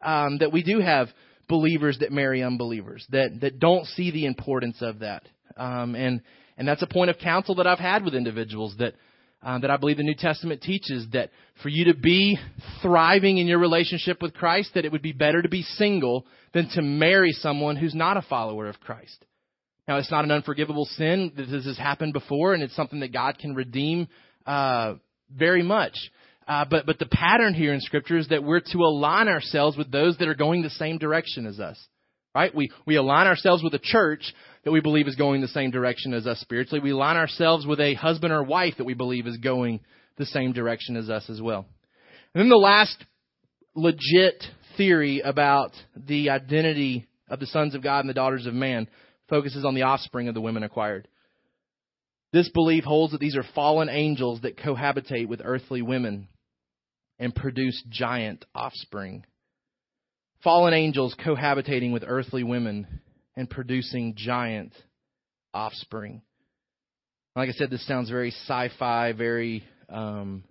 um, 0.00 0.38
that 0.38 0.52
we 0.52 0.62
do 0.62 0.80
have 0.80 1.08
believers 1.48 1.98
that 2.00 2.12
marry 2.12 2.42
unbelievers, 2.42 3.06
that, 3.10 3.40
that 3.40 3.58
don't 3.58 3.86
see 3.88 4.10
the 4.10 4.26
importance 4.26 4.78
of 4.80 5.00
that. 5.00 5.28
Um, 5.56 5.94
and, 5.94 6.22
and 6.56 6.66
that's 6.66 6.82
a 6.82 6.86
point 6.86 7.10
of 7.10 7.18
counsel 7.18 7.56
that 7.56 7.66
I've 7.66 7.78
had 7.78 8.04
with 8.04 8.14
individuals 8.14 8.76
that 8.78 8.94
uh, 9.42 9.58
that 9.58 9.70
I 9.70 9.76
believe 9.76 9.96
the 9.96 10.02
New 10.02 10.14
Testament 10.14 10.62
teaches 10.62 11.06
that 11.12 11.30
for 11.62 11.68
you 11.68 11.86
to 11.86 11.94
be 11.94 12.38
thriving 12.80 13.38
in 13.38 13.46
your 13.46 13.58
relationship 13.58 14.22
with 14.22 14.34
Christ, 14.34 14.70
that 14.74 14.84
it 14.84 14.92
would 14.92 15.02
be 15.02 15.12
better 15.12 15.42
to 15.42 15.48
be 15.48 15.62
single 15.62 16.26
than 16.54 16.68
to 16.74 16.82
marry 16.82 17.32
someone 17.32 17.76
who's 17.76 17.94
not 17.94 18.16
a 18.16 18.22
follower 18.22 18.68
of 18.68 18.80
Christ. 18.80 19.24
Now, 19.88 19.98
it's 19.98 20.10
not 20.10 20.24
an 20.24 20.30
unforgivable 20.30 20.84
sin. 20.84 21.32
This 21.36 21.64
has 21.64 21.76
happened 21.76 22.12
before, 22.12 22.54
and 22.54 22.62
it's 22.62 22.76
something 22.76 23.00
that 23.00 23.12
God 23.12 23.38
can 23.38 23.54
redeem 23.54 24.06
uh, 24.46 24.94
very 25.36 25.62
much. 25.62 25.96
Uh, 26.46 26.64
but 26.68 26.86
but 26.86 26.98
the 26.98 27.06
pattern 27.06 27.54
here 27.54 27.72
in 27.72 27.80
Scripture 27.80 28.16
is 28.18 28.28
that 28.28 28.42
we're 28.42 28.60
to 28.60 28.78
align 28.78 29.28
ourselves 29.28 29.76
with 29.76 29.90
those 29.90 30.16
that 30.18 30.28
are 30.28 30.34
going 30.34 30.62
the 30.62 30.70
same 30.70 30.98
direction 30.98 31.46
as 31.46 31.60
us. 31.60 31.78
Right? 32.34 32.54
We 32.54 32.70
we 32.86 32.96
align 32.96 33.26
ourselves 33.26 33.62
with 33.62 33.74
a 33.74 33.80
church 33.82 34.32
that 34.64 34.72
we 34.72 34.80
believe 34.80 35.08
is 35.08 35.16
going 35.16 35.40
the 35.40 35.48
same 35.48 35.70
direction 35.70 36.14
as 36.14 36.26
us 36.26 36.40
spiritually. 36.40 36.80
We 36.80 36.90
align 36.90 37.16
ourselves 37.16 37.66
with 37.66 37.80
a 37.80 37.94
husband 37.94 38.32
or 38.32 38.42
wife 38.42 38.74
that 38.78 38.84
we 38.84 38.94
believe 38.94 39.26
is 39.26 39.38
going 39.38 39.80
the 40.16 40.26
same 40.26 40.52
direction 40.52 40.96
as 40.96 41.10
us 41.10 41.28
as 41.28 41.40
well. 41.40 41.66
And 42.34 42.42
then 42.42 42.48
the 42.48 42.56
last 42.56 43.04
legit 43.74 44.42
theory 44.76 45.20
about 45.20 45.72
the 45.96 46.30
identity 46.30 47.06
of 47.28 47.40
the 47.40 47.46
sons 47.46 47.74
of 47.74 47.82
God 47.82 48.00
and 48.00 48.08
the 48.08 48.14
daughters 48.14 48.46
of 48.46 48.54
man 48.54 48.88
focuses 49.28 49.64
on 49.64 49.74
the 49.74 49.82
offspring 49.82 50.28
of 50.28 50.34
the 50.34 50.40
women 50.40 50.62
acquired. 50.62 51.08
This 52.32 52.48
belief 52.48 52.84
holds 52.84 53.12
that 53.12 53.20
these 53.20 53.36
are 53.36 53.44
fallen 53.54 53.88
angels 53.88 54.42
that 54.42 54.56
cohabitate 54.56 55.28
with 55.28 55.42
earthly 55.44 55.82
women 55.82 56.28
and 57.18 57.34
produce 57.34 57.82
giant 57.90 58.44
offspring. 58.54 59.24
Fallen 60.42 60.74
angels 60.74 61.14
cohabitating 61.24 61.92
with 61.92 62.04
earthly 62.06 62.42
women 62.42 63.00
and 63.36 63.48
producing 63.48 64.14
giant 64.16 64.72
offspring. 65.54 66.22
Like 67.34 67.48
I 67.48 67.52
said, 67.52 67.70
this 67.70 67.86
sounds 67.86 68.10
very 68.10 68.30
sci-fi, 68.30 69.12
very, 69.12 69.64
um, 69.88 70.44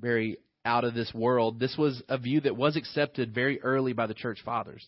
very 0.00 0.38
out 0.64 0.84
of 0.84 0.94
this 0.94 1.12
world. 1.14 1.58
This 1.58 1.76
was 1.76 2.02
a 2.08 2.18
view 2.18 2.40
that 2.42 2.56
was 2.56 2.76
accepted 2.76 3.34
very 3.34 3.60
early 3.62 3.92
by 3.94 4.06
the 4.06 4.14
church 4.14 4.40
fathers. 4.44 4.86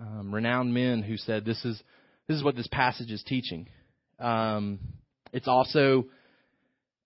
um, 0.00 0.34
renowned 0.34 0.72
men 0.72 1.02
who 1.02 1.16
said 1.16 1.44
this 1.44 1.64
is 1.64 1.80
this 2.28 2.36
is 2.36 2.44
what 2.44 2.56
this 2.56 2.68
passage 2.68 3.10
is 3.10 3.22
teaching. 3.26 3.68
Um, 4.18 4.78
it's 5.32 5.48
also 5.48 6.06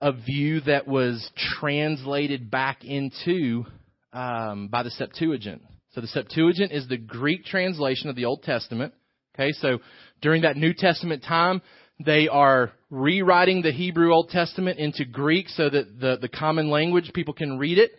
a 0.01 0.13
view 0.13 0.61
that 0.63 0.87
was 0.89 1.31
translated 1.61 2.51
back 2.51 2.85
into 2.85 3.65
um, 4.13 4.69
by 4.69 4.83
the 4.83 4.91
Septuagint. 4.91 5.63
So 5.93 6.01
the 6.01 6.09
Septuagint 6.09 6.73
is 6.73 6.89
the 6.89 6.97
Greek 6.97 7.45
translation 7.45 8.09
of 8.11 8.17
the 8.17 8.25
Old 8.25 8.43
Testament. 8.43 8.95
Okay, 9.35 9.53
so 9.53 9.79
during 10.21 10.43
that 10.43 10.57
New 10.57 10.75
Testament 10.75 11.25
time, 11.25 11.63
they 12.05 12.29
are 12.29 12.73
rewriting 12.91 13.63
the 13.63 13.73
Hebrew 13.73 14.13
Old 14.13 14.29
Testament 14.29 14.79
into 14.79 15.05
Greek 15.05 15.49
so 15.49 15.71
that 15.71 15.99
the, 15.99 16.19
the 16.21 16.29
common 16.29 16.69
language 16.69 17.13
people 17.15 17.33
can 17.33 17.59
read 17.59 17.79
it. 17.79 17.93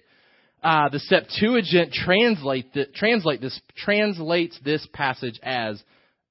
Uh, 0.62 0.90
the 0.90 1.00
Septuagint 1.00 1.92
translate 1.92 2.72
the, 2.74 2.86
translate 2.96 3.42
this 3.42 3.60
translates 3.76 4.58
this 4.64 4.88
passage 4.94 5.40
as 5.44 5.82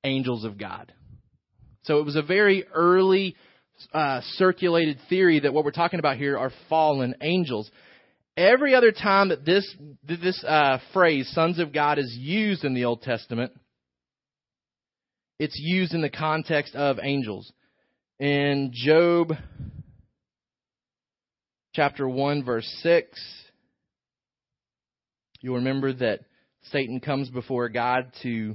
angels 0.05 0.45
of 0.45 0.57
God. 0.57 0.93
So 1.83 1.99
it 1.99 2.05
was 2.05 2.17
a 2.17 2.23
very 2.23 2.65
early 2.73 3.35
uh, 3.93 4.21
circulated 4.37 4.99
theory 5.09 5.41
that 5.41 5.53
what 5.53 5.65
we're 5.65 5.73
talking 5.73 5.99
about 5.99 6.17
here 6.17 6.39
are 6.39 6.53
fallen 6.69 7.17
angels. 7.21 7.71
Every 8.37 8.75
other 8.75 8.93
time 8.93 9.29
that 9.29 9.45
this 9.45 9.69
this 10.05 10.43
uh, 10.47 10.79
phrase 10.93 11.29
"sons 11.35 11.59
of 11.59 11.73
God" 11.73 11.99
is 11.99 12.17
used 12.19 12.65
in 12.65 12.73
the 12.73 12.85
Old 12.87 13.03
Testament, 13.03 13.53
it's 15.43 15.59
used 15.59 15.93
in 15.93 16.03
the 16.03 16.09
context 16.09 16.77
of 16.77 17.01
angels. 17.03 17.53
In 18.21 18.71
Job 18.73 19.33
chapter 21.75 22.09
1 22.09 22.45
verse 22.45 22.73
6, 22.85 23.09
you'll 25.41 25.57
remember 25.57 25.93
that 25.95 26.21
Satan 26.71 27.01
comes 27.01 27.29
before 27.29 27.69
God 27.71 28.13
to 28.23 28.55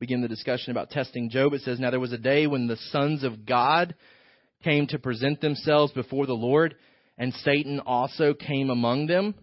begin 0.00 0.22
the 0.22 0.28
discussion 0.28 0.70
about 0.70 0.88
testing 0.88 1.28
Job. 1.28 1.52
It 1.52 1.60
says, 1.60 1.78
Now 1.78 1.90
there 1.90 2.00
was 2.00 2.14
a 2.14 2.18
day 2.18 2.46
when 2.46 2.68
the 2.68 2.78
sons 2.90 3.22
of 3.22 3.44
God 3.44 3.94
came 4.64 4.86
to 4.86 4.98
present 4.98 5.42
themselves 5.42 5.92
before 5.92 6.24
the 6.24 6.32
Lord, 6.32 6.74
and 7.18 7.34
Satan 7.34 7.80
also 7.80 8.32
came 8.32 8.70
among 8.70 9.08
them. 9.08 9.34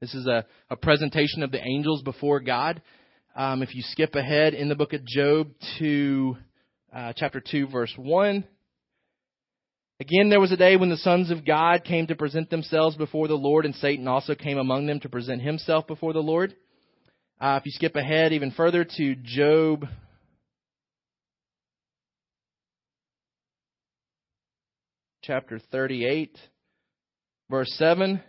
This 0.00 0.14
is 0.14 0.28
a, 0.28 0.46
a 0.70 0.76
presentation 0.76 1.42
of 1.42 1.50
the 1.50 1.60
angels 1.60 2.02
before 2.02 2.38
God. 2.38 2.80
Um, 3.36 3.62
if 3.62 3.76
you 3.76 3.82
skip 3.82 4.16
ahead 4.16 4.54
in 4.54 4.68
the 4.68 4.74
book 4.74 4.92
of 4.92 5.04
Job 5.04 5.52
to 5.78 6.36
uh, 6.92 7.12
chapter 7.14 7.40
2, 7.40 7.68
verse 7.68 7.92
1, 7.96 8.44
Again, 10.00 10.30
there 10.30 10.40
was 10.40 10.50
a 10.50 10.56
day 10.56 10.76
when 10.76 10.88
the 10.88 10.96
sons 10.96 11.30
of 11.30 11.44
God 11.44 11.84
came 11.84 12.06
to 12.06 12.16
present 12.16 12.48
themselves 12.48 12.96
before 12.96 13.28
the 13.28 13.34
Lord, 13.34 13.66
and 13.66 13.74
Satan 13.74 14.08
also 14.08 14.34
came 14.34 14.56
among 14.56 14.86
them 14.86 14.98
to 15.00 15.10
present 15.10 15.42
himself 15.42 15.86
before 15.86 16.14
the 16.14 16.20
Lord. 16.20 16.56
Uh, 17.38 17.58
if 17.60 17.66
you 17.66 17.72
skip 17.72 17.94
ahead 17.96 18.32
even 18.32 18.50
further 18.50 18.84
to 18.96 19.14
Job 19.14 19.84
chapter 25.22 25.60
38, 25.70 26.36
verse 27.50 27.70
7, 27.76 28.22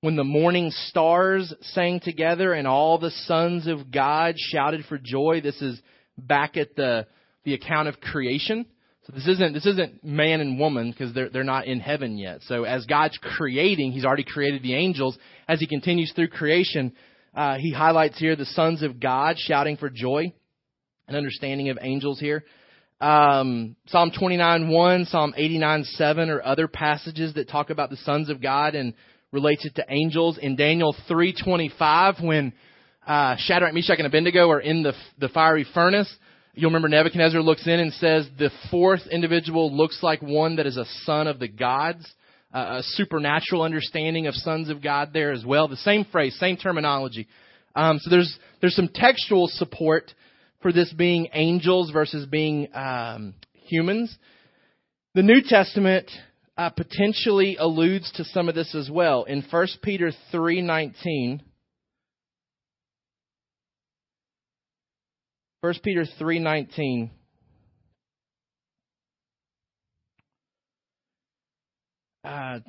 when 0.00 0.16
the 0.16 0.24
morning 0.24 0.70
stars 0.88 1.52
sang 1.60 2.00
together 2.00 2.52
and 2.52 2.66
all 2.66 2.98
the 2.98 3.10
sons 3.10 3.66
of 3.66 3.90
God 3.90 4.34
shouted 4.38 4.84
for 4.88 4.98
joy, 4.98 5.40
this 5.42 5.60
is 5.62 5.80
back 6.18 6.56
at 6.56 6.76
the, 6.76 7.06
the 7.44 7.54
account 7.54 7.88
of 7.88 8.00
creation. 8.00 8.66
So 9.06 9.12
this 9.14 9.28
isn't 9.28 9.52
this 9.52 9.66
isn't 9.66 10.02
man 10.02 10.40
and 10.40 10.58
woman 10.58 10.90
because 10.90 11.14
they're 11.14 11.28
they're 11.28 11.44
not 11.44 11.66
in 11.66 11.78
heaven 11.78 12.18
yet. 12.18 12.40
So 12.42 12.64
as 12.64 12.86
God's 12.86 13.16
creating, 13.22 13.92
He's 13.92 14.04
already 14.04 14.24
created 14.24 14.64
the 14.64 14.74
angels. 14.74 15.16
As 15.46 15.60
He 15.60 15.68
continues 15.68 16.12
through 16.12 16.28
creation, 16.28 16.92
uh, 17.32 17.56
He 17.56 17.72
highlights 17.72 18.18
here 18.18 18.34
the 18.34 18.44
sons 18.46 18.82
of 18.82 18.98
God 18.98 19.38
shouting 19.38 19.76
for 19.76 19.90
joy, 19.90 20.32
an 21.06 21.14
understanding 21.14 21.68
of 21.68 21.78
angels 21.80 22.18
here. 22.18 22.44
Um, 23.00 23.76
Psalm 23.86 24.10
29:1, 24.10 25.06
Psalm 25.06 25.34
89:7 25.38 26.28
or 26.28 26.44
other 26.44 26.66
passages 26.66 27.34
that 27.34 27.48
talk 27.48 27.70
about 27.70 27.90
the 27.90 27.96
sons 27.98 28.28
of 28.28 28.42
God 28.42 28.74
and 28.74 28.94
relates 29.36 29.66
it 29.66 29.74
to 29.74 29.84
angels. 29.90 30.38
In 30.38 30.56
Daniel 30.56 30.96
3:25, 31.10 32.24
when 32.24 32.54
uh, 33.06 33.36
Shadrach, 33.38 33.74
Meshach, 33.74 33.98
and 33.98 34.06
Abednego 34.06 34.50
are 34.50 34.60
in 34.60 34.82
the 34.82 34.94
the 35.18 35.28
fiery 35.28 35.66
furnace. 35.74 36.10
You'll 36.54 36.70
remember 36.70 36.88
Nebuchadnezzar 36.88 37.42
looks 37.42 37.66
in 37.66 37.78
and 37.78 37.92
says 37.92 38.26
the 38.38 38.50
fourth 38.70 39.02
individual 39.10 39.70
looks 39.70 40.02
like 40.02 40.22
one 40.22 40.56
that 40.56 40.66
is 40.66 40.78
a 40.78 40.86
son 41.04 41.26
of 41.26 41.38
the 41.38 41.48
gods, 41.48 42.10
uh, 42.54 42.78
a 42.78 42.82
supernatural 42.82 43.60
understanding 43.60 44.26
of 44.26 44.34
sons 44.34 44.70
of 44.70 44.82
God 44.82 45.10
there 45.12 45.32
as 45.32 45.44
well. 45.44 45.68
The 45.68 45.76
same 45.76 46.06
phrase, 46.06 46.34
same 46.40 46.56
terminology. 46.56 47.28
Um, 47.74 47.98
so 47.98 48.08
there's 48.08 48.38
there's 48.62 48.74
some 48.74 48.88
textual 48.88 49.48
support 49.48 50.10
for 50.62 50.72
this 50.72 50.90
being 50.94 51.28
angels 51.34 51.90
versus 51.90 52.26
being 52.26 52.74
um, 52.74 53.34
humans. 53.52 54.16
The 55.14 55.22
New 55.22 55.42
Testament 55.46 56.10
uh, 56.56 56.70
potentially 56.70 57.56
alludes 57.58 58.10
to 58.12 58.24
some 58.24 58.48
of 58.48 58.54
this 58.54 58.74
as 58.74 58.90
well. 58.90 59.24
In 59.24 59.42
1 59.42 59.66
Peter 59.82 60.12
3:19, 60.32 61.40
1 65.60 65.74
Peter 65.82 66.04
3:19 66.18 67.10
uh, 72.24 72.60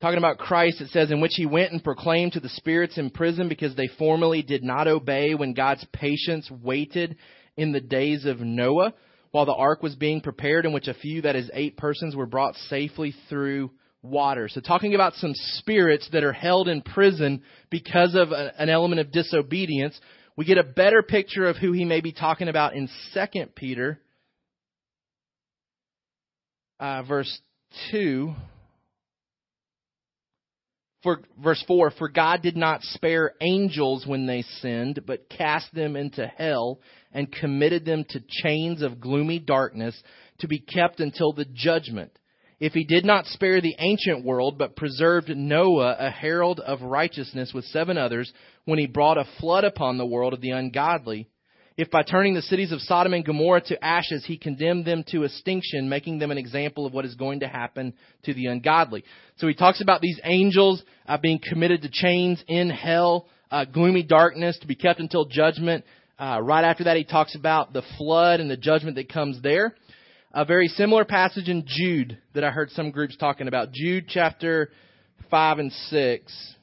talking 0.00 0.18
about 0.18 0.38
Christ 0.38 0.80
it 0.80 0.88
says 0.90 1.10
in 1.10 1.20
which 1.20 1.32
he 1.34 1.46
went 1.46 1.72
and 1.72 1.82
proclaimed 1.82 2.32
to 2.32 2.40
the 2.40 2.48
spirits 2.48 2.98
in 2.98 3.10
prison 3.10 3.48
because 3.48 3.74
they 3.74 3.88
formerly 3.98 4.42
did 4.42 4.62
not 4.62 4.86
obey 4.86 5.34
when 5.34 5.54
God's 5.54 5.84
patience 5.92 6.50
waited 6.50 7.16
in 7.56 7.72
the 7.72 7.80
days 7.80 8.24
of 8.24 8.40
Noah 8.40 8.94
while 9.32 9.46
the 9.46 9.54
ark 9.54 9.82
was 9.82 9.96
being 9.96 10.20
prepared 10.20 10.64
in 10.64 10.72
which 10.72 10.88
a 10.88 10.94
few 10.94 11.22
that 11.22 11.36
is 11.36 11.50
8 11.52 11.76
persons 11.76 12.14
were 12.14 12.26
brought 12.26 12.54
safely 12.68 13.14
through 13.28 13.70
water. 14.02 14.48
So 14.48 14.60
talking 14.60 14.94
about 14.94 15.14
some 15.14 15.32
spirits 15.34 16.08
that 16.12 16.24
are 16.24 16.32
held 16.32 16.68
in 16.68 16.82
prison 16.82 17.42
because 17.70 18.14
of 18.14 18.30
a, 18.30 18.52
an 18.60 18.68
element 18.68 19.00
of 19.00 19.12
disobedience 19.12 19.98
we 20.36 20.44
get 20.44 20.58
a 20.58 20.64
better 20.64 21.02
picture 21.02 21.46
of 21.46 21.56
who 21.56 21.72
he 21.72 21.84
may 21.84 22.00
be 22.00 22.12
talking 22.12 22.48
about 22.48 22.74
in 22.74 22.88
2 23.14 23.46
Peter, 23.54 24.00
uh, 26.80 27.02
verse 27.02 27.40
2. 27.90 28.32
For 31.02 31.20
verse 31.42 31.62
4, 31.66 31.90
for 31.92 32.08
God 32.08 32.42
did 32.42 32.56
not 32.56 32.82
spare 32.82 33.32
angels 33.40 34.06
when 34.06 34.26
they 34.26 34.42
sinned, 34.42 35.00
but 35.04 35.28
cast 35.28 35.74
them 35.74 35.96
into 35.96 36.26
hell 36.26 36.78
and 37.12 37.32
committed 37.32 37.84
them 37.84 38.04
to 38.10 38.22
chains 38.28 38.82
of 38.82 39.00
gloomy 39.00 39.40
darkness 39.40 40.00
to 40.38 40.48
be 40.48 40.60
kept 40.60 41.00
until 41.00 41.32
the 41.32 41.46
judgment. 41.52 42.12
If 42.60 42.74
he 42.74 42.84
did 42.84 43.04
not 43.04 43.26
spare 43.26 43.60
the 43.60 43.74
ancient 43.80 44.24
world, 44.24 44.56
but 44.56 44.76
preserved 44.76 45.28
Noah, 45.36 45.96
a 45.98 46.10
herald 46.10 46.60
of 46.60 46.82
righteousness, 46.82 47.52
with 47.52 47.64
seven 47.64 47.98
others, 47.98 48.32
when 48.64 48.78
he 48.78 48.86
brought 48.86 49.18
a 49.18 49.26
flood 49.40 49.64
upon 49.64 49.98
the 49.98 50.06
world 50.06 50.32
of 50.32 50.40
the 50.40 50.50
ungodly, 50.50 51.28
if 51.76 51.90
by 51.90 52.02
turning 52.02 52.34
the 52.34 52.42
cities 52.42 52.72
of 52.72 52.80
Sodom 52.80 53.14
and 53.14 53.24
Gomorrah 53.24 53.62
to 53.62 53.84
ashes, 53.84 54.24
he 54.26 54.36
condemned 54.36 54.84
them 54.84 55.04
to 55.08 55.24
extinction, 55.24 55.88
making 55.88 56.18
them 56.18 56.30
an 56.30 56.38
example 56.38 56.86
of 56.86 56.92
what 56.92 57.04
is 57.04 57.14
going 57.14 57.40
to 57.40 57.48
happen 57.48 57.94
to 58.24 58.34
the 58.34 58.46
ungodly. 58.46 59.04
So 59.36 59.48
he 59.48 59.54
talks 59.54 59.80
about 59.80 60.00
these 60.00 60.20
angels 60.24 60.82
uh, 61.06 61.18
being 61.18 61.40
committed 61.42 61.82
to 61.82 61.90
chains 61.90 62.42
in 62.46 62.70
hell, 62.70 63.26
uh, 63.50 63.64
gloomy 63.64 64.02
darkness, 64.02 64.58
to 64.60 64.66
be 64.66 64.74
kept 64.74 65.00
until 65.00 65.24
judgment. 65.24 65.84
Uh, 66.18 66.40
right 66.42 66.64
after 66.64 66.84
that, 66.84 66.96
he 66.96 67.04
talks 67.04 67.34
about 67.34 67.72
the 67.72 67.82
flood 67.96 68.40
and 68.40 68.50
the 68.50 68.56
judgment 68.56 68.96
that 68.96 69.12
comes 69.12 69.40
there 69.42 69.74
a 70.34 70.44
very 70.44 70.68
similar 70.68 71.04
passage 71.04 71.48
in 71.48 71.64
Jude 71.66 72.18
that 72.34 72.44
I 72.44 72.50
heard 72.50 72.70
some 72.70 72.90
groups 72.90 73.16
talking 73.16 73.48
about. 73.48 73.72
Jude 73.72 74.06
chapter 74.08 74.70
5 75.30 75.58
and 75.58 75.72
6. 75.72 76.54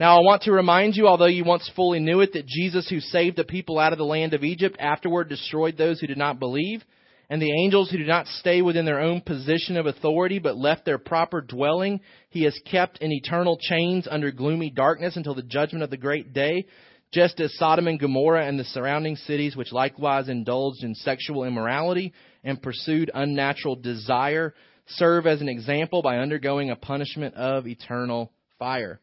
Now 0.00 0.16
I 0.16 0.20
want 0.22 0.42
to 0.42 0.52
remind 0.52 0.94
you, 0.94 1.08
although 1.08 1.26
you 1.26 1.44
once 1.44 1.68
fully 1.74 1.98
knew 1.98 2.20
it, 2.20 2.32
that 2.34 2.46
Jesus 2.46 2.88
who 2.88 3.00
saved 3.00 3.36
the 3.36 3.44
people 3.44 3.80
out 3.80 3.92
of 3.92 3.98
the 3.98 4.04
land 4.04 4.32
of 4.32 4.44
Egypt 4.44 4.76
afterward 4.78 5.28
destroyed 5.28 5.76
those 5.76 5.98
who 5.98 6.06
did 6.06 6.18
not 6.18 6.38
believe, 6.38 6.84
and 7.28 7.42
the 7.42 7.52
angels 7.52 7.90
who 7.90 7.98
did 7.98 8.06
not 8.06 8.28
stay 8.28 8.62
within 8.62 8.84
their 8.84 9.00
own 9.00 9.20
position 9.20 9.76
of 9.76 9.86
authority 9.86 10.38
but 10.38 10.56
left 10.56 10.84
their 10.84 10.98
proper 10.98 11.40
dwelling, 11.40 12.00
he 12.30 12.44
has 12.44 12.58
kept 12.70 12.98
in 12.98 13.10
eternal 13.10 13.58
chains 13.60 14.06
under 14.08 14.30
gloomy 14.30 14.70
darkness 14.70 15.16
until 15.16 15.34
the 15.34 15.42
judgment 15.42 15.82
of 15.82 15.90
the 15.90 15.96
great 15.96 16.32
day 16.32 16.64
just 17.10 17.40
as 17.40 17.56
Sodom 17.56 17.88
and 17.88 17.98
Gomorrah 17.98 18.46
and 18.46 18.58
the 18.58 18.64
surrounding 18.64 19.16
cities, 19.16 19.56
which 19.56 19.72
likewise 19.72 20.28
indulged 20.28 20.84
in 20.84 20.94
sexual 20.94 21.44
immorality 21.44 22.12
and 22.44 22.62
pursued 22.62 23.10
unnatural 23.14 23.76
desire, 23.76 24.54
serve 24.88 25.26
as 25.26 25.40
an 25.40 25.48
example 25.48 26.02
by 26.02 26.18
undergoing 26.18 26.70
a 26.70 26.76
punishment 26.76 27.34
of 27.34 27.66
eternal 27.66 28.30
fire. 28.58 29.00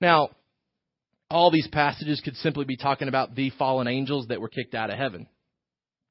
Now, 0.00 0.30
all 1.30 1.50
these 1.50 1.68
passages 1.68 2.20
could 2.24 2.36
simply 2.36 2.64
be 2.64 2.76
talking 2.76 3.08
about 3.08 3.34
the 3.34 3.50
fallen 3.58 3.88
angels 3.88 4.28
that 4.28 4.40
were 4.40 4.48
kicked 4.48 4.74
out 4.74 4.90
of 4.90 4.98
heaven. 4.98 5.26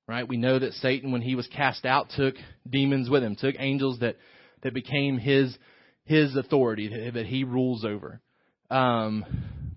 Right? 0.08 0.28
We 0.28 0.38
know 0.38 0.60
that 0.60 0.74
Satan, 0.74 1.12
when 1.12 1.22
he 1.22 1.36
was 1.36 1.48
cast 1.48 1.86
out, 1.86 2.10
took 2.16 2.36
demons 2.70 3.10
with 3.10 3.24
him, 3.24 3.36
took 3.36 3.56
angels 3.58 4.00
that, 4.00 4.18
that 4.64 4.74
became 4.74 5.18
his, 5.18 5.58
his 6.04 6.36
authority, 6.36 7.12
that 7.12 7.26
he 7.26 7.44
rules 7.44 7.84
over. 7.84 8.22
Um, 8.70 9.26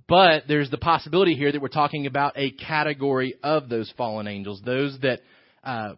But 0.09 0.45
there's 0.49 0.71
the 0.71 0.79
possibility 0.79 1.35
here 1.35 1.53
that 1.53 1.61
we're 1.61 1.69
talking 1.69 2.07
about 2.07 2.33
a 2.37 2.51
category 2.51 3.35
of 3.43 3.69
those 3.69 3.93
fallen 3.97 4.27
angels, 4.27 4.63
those 4.65 4.99
that 5.03 5.21
uh, 5.63 5.95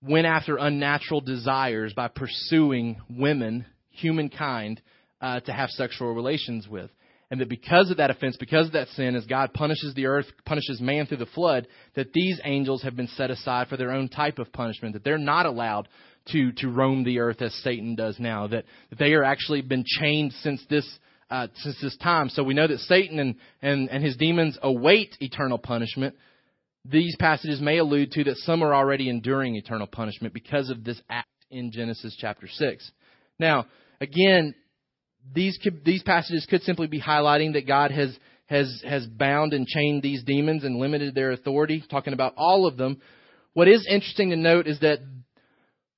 went 0.00 0.26
after 0.26 0.56
unnatural 0.56 1.20
desires 1.20 1.92
by 1.92 2.06
pursuing 2.06 3.00
women, 3.10 3.66
humankind, 3.90 4.80
uh, 5.20 5.40
to 5.40 5.52
have 5.52 5.70
sexual 5.70 6.14
relations 6.14 6.68
with. 6.68 6.90
And 7.30 7.40
that 7.40 7.48
because 7.48 7.90
of 7.92 7.98
that 7.98 8.10
offense, 8.10 8.36
because 8.36 8.66
of 8.66 8.72
that 8.72 8.88
sin, 8.88 9.14
as 9.14 9.24
God 9.24 9.54
punishes 9.54 9.94
the 9.94 10.06
earth, 10.06 10.26
punishes 10.44 10.80
man 10.80 11.06
through 11.06 11.18
the 11.18 11.26
flood, 11.26 11.68
that 11.94 12.12
these 12.12 12.40
angels 12.44 12.82
have 12.82 12.96
been 12.96 13.06
set 13.06 13.30
aside 13.30 13.68
for 13.68 13.76
their 13.76 13.92
own 13.92 14.08
type 14.08 14.40
of 14.40 14.52
punishment, 14.52 14.94
that 14.94 15.04
they're 15.04 15.16
not 15.16 15.46
allowed 15.46 15.88
to, 16.32 16.50
to 16.52 16.68
roam 16.68 17.04
the 17.04 17.20
earth 17.20 17.40
as 17.40 17.54
Satan 17.62 17.94
does 17.94 18.18
now, 18.18 18.48
that, 18.48 18.64
that 18.90 18.98
they 18.98 19.12
are 19.14 19.22
actually 19.22 19.62
been 19.62 19.84
chained 19.86 20.32
since 20.42 20.60
this, 20.68 20.86
uh, 21.30 21.46
since 21.54 21.80
this 21.80 21.96
time. 21.98 22.30
So 22.30 22.42
we 22.42 22.54
know 22.54 22.66
that 22.66 22.80
Satan 22.80 23.20
and, 23.20 23.36
and, 23.62 23.88
and 23.88 24.04
his 24.04 24.16
demons 24.16 24.58
await 24.60 25.16
eternal 25.20 25.58
punishment. 25.58 26.16
These 26.84 27.14
passages 27.20 27.60
may 27.60 27.78
allude 27.78 28.10
to 28.12 28.24
that 28.24 28.38
some 28.38 28.62
are 28.64 28.74
already 28.74 29.08
enduring 29.08 29.54
eternal 29.54 29.86
punishment 29.86 30.34
because 30.34 30.68
of 30.68 30.82
this 30.82 31.00
act 31.08 31.28
in 31.50 31.70
Genesis 31.70 32.16
chapter 32.18 32.48
6. 32.48 32.90
Now, 33.38 33.66
again, 34.00 34.54
these 35.32 35.58
these 35.84 36.02
passages 36.02 36.46
could 36.48 36.62
simply 36.62 36.86
be 36.86 37.00
highlighting 37.00 37.54
that 37.54 37.66
God 37.66 37.90
has 37.90 38.16
has 38.46 38.82
has 38.86 39.06
bound 39.06 39.52
and 39.52 39.66
chained 39.66 40.02
these 40.02 40.22
demons 40.24 40.64
and 40.64 40.76
limited 40.76 41.14
their 41.14 41.32
authority, 41.32 41.84
talking 41.90 42.12
about 42.12 42.34
all 42.36 42.66
of 42.66 42.76
them. 42.76 43.00
What 43.52 43.68
is 43.68 43.86
interesting 43.88 44.30
to 44.30 44.36
note 44.36 44.66
is 44.66 44.80
that 44.80 44.98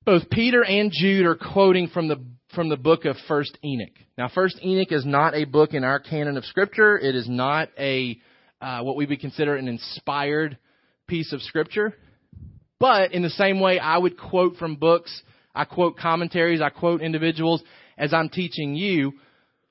both 0.05 0.29
Peter 0.29 0.63
and 0.63 0.91
Jude 0.91 1.25
are 1.25 1.35
quoting 1.35 1.87
from 1.87 2.07
the 2.07 2.23
from 2.53 2.69
the 2.69 2.77
book 2.77 3.05
of 3.05 3.15
First 3.27 3.57
Enoch. 3.63 3.93
Now, 4.17 4.29
First 4.29 4.59
Enoch 4.63 4.91
is 4.91 5.05
not 5.05 5.33
a 5.33 5.45
book 5.45 5.73
in 5.73 5.83
our 5.83 5.99
canon 5.99 6.37
of 6.37 6.45
Scripture. 6.45 6.97
It 6.97 7.15
is 7.15 7.27
not 7.27 7.69
a 7.77 8.19
uh, 8.61 8.81
what 8.81 8.95
we 8.95 9.05
would 9.05 9.19
consider 9.19 9.55
an 9.55 9.67
inspired 9.67 10.57
piece 11.07 11.33
of 11.33 11.41
Scripture. 11.41 11.93
But 12.79 13.13
in 13.13 13.21
the 13.21 13.29
same 13.29 13.59
way, 13.59 13.79
I 13.79 13.97
would 13.97 14.17
quote 14.17 14.57
from 14.57 14.75
books. 14.75 15.21
I 15.55 15.65
quote 15.65 15.97
commentaries. 15.97 16.61
I 16.61 16.69
quote 16.69 17.01
individuals 17.01 17.63
as 17.97 18.13
I'm 18.13 18.29
teaching 18.29 18.75
you, 18.75 19.13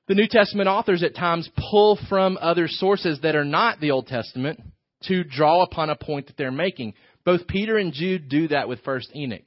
the 0.07 0.15
New 0.15 0.27
Testament 0.29 0.67
authors 0.67 1.03
at 1.03 1.15
times 1.15 1.49
pull 1.71 1.97
from 2.09 2.37
other 2.41 2.67
sources 2.67 3.19
that 3.21 3.35
are 3.35 3.45
not 3.45 3.79
the 3.79 3.91
Old 3.91 4.07
Testament 4.07 4.59
to 5.03 5.23
draw 5.23 5.63
upon 5.63 5.89
a 5.89 5.95
point 5.95 6.27
that 6.27 6.37
they're 6.37 6.51
making. 6.51 6.93
Both 7.25 7.47
Peter 7.47 7.77
and 7.77 7.93
Jude 7.93 8.29
do 8.29 8.49
that 8.49 8.67
with 8.67 8.83
First 8.83 9.15
Enoch. 9.15 9.43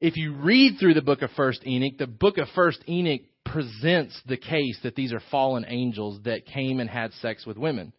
If 0.00 0.16
you 0.16 0.34
read 0.34 0.78
through 0.78 0.94
the 0.94 1.02
book 1.02 1.22
of 1.22 1.30
First 1.32 1.66
Enoch, 1.66 1.98
the 1.98 2.06
book 2.06 2.38
of 2.38 2.48
First 2.54 2.82
Enoch 2.88 3.22
presents 3.44 4.18
the 4.26 4.36
case 4.36 4.78
that 4.82 4.94
these 4.94 5.12
are 5.12 5.22
fallen 5.30 5.64
angels 5.66 6.20
that 6.24 6.46
came 6.46 6.80
and 6.80 6.88
had 6.88 7.12
sex 7.14 7.44
with 7.46 7.58
women. 7.58 7.92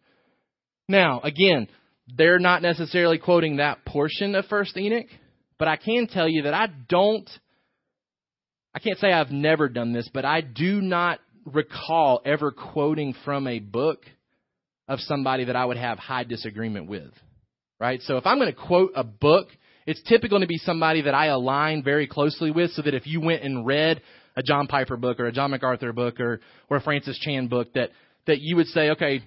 Now, 0.88 1.20
again, 1.22 1.68
they're 2.16 2.38
not 2.38 2.62
necessarily 2.62 3.18
quoting 3.18 3.56
that 3.56 3.84
portion 3.84 4.34
of 4.34 4.46
First 4.46 4.76
Enoch, 4.76 5.06
but 5.58 5.68
I 5.68 5.76
can 5.76 6.08
tell 6.08 6.28
you 6.28 6.42
that 6.42 6.54
I 6.54 6.68
don't 6.88 7.28
I 8.74 8.78
can't 8.78 8.98
say 8.98 9.12
I've 9.12 9.30
never 9.30 9.68
done 9.68 9.92
this, 9.92 10.08
but 10.12 10.24
I 10.24 10.40
do 10.40 10.80
not 10.80 11.20
recall 11.44 12.22
ever 12.24 12.52
quoting 12.52 13.14
from 13.24 13.46
a 13.46 13.58
book 13.58 14.04
of 14.88 15.00
somebody 15.00 15.44
that 15.44 15.56
I 15.56 15.64
would 15.64 15.76
have 15.76 15.98
high 15.98 16.24
disagreement 16.24 16.88
with. 16.88 17.10
Right? 17.78 18.00
So 18.02 18.16
if 18.16 18.26
I'm 18.26 18.38
going 18.38 18.52
to 18.52 18.58
quote 18.58 18.92
a 18.94 19.04
book, 19.04 19.48
it's 19.86 20.02
typically 20.02 20.28
going 20.28 20.42
to 20.42 20.48
be 20.48 20.58
somebody 20.58 21.02
that 21.02 21.14
I 21.14 21.26
align 21.26 21.82
very 21.82 22.06
closely 22.06 22.50
with 22.50 22.70
so 22.72 22.82
that 22.82 22.94
if 22.94 23.06
you 23.06 23.20
went 23.20 23.42
and 23.42 23.66
read 23.66 24.00
a 24.36 24.42
John 24.42 24.68
Piper 24.68 24.96
book 24.96 25.18
or 25.18 25.26
a 25.26 25.32
John 25.32 25.50
MacArthur 25.50 25.92
book 25.92 26.20
or, 26.20 26.40
or 26.70 26.76
a 26.76 26.80
Francis 26.80 27.18
Chan 27.18 27.48
book 27.48 27.72
that, 27.74 27.90
that 28.26 28.40
you 28.40 28.56
would 28.56 28.68
say, 28.68 28.90
okay, 28.90 29.22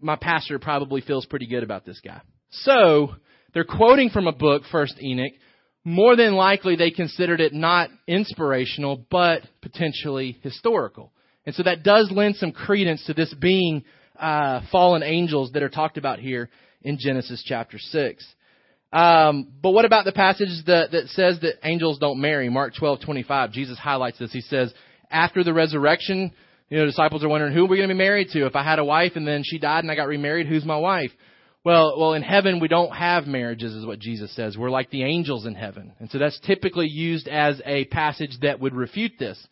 my 0.00 0.16
pastor 0.16 0.58
probably 0.58 1.00
feels 1.00 1.26
pretty 1.26 1.46
good 1.46 1.62
about 1.62 1.84
this 1.84 2.00
guy. 2.04 2.20
So 2.50 3.14
they're 3.54 3.64
quoting 3.64 4.10
from 4.10 4.26
a 4.26 4.32
book, 4.32 4.62
First 4.70 4.94
Enoch, 5.02 5.32
more 5.84 6.16
than 6.16 6.34
likely 6.34 6.76
they 6.76 6.90
considered 6.90 7.40
it 7.40 7.52
not 7.52 7.90
inspirational, 8.06 9.04
but 9.10 9.42
potentially 9.60 10.38
historical. 10.42 11.12
And 11.46 11.54
so 11.54 11.62
that 11.62 11.82
does 11.82 12.10
lend 12.10 12.36
some 12.36 12.52
credence 12.52 13.04
to 13.06 13.14
this 13.14 13.32
being 13.34 13.84
uh, 14.18 14.62
fallen 14.72 15.02
angels 15.02 15.52
that 15.52 15.62
are 15.62 15.68
talked 15.68 15.98
about 15.98 16.18
here 16.18 16.48
in 16.82 16.96
Genesis 16.98 17.42
chapter 17.46 17.78
6. 17.78 18.34
Um, 18.92 19.48
but 19.60 19.72
what 19.72 19.84
about 19.84 20.04
the 20.04 20.12
passage 20.12 20.48
that, 20.66 20.92
that 20.92 21.08
says 21.08 21.40
that 21.40 21.58
angels 21.64 21.98
don't 21.98 22.20
marry? 22.20 22.48
Mark 22.48 22.74
12, 22.78 23.00
25. 23.00 23.52
Jesus 23.52 23.76
highlights 23.76 24.18
this. 24.18 24.32
He 24.32 24.40
says, 24.40 24.72
after 25.10 25.44
the 25.44 25.52
resurrection, 25.52 26.32
you 26.70 26.78
know, 26.78 26.86
disciples 26.86 27.22
are 27.24 27.28
wondering, 27.28 27.52
who 27.52 27.64
are 27.64 27.68
we 27.68 27.76
going 27.76 27.88
to 27.88 27.94
be 27.94 27.98
married 27.98 28.28
to? 28.30 28.46
If 28.46 28.56
I 28.56 28.62
had 28.62 28.78
a 28.78 28.84
wife 28.84 29.12
and 29.16 29.26
then 29.26 29.42
she 29.44 29.58
died 29.58 29.84
and 29.84 29.90
I 29.90 29.96
got 29.96 30.06
remarried, 30.06 30.46
who's 30.46 30.64
my 30.64 30.76
wife? 30.76 31.10
Well, 31.64 31.98
well, 31.98 32.12
in 32.12 32.22
heaven 32.22 32.60
we 32.60 32.68
don't 32.68 32.94
have 32.94 33.26
marriages, 33.26 33.72
is 33.72 33.86
what 33.86 33.98
Jesus 33.98 34.34
says. 34.36 34.56
We're 34.56 34.68
like 34.68 34.90
the 34.90 35.02
angels 35.02 35.46
in 35.46 35.54
heaven, 35.54 35.94
and 35.98 36.10
so 36.10 36.18
that's 36.18 36.38
typically 36.40 36.88
used 36.88 37.26
as 37.26 37.60
a 37.64 37.86
passage 37.86 38.36
that 38.42 38.60
would 38.60 38.74
refute 38.74 39.12
this. 39.18 39.42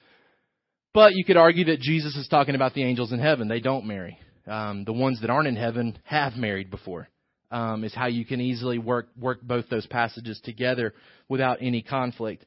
But 0.93 1.15
you 1.15 1.25
could 1.25 1.39
argue 1.39 1.65
that 1.67 1.81
Jesus 1.81 2.15
is 2.17 2.29
talking 2.29 2.55
about 2.55 2.75
the 2.75 2.85
angels 2.85 3.13
in 3.13 3.19
heaven. 3.19 3.49
They 3.49 3.61
don't 3.61 3.87
marry. 3.87 4.19
Um, 4.47 4.85
the 4.85 4.93
ones 4.93 5.23
that 5.23 5.31
aren't 5.31 5.49
in 5.49 5.57
heaven 5.57 5.99
have 6.05 6.35
married 6.35 6.71
before. 6.71 7.09
Um, 7.51 7.85
is 7.85 7.95
how 7.95 8.07
you 8.07 8.27
can 8.27 8.41
easily 8.41 8.79
work 8.79 9.09
work 9.19 9.41
both 9.41 9.69
those 9.71 9.87
passages 9.87 10.41
together 10.45 10.93
without 11.29 11.59
any 11.61 11.83
conflict. 11.83 12.45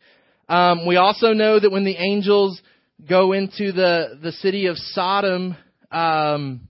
Um, 0.48 0.86
we 0.86 0.98
also 0.98 1.34
know 1.34 1.60
that 1.60 1.72
when 1.72 1.86
the 1.86 1.96
angels 1.96 2.62
go 3.08 3.32
into 3.32 3.72
the 3.72 4.20
the 4.22 4.32
city 4.32 4.68
of 4.68 4.78
Sodom, 4.78 5.56
um, 5.92 6.68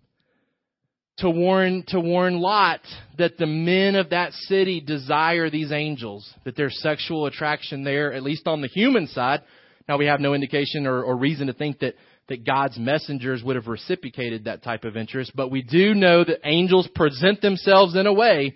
to 1.18 1.30
warn 1.30 1.84
to 1.88 1.99
warn 1.99 2.39
Lot 2.39 2.82
that 3.18 3.38
the 3.38 3.45
men 3.45 3.95
of 3.95 4.09
that 4.09 4.34
city 4.34 4.82
desire 4.82 5.49
these 5.49 5.72
angels, 5.72 6.30
that 6.43 6.55
there's 6.55 6.82
sexual 6.82 7.26
attraction 7.26 7.84
there, 7.84 8.13
at 8.13 8.24
least 8.24 8.47
on 8.47 8.61
the 8.61 8.68
human 8.68 9.07
side. 9.07 9.41
Now 9.88 9.97
we 9.97 10.07
have 10.07 10.20
no 10.20 10.34
indication 10.34 10.88
or, 10.88 11.03
or 11.03 11.16
reason 11.16 11.47
to 11.47 11.53
think 11.53 11.80
that 11.80 11.95
that 12.28 12.45
God's 12.45 12.78
messengers 12.78 13.43
would 13.43 13.55
have 13.55 13.68
reciprocated 13.68 14.45
that 14.45 14.63
type 14.63 14.84
of 14.84 14.97
interest, 14.97 15.32
but 15.36 15.51
we 15.51 15.61
do 15.61 15.93
know 15.93 16.24
that 16.24 16.39
angels 16.43 16.88
present 16.95 17.39
themselves 17.41 17.95
in 17.95 18.07
a 18.07 18.13
way 18.13 18.55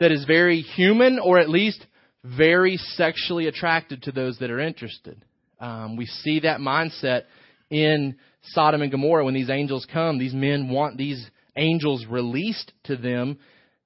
that 0.00 0.12
is 0.12 0.24
very 0.26 0.60
human, 0.60 1.18
or 1.18 1.38
at 1.38 1.48
least 1.48 1.84
very 2.24 2.76
sexually 2.76 3.46
attracted 3.46 4.02
to 4.02 4.12
those 4.12 4.38
that 4.38 4.50
are 4.50 4.60
interested. 4.60 5.24
Um, 5.58 5.96
we 5.96 6.06
see 6.06 6.40
that 6.40 6.60
mindset 6.60 7.22
in 7.70 8.16
Sodom 8.42 8.82
and 8.82 8.90
Gomorrah 8.90 9.24
when 9.24 9.34
these 9.34 9.50
angels 9.50 9.86
come. 9.90 10.18
These 10.18 10.34
men 10.34 10.68
want 10.68 10.96
these 10.96 11.26
angels 11.60 12.04
released 12.08 12.72
to 12.84 12.96
them, 12.96 13.38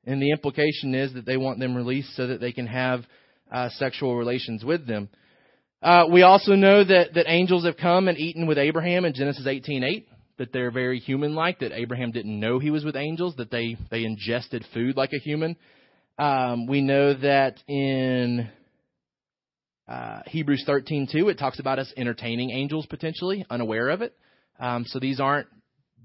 and 0.05 0.23
the 0.23 0.31
implication 0.31 0.95
is 0.95 1.13
that 1.15 1.27
they 1.27 1.37
want 1.37 1.59
them 1.59 1.77
released 1.77 2.15
so 2.17 2.27
that 2.29 2.41
they 2.41 2.53
can 2.53 2.67
have 2.67 3.05
uh, 3.53 3.69
sexual 3.71 4.17
relations 4.17 4.65
with 4.65 4.87
them. 4.87 5.09
Uh, 5.83 6.07
we 6.11 6.23
also 6.23 6.55
know 6.55 6.83
that, 6.83 7.15
that 7.15 7.27
angels 7.29 7.67
have 7.67 7.77
come 7.77 8.09
and 8.09 8.17
eaten 8.17 8.47
with 8.47 8.57
Abraham 8.57 9.05
in 9.05 9.13
Genesis 9.13 9.47
18:8. 9.47 10.07
That 10.37 10.53
they're 10.53 10.73
very 10.73 10.99
human-like. 10.99 11.61
That 11.61 11.71
Abraham 11.73 12.11
didn't 12.11 12.41
know 12.41 12.59
he 12.59 12.71
was 12.71 12.85
with 12.85 12.97
angels. 12.97 13.37
That 13.37 13.51
they 13.51 13.77
they 13.91 14.05
ingested 14.05 14.65
food 14.73 14.97
like 14.97 15.13
a 15.13 15.19
human. 15.19 15.57
Um, 16.19 16.67
we 16.67 16.81
know 16.81 17.15
that 17.15 17.63
in 17.69 18.49
uh, 19.87 20.23
Hebrews 20.27 20.65
13:2, 20.67 21.31
it 21.31 21.39
talks 21.39 21.61
about 21.61 21.79
us 21.79 21.93
entertaining 21.97 22.51
angels 22.51 22.87
potentially, 22.87 23.45
unaware 23.51 23.91
of 23.91 24.03
it. 24.03 24.17
Um, 24.59 24.85
so 24.87 24.99
these 24.99 25.21
aren't 25.21 25.49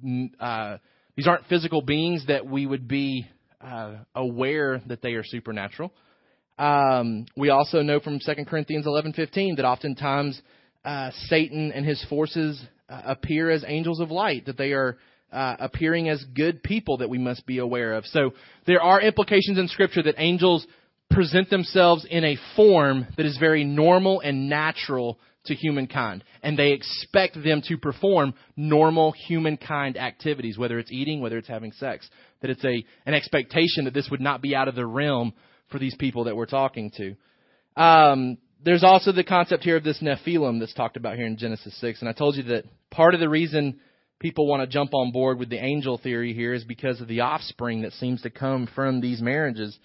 mm, 0.06 0.30
uh, 0.40 0.78
these 1.20 1.28
aren't 1.28 1.48
physical 1.48 1.82
beings 1.82 2.24
that 2.28 2.46
we 2.46 2.66
would 2.66 2.88
be 2.88 3.28
uh, 3.60 3.96
aware 4.16 4.82
that 4.88 5.02
they 5.02 5.16
are 5.16 5.24
supernatural. 5.26 5.92
Um, 6.58 7.26
we 7.36 7.50
also 7.50 7.82
know 7.82 8.00
from 8.00 8.22
2 8.26 8.46
Corinthians 8.46 8.86
11:15 8.86 9.58
that 9.58 9.66
oftentimes 9.66 10.42
uh, 10.86 11.12
Satan 11.28 11.74
and 11.74 11.86
his 11.86 12.02
forces 12.06 12.64
uh, 12.88 13.02
appear 13.04 13.50
as 13.50 13.66
angels 13.68 14.00
of 14.00 14.12
light, 14.12 14.46
that 14.46 14.58
they 14.58 14.72
are 14.72 14.98
uh, 15.34 15.58
appearing 15.60 16.08
as 16.08 16.24
good 16.34 16.64
people 16.64 17.00
that 17.00 17.10
we 17.10 17.18
must 17.18 17.46
be 17.46 17.58
aware 17.58 17.96
of. 17.96 18.06
So 18.06 18.32
there 18.66 18.82
are 18.82 19.02
implications 19.02 19.58
in 19.58 19.68
Scripture 19.68 20.04
that 20.04 20.16
angels 20.20 20.66
present 21.12 21.50
themselves 21.50 22.08
in 22.10 22.24
a 22.24 22.38
form 22.56 23.08
that 23.18 23.26
is 23.26 23.38
very 23.38 23.66
normal 23.66 24.22
and 24.22 24.48
natural 24.48 25.20
to 25.50 25.56
humankind. 25.56 26.24
And 26.42 26.58
they 26.58 26.72
expect 26.72 27.36
them 27.44 27.62
to 27.68 27.78
perform 27.78 28.34
normal 28.56 29.12
humankind 29.12 29.98
activities, 29.98 30.58
whether 30.58 30.80
it's 30.80 30.92
eating, 30.92 31.22
whether 31.22 31.38
it's 31.38 31.48
having 31.48 31.74
sex. 31.74 32.10
That 32.42 32.50
it's 32.50 32.66
a, 32.66 32.84
an 33.06 33.14
expectation 33.14 33.86
that 33.86 33.94
this 33.94 34.10
would 34.10 34.22
not 34.22 34.42
be 34.42 34.56
out 34.56 34.68
of 34.68 34.76
the 34.76 34.86
realm 34.86 35.34
for 35.70 35.78
these 35.78 35.96
people 35.96 36.24
that 36.24 36.36
we're 36.36 36.46
talking 36.46 36.92
to. 36.98 37.16
Um, 37.82 38.38
there's 38.64 38.84
also 38.84 39.12
the 39.12 39.24
concept 39.24 39.64
here 39.64 39.78
of 39.78 39.84
this 39.84 40.02
Nephilim 40.02 40.60
that's 40.60 40.74
talked 40.74 40.98
about 40.98 41.16
here 41.16 41.26
in 41.26 41.38
Genesis 41.38 41.80
6. 41.80 42.02
And 42.02 42.10
I 42.10 42.14
told 42.14 42.36
you 42.36 42.44
that 42.44 42.66
part 42.92 43.14
of 43.14 43.20
the 43.20 43.30
reason 43.30 43.80
people 44.20 44.48
want 44.48 44.62
to 44.62 44.68
jump 44.68 44.94
on 44.94 45.12
board 45.12 45.40
with 45.40 45.50
the 45.50 45.64
angel 45.64 45.98
theory 45.98 46.34
here 46.34 46.54
is 46.54 46.64
because 46.66 47.00
of 47.00 47.08
the 47.08 47.22
offspring 47.22 47.84
that 47.84 47.94
seems 47.94 48.22
to 48.22 48.30
come 48.30 48.68
from 48.76 49.00
these 49.00 49.22
marriages. 49.22 49.78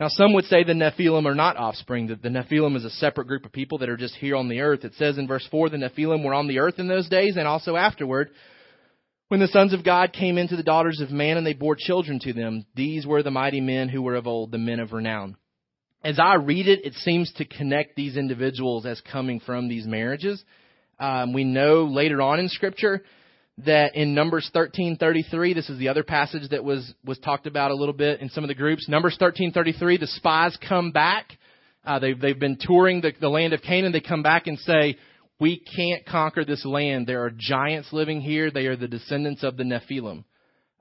Now, 0.00 0.08
some 0.08 0.32
would 0.34 0.46
say 0.46 0.64
the 0.64 0.72
Nephilim 0.72 1.24
are 1.24 1.36
not 1.36 1.56
offspring, 1.56 2.08
that 2.08 2.20
the 2.20 2.28
Nephilim 2.28 2.76
is 2.76 2.84
a 2.84 2.90
separate 2.90 3.28
group 3.28 3.44
of 3.44 3.52
people 3.52 3.78
that 3.78 3.88
are 3.88 3.96
just 3.96 4.16
here 4.16 4.34
on 4.34 4.48
the 4.48 4.60
earth. 4.60 4.84
It 4.84 4.94
says 4.94 5.18
in 5.18 5.28
verse 5.28 5.46
4 5.50 5.70
the 5.70 5.76
Nephilim 5.76 6.24
were 6.24 6.34
on 6.34 6.48
the 6.48 6.58
earth 6.58 6.78
in 6.78 6.88
those 6.88 7.08
days 7.08 7.36
and 7.36 7.46
also 7.46 7.76
afterward. 7.76 8.30
When 9.28 9.40
the 9.40 9.48
sons 9.48 9.72
of 9.72 9.84
God 9.84 10.12
came 10.12 10.36
into 10.36 10.56
the 10.56 10.64
daughters 10.64 11.00
of 11.00 11.10
man 11.10 11.36
and 11.36 11.46
they 11.46 11.54
bore 11.54 11.76
children 11.76 12.18
to 12.20 12.32
them, 12.32 12.66
these 12.74 13.06
were 13.06 13.22
the 13.22 13.30
mighty 13.30 13.60
men 13.60 13.88
who 13.88 14.02
were 14.02 14.16
of 14.16 14.26
old, 14.26 14.50
the 14.50 14.58
men 14.58 14.80
of 14.80 14.92
renown. 14.92 15.36
As 16.02 16.18
I 16.18 16.34
read 16.34 16.68
it, 16.68 16.84
it 16.84 16.94
seems 16.94 17.32
to 17.34 17.44
connect 17.44 17.96
these 17.96 18.16
individuals 18.16 18.84
as 18.84 19.00
coming 19.00 19.40
from 19.40 19.68
these 19.68 19.86
marriages. 19.86 20.44
Um, 20.98 21.32
we 21.32 21.44
know 21.44 21.84
later 21.84 22.20
on 22.20 22.40
in 22.40 22.48
Scripture 22.48 23.02
that 23.58 23.94
in 23.94 24.14
Numbers 24.14 24.50
13:33, 24.54 25.54
this 25.54 25.70
is 25.70 25.78
the 25.78 25.88
other 25.88 26.02
passage 26.02 26.48
that 26.50 26.64
was 26.64 26.92
was 27.04 27.18
talked 27.18 27.46
about 27.46 27.70
a 27.70 27.74
little 27.74 27.94
bit 27.94 28.20
in 28.20 28.28
some 28.30 28.42
of 28.44 28.48
the 28.48 28.54
groups. 28.54 28.88
Numbers 28.88 29.16
13:33, 29.18 29.98
the 29.98 30.06
spies 30.06 30.56
come 30.68 30.90
back. 30.90 31.38
Uh, 31.84 31.98
they've 31.98 32.18
they've 32.18 32.38
been 32.38 32.56
touring 32.60 33.00
the, 33.00 33.12
the 33.20 33.28
land 33.28 33.52
of 33.52 33.62
Canaan. 33.62 33.92
They 33.92 34.00
come 34.00 34.22
back 34.22 34.46
and 34.48 34.58
say, 34.58 34.96
"We 35.38 35.58
can't 35.58 36.04
conquer 36.04 36.44
this 36.44 36.64
land. 36.64 37.06
There 37.06 37.24
are 37.24 37.30
giants 37.30 37.92
living 37.92 38.20
here. 38.20 38.50
They 38.50 38.66
are 38.66 38.76
the 38.76 38.88
descendants 38.88 39.44
of 39.44 39.56
the 39.56 39.64
Nephilim." 39.64 40.24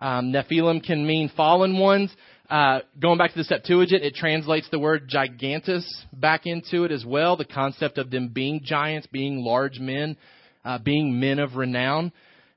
Um, 0.01 0.33
Nephilim 0.33 0.83
can 0.83 1.05
mean 1.05 1.29
fallen 1.29 1.77
ones. 1.77 2.13
Uh, 2.49 2.79
going 2.99 3.17
back 3.17 3.31
to 3.31 3.37
the 3.37 3.43
Septuagint, 3.43 4.03
it 4.03 4.15
translates 4.15 4.67
the 4.69 4.79
word 4.79 5.07
gigantus 5.07 5.85
back 6.11 6.45
into 6.45 6.83
it 6.83 6.91
as 6.91 7.05
well. 7.05 7.37
The 7.37 7.45
concept 7.45 7.97
of 7.97 8.11
them 8.11 8.29
being 8.29 8.61
giants, 8.63 9.07
being 9.07 9.43
large 9.43 9.79
men, 9.79 10.17
uh, 10.65 10.79
being 10.79 11.19
men 11.19 11.39
of 11.39 11.55
renown. 11.55 12.11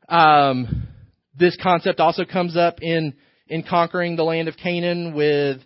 Um, 0.08 0.88
this 1.38 1.56
concept 1.62 2.00
also 2.00 2.24
comes 2.24 2.56
up 2.56 2.82
in 2.82 3.14
in 3.48 3.62
conquering 3.62 4.16
the 4.16 4.24
land 4.24 4.48
of 4.48 4.56
Canaan 4.56 5.14
with 5.14 5.60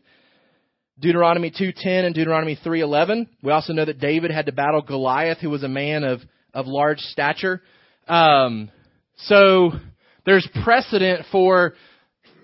Deuteronomy 0.99 1.51
2:10 1.51 2.05
and 2.05 2.15
Deuteronomy 2.15 2.57
3:11. 2.57 3.27
We 3.43 3.53
also 3.53 3.73
know 3.73 3.85
that 3.85 4.01
David 4.01 4.31
had 4.31 4.47
to 4.47 4.53
battle 4.53 4.83
Goliath, 4.83 5.39
who 5.39 5.51
was 5.51 5.63
a 5.63 5.69
man 5.69 6.05
of 6.05 6.21
of 6.53 6.67
large 6.67 7.01
stature. 7.01 7.63
Um, 8.09 8.71
so 9.17 9.73
there's 10.25 10.47
precedent 10.65 11.27
for 11.31 11.75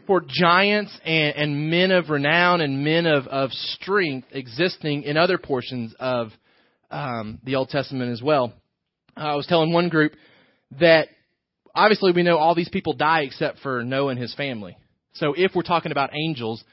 for 0.07 0.23
giants 0.27 0.97
and, 1.05 1.37
and 1.37 1.71
men 1.71 1.91
of 1.91 2.11
renown 2.11 2.61
and 2.61 2.85
men 2.85 3.07
of, 3.07 3.27
of 3.27 3.51
strength 3.53 4.29
existing 4.31 5.03
in 5.03 5.17
other 5.17 5.37
portions 5.37 5.95
of 5.99 6.29
um, 6.91 7.41
the 7.43 7.57
Old 7.57 7.71
Testament 7.71 8.13
as 8.13 8.23
well. 8.23 8.53
I 9.17 9.35
was 9.35 9.47
telling 9.47 9.73
one 9.73 9.89
group 9.89 10.13
that 10.79 11.09
obviously 11.77 12.13
we 12.13 12.23
know 12.23 12.39
all 12.39 12.55
these 12.55 12.69
people 12.69 12.95
die 12.95 13.21
except 13.23 13.61
for 13.61 13.85
Noah 13.85 14.11
and 14.11 14.19
his 14.19 14.35
family. 14.35 14.77
So 15.15 15.35
if 15.37 15.53
we're 15.55 15.63
talking 15.63 15.93
about 15.93 16.11
angels, 16.15 16.65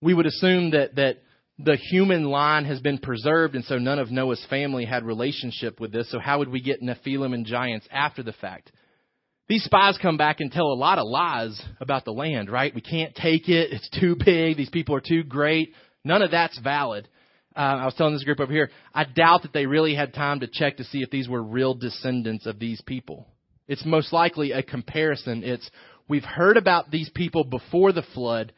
we 0.00 0.12
would 0.12 0.26
assume 0.26 0.72
that 0.72 0.96
that 0.96 1.18
the 1.58 1.76
human 1.76 2.24
line 2.24 2.64
has 2.64 2.80
been 2.80 2.98
preserved, 2.98 3.54
and 3.54 3.64
so 3.64 3.78
none 3.78 3.98
of 3.98 4.10
Noah's 4.10 4.44
family 4.50 4.84
had 4.84 5.04
relationship 5.04 5.78
with 5.80 5.92
this. 5.92 6.10
So 6.10 6.18
how 6.18 6.38
would 6.38 6.48
we 6.48 6.60
get 6.60 6.82
Nephilim 6.82 7.34
and 7.34 7.46
giants 7.46 7.86
after 7.90 8.22
the 8.22 8.32
fact? 8.32 8.72
These 9.48 9.64
spies 9.64 9.98
come 10.00 10.16
back 10.16 10.40
and 10.40 10.50
tell 10.50 10.66
a 10.66 10.74
lot 10.74 10.98
of 10.98 11.06
lies 11.06 11.60
about 11.80 12.04
the 12.04 12.12
land, 12.12 12.50
right? 12.50 12.74
We 12.74 12.80
can't 12.80 13.14
take 13.14 13.48
it. 13.48 13.72
It's 13.72 13.88
too 14.00 14.16
big. 14.16 14.56
These 14.56 14.70
people 14.70 14.94
are 14.94 15.02
too 15.02 15.22
great. 15.22 15.74
None 16.04 16.22
of 16.22 16.30
that's 16.30 16.58
valid. 16.58 17.08
Uh, 17.54 17.58
I 17.58 17.84
was 17.84 17.94
telling 17.94 18.14
this 18.14 18.24
group 18.24 18.40
over 18.40 18.52
here, 18.52 18.70
I 18.94 19.04
doubt 19.04 19.42
that 19.42 19.52
they 19.52 19.66
really 19.66 19.94
had 19.94 20.14
time 20.14 20.40
to 20.40 20.46
check 20.46 20.78
to 20.78 20.84
see 20.84 21.02
if 21.02 21.10
these 21.10 21.28
were 21.28 21.42
real 21.42 21.74
descendants 21.74 22.46
of 22.46 22.58
these 22.58 22.80
people. 22.80 23.28
It's 23.72 23.86
most 23.86 24.12
likely 24.12 24.52
a 24.52 24.62
comparison. 24.62 25.42
It's 25.42 25.68
we've 26.06 26.24
heard 26.24 26.58
about 26.58 26.90
these 26.90 27.08
people 27.14 27.42
before 27.42 27.90
the 27.92 28.04
flood. 28.14 28.52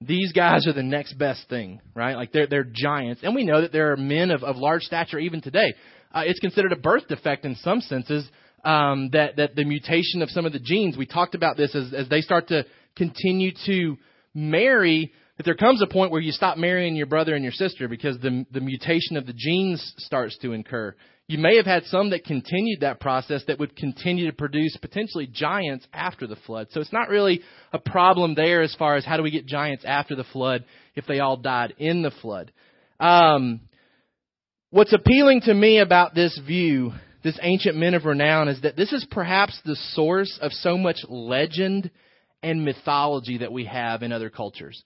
These 0.00 0.32
guys 0.32 0.66
are 0.66 0.72
the 0.72 0.82
next 0.82 1.12
best 1.14 1.48
thing, 1.48 1.80
right? 1.94 2.16
Like 2.16 2.32
they're 2.32 2.48
they're 2.48 2.66
giants, 2.68 3.20
and 3.22 3.36
we 3.36 3.44
know 3.44 3.60
that 3.60 3.70
there 3.70 3.92
are 3.92 3.96
men 3.96 4.32
of, 4.32 4.42
of 4.42 4.56
large 4.56 4.82
stature 4.82 5.20
even 5.20 5.40
today. 5.40 5.74
Uh, 6.12 6.22
it's 6.26 6.40
considered 6.40 6.72
a 6.72 6.76
birth 6.76 7.06
defect 7.06 7.44
in 7.44 7.54
some 7.54 7.80
senses 7.80 8.28
um, 8.64 9.10
that 9.12 9.36
that 9.36 9.54
the 9.54 9.64
mutation 9.64 10.22
of 10.22 10.30
some 10.30 10.44
of 10.44 10.52
the 10.52 10.58
genes. 10.58 10.96
We 10.96 11.06
talked 11.06 11.36
about 11.36 11.56
this 11.56 11.72
as 11.76 11.94
as 11.94 12.08
they 12.08 12.20
start 12.20 12.48
to 12.48 12.64
continue 12.96 13.52
to 13.66 13.96
marry. 14.34 15.12
That 15.36 15.44
there 15.44 15.54
comes 15.54 15.80
a 15.82 15.86
point 15.86 16.10
where 16.10 16.20
you 16.20 16.32
stop 16.32 16.58
marrying 16.58 16.96
your 16.96 17.06
brother 17.06 17.36
and 17.36 17.44
your 17.44 17.52
sister 17.52 17.86
because 17.86 18.18
the 18.18 18.44
the 18.50 18.60
mutation 18.60 19.16
of 19.16 19.24
the 19.24 19.34
genes 19.34 19.94
starts 19.98 20.36
to 20.38 20.52
incur. 20.52 20.96
You 21.28 21.36
may 21.36 21.56
have 21.56 21.66
had 21.66 21.84
some 21.84 22.08
that 22.10 22.24
continued 22.24 22.80
that 22.80 23.00
process 23.00 23.44
that 23.46 23.58
would 23.58 23.76
continue 23.76 24.30
to 24.30 24.32
produce 24.32 24.74
potentially 24.78 25.26
giants 25.26 25.86
after 25.92 26.26
the 26.26 26.36
flood. 26.36 26.68
So 26.70 26.80
it's 26.80 26.92
not 26.92 27.10
really 27.10 27.42
a 27.70 27.78
problem 27.78 28.34
there 28.34 28.62
as 28.62 28.74
far 28.76 28.96
as 28.96 29.04
how 29.04 29.18
do 29.18 29.22
we 29.22 29.30
get 29.30 29.44
giants 29.44 29.84
after 29.86 30.16
the 30.16 30.24
flood 30.24 30.64
if 30.94 31.06
they 31.06 31.20
all 31.20 31.36
died 31.36 31.74
in 31.76 32.00
the 32.00 32.10
flood. 32.22 32.50
Um, 32.98 33.60
what's 34.70 34.94
appealing 34.94 35.42
to 35.42 35.52
me 35.52 35.80
about 35.80 36.14
this 36.14 36.40
view, 36.46 36.92
this 37.22 37.38
ancient 37.42 37.76
men 37.76 37.92
of 37.92 38.06
renown, 38.06 38.48
is 38.48 38.62
that 38.62 38.76
this 38.76 38.94
is 38.94 39.06
perhaps 39.10 39.60
the 39.66 39.76
source 39.92 40.38
of 40.40 40.52
so 40.52 40.78
much 40.78 40.96
legend 41.10 41.90
and 42.42 42.64
mythology 42.64 43.38
that 43.38 43.52
we 43.52 43.66
have 43.66 44.02
in 44.02 44.12
other 44.12 44.30
cultures 44.30 44.82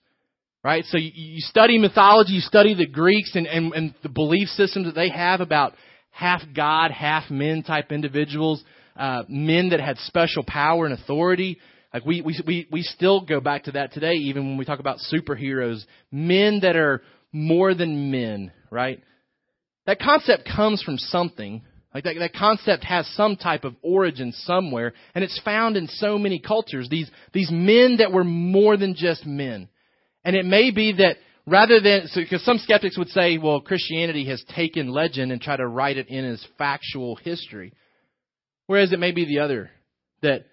right? 0.65 0.85
So 0.85 0.97
you, 0.97 1.11
you, 1.13 1.41
study 1.41 1.77
mythology, 1.77 2.31
you 2.31 2.39
study 2.39 2.73
the 2.73 2.87
Greeks 2.87 3.35
and, 3.35 3.45
and, 3.47 3.73
and 3.73 3.93
the 4.01 4.07
belief 4.07 4.47
systems 4.47 4.85
that 4.85 4.95
they 4.95 5.09
have 5.09 5.41
about 5.41 5.73
half 6.13 6.41
God, 6.55 6.91
half 6.91 7.29
men 7.29 7.63
type 7.63 7.91
individuals, 7.91 8.63
uh, 8.95 9.23
men 9.27 9.69
that 9.69 9.79
had 9.79 9.97
special 9.97 10.43
power 10.47 10.85
and 10.85 10.93
authority. 10.93 11.59
Like 11.93 12.05
we, 12.05 12.21
we, 12.21 12.39
we, 12.45 12.67
we 12.71 12.81
still 12.83 13.21
go 13.21 13.41
back 13.41 13.63
to 13.63 13.71
that 13.73 13.93
today, 13.93 14.13
even 14.13 14.47
when 14.47 14.57
we 14.57 14.65
talk 14.65 14.79
about 14.79 14.99
superheroes, 15.11 15.83
men 16.11 16.59
that 16.61 16.75
are 16.75 17.01
more 17.31 17.73
than 17.73 18.11
men, 18.11 18.51
right? 18.69 19.01
That 19.85 19.99
concept 19.99 20.47
comes 20.55 20.81
from 20.83 20.97
something. 20.97 21.63
Like 21.93 22.03
that, 22.05 22.15
that 22.19 22.33
concept 22.33 22.83
has 22.85 23.07
some 23.15 23.35
type 23.35 23.63
of 23.63 23.75
origin 23.81 24.31
somewhere, 24.31 24.93
and 25.13 25.23
it's 25.23 25.39
found 25.43 25.77
in 25.77 25.87
so 25.87 26.17
many 26.17 26.39
cultures. 26.39 26.87
These, 26.89 27.09
these 27.33 27.49
men 27.51 27.97
that 27.97 28.11
were 28.11 28.23
more 28.23 28.77
than 28.77 28.95
just 28.95 29.25
men. 29.25 29.67
And 30.23 30.35
it 30.35 30.45
may 30.45 30.71
be 30.71 30.93
that 30.93 31.17
rather 31.45 31.79
than 31.79 32.07
because 32.15 32.41
so, 32.41 32.51
some 32.51 32.57
skeptics 32.59 32.97
would 32.97 33.09
say, 33.09 33.37
well, 33.37 33.61
Christianity 33.61 34.25
has 34.25 34.43
taken 34.55 34.89
legend 34.89 35.31
and 35.31 35.41
tried 35.41 35.57
to 35.57 35.67
write 35.67 35.97
it 35.97 36.07
in 36.09 36.25
as 36.25 36.45
factual 36.57 37.15
history, 37.15 37.73
whereas 38.67 38.93
it 38.93 38.99
may 38.99 39.11
be 39.11 39.25
the 39.25 39.39
other 39.39 39.69
that 40.21 40.45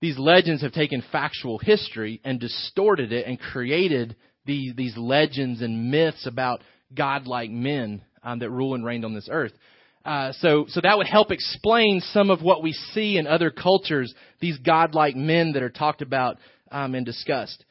these 0.00 0.18
legends 0.18 0.62
have 0.62 0.72
taken 0.72 1.02
factual 1.12 1.58
history 1.58 2.20
and 2.24 2.40
distorted 2.40 3.12
it 3.12 3.26
and 3.26 3.38
created 3.38 4.16
these 4.46 4.74
these 4.74 4.96
legends 4.96 5.60
and 5.60 5.90
myths 5.90 6.26
about 6.26 6.62
godlike 6.94 7.50
men 7.50 8.02
um, 8.22 8.38
that 8.38 8.50
rule 8.50 8.74
and 8.74 8.84
reigned 8.84 9.04
on 9.04 9.14
this 9.14 9.28
earth. 9.30 9.52
Uh, 10.04 10.32
so, 10.38 10.64
so 10.68 10.80
that 10.80 10.96
would 10.96 11.06
help 11.06 11.30
explain 11.30 12.00
some 12.12 12.30
of 12.30 12.40
what 12.42 12.62
we 12.62 12.72
see 12.72 13.18
in 13.18 13.26
other 13.26 13.50
cultures, 13.50 14.12
these 14.40 14.58
godlike 14.58 15.14
men 15.14 15.52
that 15.52 15.62
are 15.62 15.70
talked 15.70 16.00
about 16.00 16.38
um, 16.70 16.94
and 16.94 17.04
discussed. 17.04 17.64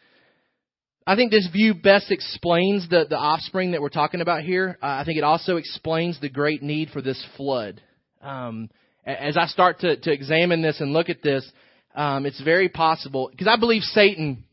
I 1.09 1.15
think 1.15 1.31
this 1.31 1.49
view 1.51 1.73
best 1.73 2.11
explains 2.11 2.87
the, 2.87 3.03
the 3.09 3.17
offspring 3.17 3.71
that 3.71 3.81
we're 3.81 3.89
talking 3.89 4.21
about 4.21 4.43
here. 4.43 4.77
Uh, 4.79 4.85
I 4.85 5.05
think 5.05 5.17
it 5.17 5.23
also 5.23 5.55
explains 5.55 6.21
the 6.21 6.29
great 6.29 6.61
need 6.61 6.91
for 6.91 7.01
this 7.01 7.19
flood. 7.35 7.81
Um, 8.21 8.69
as 9.03 9.35
I 9.35 9.47
start 9.47 9.79
to, 9.79 9.97
to 9.97 10.11
examine 10.11 10.61
this 10.61 10.79
and 10.79 10.93
look 10.93 11.09
at 11.09 11.23
this, 11.23 11.51
um, 11.95 12.27
it's 12.27 12.39
very 12.43 12.69
possible 12.69 13.29
because 13.31 13.47
I 13.47 13.59
believe 13.59 13.81
Satan. 13.81 14.43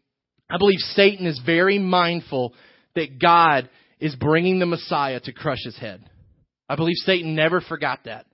I 0.49 0.57
believe 0.57 0.79
Satan 0.79 1.27
is 1.27 1.39
very 1.45 1.79
mindful 1.79 2.55
that 2.95 3.19
God 3.21 3.69
is 4.01 4.17
bringing 4.17 4.59
the 4.59 4.65
Messiah 4.65 5.21
to 5.21 5.33
crush 5.35 5.63
his 5.63 5.77
head. 5.77 6.09
I 6.71 6.77
believe 6.77 6.97
Satan 7.05 7.35
never 7.35 7.61
forgot 7.61 8.05
that. 8.07 8.25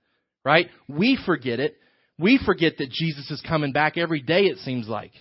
Right? 0.45 0.69
We 0.87 1.19
forget 1.25 1.59
it. 1.59 1.75
We 2.17 2.39
forget 2.45 2.77
that 2.77 2.89
Jesus 2.89 3.29
is 3.31 3.43
coming 3.45 3.73
back 3.73 3.97
every 3.97 4.21
day. 4.21 4.43
It 4.43 4.59
seems 4.59 4.87
like. 4.87 5.11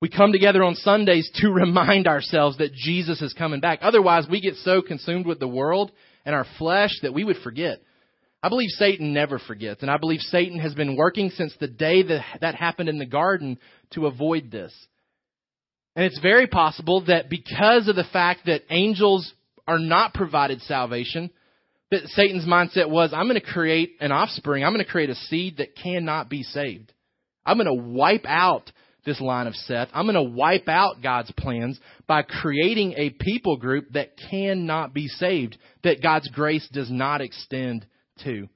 We 0.00 0.08
come 0.08 0.32
together 0.32 0.62
on 0.62 0.74
Sundays 0.76 1.30
to 1.36 1.50
remind 1.52 2.06
ourselves 2.06 2.58
that 2.58 2.72
Jesus 2.72 3.20
is 3.22 3.32
coming 3.32 3.60
back. 3.60 3.80
Otherwise, 3.82 4.26
we 4.30 4.40
get 4.40 4.56
so 4.56 4.82
consumed 4.82 5.26
with 5.26 5.40
the 5.40 5.48
world 5.48 5.90
and 6.24 6.34
our 6.34 6.46
flesh 6.58 6.90
that 7.02 7.14
we 7.14 7.24
would 7.24 7.38
forget. 7.38 7.80
I 8.42 8.48
believe 8.48 8.70
Satan 8.70 9.12
never 9.12 9.40
forgets, 9.40 9.82
and 9.82 9.90
I 9.90 9.96
believe 9.96 10.20
Satan 10.20 10.60
has 10.60 10.72
been 10.72 10.96
working 10.96 11.30
since 11.30 11.52
the 11.58 11.66
day 11.66 12.04
that 12.04 12.24
that 12.40 12.54
happened 12.54 12.88
in 12.88 12.98
the 12.98 13.06
garden 13.06 13.58
to 13.94 14.06
avoid 14.06 14.50
this. 14.50 14.72
And 15.96 16.04
it's 16.04 16.20
very 16.20 16.46
possible 16.46 17.04
that 17.06 17.28
because 17.28 17.88
of 17.88 17.96
the 17.96 18.04
fact 18.12 18.46
that 18.46 18.62
angels 18.70 19.32
are 19.66 19.80
not 19.80 20.14
provided 20.14 20.62
salvation, 20.62 21.30
that 21.90 22.06
Satan's 22.06 22.46
mindset 22.46 22.88
was, 22.88 23.12
I'm 23.12 23.26
going 23.26 23.40
to 23.40 23.52
create 23.52 23.96
an 24.00 24.12
offspring, 24.12 24.62
I'm 24.62 24.72
going 24.72 24.84
to 24.84 24.90
create 24.90 25.10
a 25.10 25.16
seed 25.16 25.56
that 25.56 25.74
cannot 25.74 26.30
be 26.30 26.44
saved. 26.44 26.92
I'm 27.44 27.56
going 27.56 27.66
to 27.66 27.82
wipe 27.92 28.26
out 28.26 28.70
this 29.08 29.20
line 29.20 29.46
of 29.46 29.54
Seth. 29.54 29.88
I'm 29.92 30.04
going 30.04 30.14
to 30.14 30.36
wipe 30.36 30.68
out 30.68 31.02
God's 31.02 31.32
plans 31.36 31.80
by 32.06 32.22
creating 32.22 32.94
a 32.96 33.10
people 33.10 33.56
group 33.56 33.86
that 33.92 34.10
cannot 34.30 34.94
be 34.94 35.08
saved, 35.08 35.56
that 35.82 36.02
God's 36.02 36.28
grace 36.28 36.68
does 36.72 36.90
not 36.90 37.20
extend 37.20 37.86
to. 38.24 38.48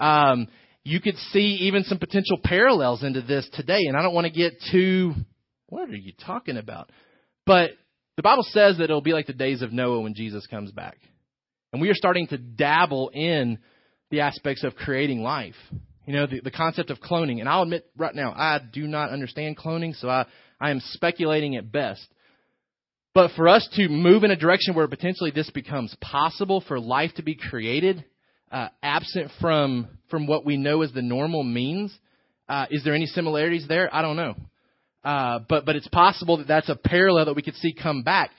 Um, 0.00 0.48
you 0.82 1.00
could 1.00 1.16
see 1.32 1.58
even 1.60 1.84
some 1.84 1.98
potential 1.98 2.38
parallels 2.42 3.04
into 3.04 3.20
this 3.20 3.48
today, 3.52 3.82
and 3.86 3.96
I 3.96 4.02
don't 4.02 4.14
want 4.14 4.26
to 4.26 4.32
get 4.32 4.54
too, 4.72 5.12
what 5.66 5.90
are 5.90 5.96
you 5.96 6.12
talking 6.24 6.56
about? 6.56 6.90
But 7.44 7.72
the 8.16 8.22
Bible 8.22 8.44
says 8.44 8.78
that 8.78 8.84
it'll 8.84 9.02
be 9.02 9.12
like 9.12 9.26
the 9.26 9.32
days 9.34 9.60
of 9.62 9.72
Noah 9.72 10.00
when 10.00 10.14
Jesus 10.14 10.46
comes 10.46 10.72
back. 10.72 10.96
And 11.72 11.82
we 11.82 11.90
are 11.90 11.94
starting 11.94 12.26
to 12.28 12.38
dabble 12.38 13.10
in 13.12 13.58
the 14.10 14.20
aspects 14.20 14.64
of 14.64 14.74
creating 14.74 15.22
life. 15.22 15.54
You 16.08 16.14
know, 16.14 16.26
the, 16.26 16.40
the 16.40 16.50
concept 16.50 16.88
of 16.88 17.00
cloning. 17.00 17.40
And 17.40 17.46
I'll 17.50 17.64
admit 17.64 17.84
right 17.94 18.14
now, 18.14 18.32
I 18.32 18.60
do 18.72 18.86
not 18.86 19.10
understand 19.10 19.58
cloning, 19.58 19.94
so 19.94 20.08
I, 20.08 20.24
I 20.58 20.70
am 20.70 20.80
speculating 20.80 21.54
at 21.56 21.70
best. 21.70 22.02
But 23.12 23.32
for 23.36 23.46
us 23.46 23.68
to 23.74 23.90
move 23.90 24.24
in 24.24 24.30
a 24.30 24.36
direction 24.36 24.74
where 24.74 24.88
potentially 24.88 25.32
this 25.32 25.50
becomes 25.50 25.94
possible 26.00 26.64
for 26.66 26.80
life 26.80 27.10
to 27.16 27.22
be 27.22 27.34
created, 27.34 28.06
uh, 28.50 28.68
absent 28.82 29.30
from 29.38 29.98
from 30.10 30.26
what 30.26 30.46
we 30.46 30.56
know 30.56 30.80
as 30.80 30.92
the 30.92 31.02
normal 31.02 31.42
means, 31.42 31.94
uh, 32.48 32.64
is 32.70 32.82
there 32.84 32.94
any 32.94 33.04
similarities 33.04 33.68
there? 33.68 33.94
I 33.94 34.00
don't 34.00 34.16
know. 34.16 34.34
Uh, 35.04 35.40
but 35.46 35.66
but 35.66 35.76
it's 35.76 35.88
possible 35.88 36.38
that 36.38 36.48
that's 36.48 36.70
a 36.70 36.74
parallel 36.74 37.26
that 37.26 37.36
we 37.36 37.42
could 37.42 37.56
see 37.56 37.74
come 37.74 38.02
back. 38.02 38.30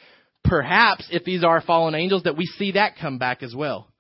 Perhaps 0.44 1.10
if 1.12 1.24
these 1.24 1.44
are 1.44 1.62
fallen 1.62 1.94
angels, 1.94 2.24
that 2.24 2.36
we 2.36 2.48
see 2.48 2.72
that 2.72 2.94
come 3.00 3.20
back 3.20 3.44
as 3.44 3.54
well. 3.56 3.94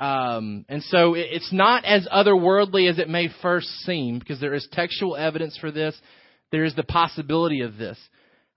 Um, 0.00 0.64
and 0.68 0.82
so 0.82 1.14
it, 1.14 1.26
it's 1.30 1.52
not 1.52 1.84
as 1.84 2.06
otherworldly 2.12 2.90
as 2.90 2.98
it 2.98 3.08
may 3.08 3.28
first 3.42 3.68
seem, 3.84 4.18
because 4.18 4.40
there 4.40 4.54
is 4.54 4.66
textual 4.72 5.16
evidence 5.16 5.56
for 5.58 5.70
this. 5.70 5.96
There 6.50 6.64
is 6.64 6.74
the 6.74 6.84
possibility 6.84 7.62
of 7.62 7.76
this. 7.76 7.98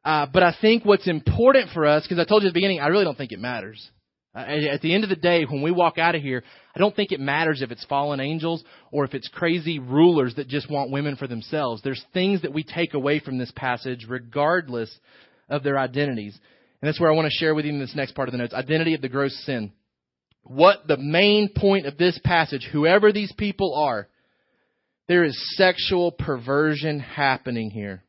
Uh, 0.04 0.26
but 0.32 0.44
I 0.44 0.56
think 0.60 0.86
what's 0.86 1.08
important 1.08 1.70
for 1.74 1.86
us, 1.86 2.04
because 2.04 2.20
I 2.20 2.26
told 2.28 2.44
you 2.44 2.48
at 2.48 2.54
the 2.54 2.58
beginning, 2.58 2.80
I 2.80 2.88
really 2.88 3.04
don't 3.04 3.18
think 3.18 3.32
it 3.32 3.40
matters. 3.40 3.92
Uh, 4.36 4.40
at 4.72 4.82
the 4.82 4.94
end 4.94 5.04
of 5.04 5.10
the 5.10 5.16
day, 5.16 5.46
when 5.46 5.64
we 5.64 5.72
walk 5.72 5.98
out 5.98 6.16
of 6.16 6.22
here, 6.22 6.44
I 6.76 6.80
don't 6.80 6.96
think 6.96 7.12
it 7.12 7.20
matters 7.20 7.62
if 7.62 7.72
it's 7.72 7.84
fallen 7.86 8.20
angels 8.20 8.64
or 8.92 9.04
if 9.04 9.14
it's 9.14 9.28
crazy 9.28 9.80
rulers 9.80 10.36
that 10.36 10.48
just 10.48 10.70
want 10.70 10.92
women 10.92 11.16
for 11.16 11.28
themselves. 11.28 11.82
There's 11.82 12.04
things 12.14 12.44
that 12.44 12.54
we 12.54 12.64
take 12.64 12.94
away 12.94 13.20
from 13.20 13.38
this 13.38 13.52
passage 13.56 14.06
regardless 14.08 14.96
of 15.50 15.64
their 15.64 15.80
identities. 15.80 16.40
And 16.82 16.88
that's 16.88 17.00
where 17.00 17.12
I 17.12 17.16
want 17.16 17.26
to 17.26 17.38
share 17.38 17.56
with 17.56 17.66
you 17.66 17.72
in 17.72 17.80
this 17.80 17.96
next 17.96 18.14
part 18.14 18.28
of 18.28 18.32
the 18.32 18.38
notes 18.38 18.54
identity 18.54 18.94
of 18.94 19.02
the 19.02 19.10
gross 19.10 19.36
sin. 19.46 19.72
What 20.48 20.88
the 20.88 20.98
main 20.98 21.50
point 21.54 21.88
of 21.88 21.98
this 21.98 22.18
passage, 22.24 22.68
whoever 22.72 23.12
these 23.12 23.34
people 23.34 23.76
are, 23.76 24.08
there 25.10 25.26
is 25.26 25.56
sexual 25.58 26.12
perversion 26.12 27.02
happening 27.02 27.70
here. 27.70 28.04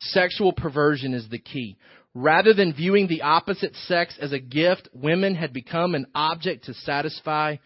Sexual 0.00 0.52
perversion 0.54 1.14
is 1.14 1.28
the 1.28 1.38
key. 1.38 1.76
Rather 2.14 2.52
than 2.52 2.72
viewing 2.72 3.06
the 3.06 3.22
opposite 3.22 3.76
sex 3.86 4.18
as 4.20 4.32
a 4.32 4.40
gift, 4.40 4.88
women 4.92 5.36
had 5.36 5.52
become 5.52 5.94
an 5.94 6.06
object 6.16 6.64
to 6.64 6.74
satisfy 6.74 7.56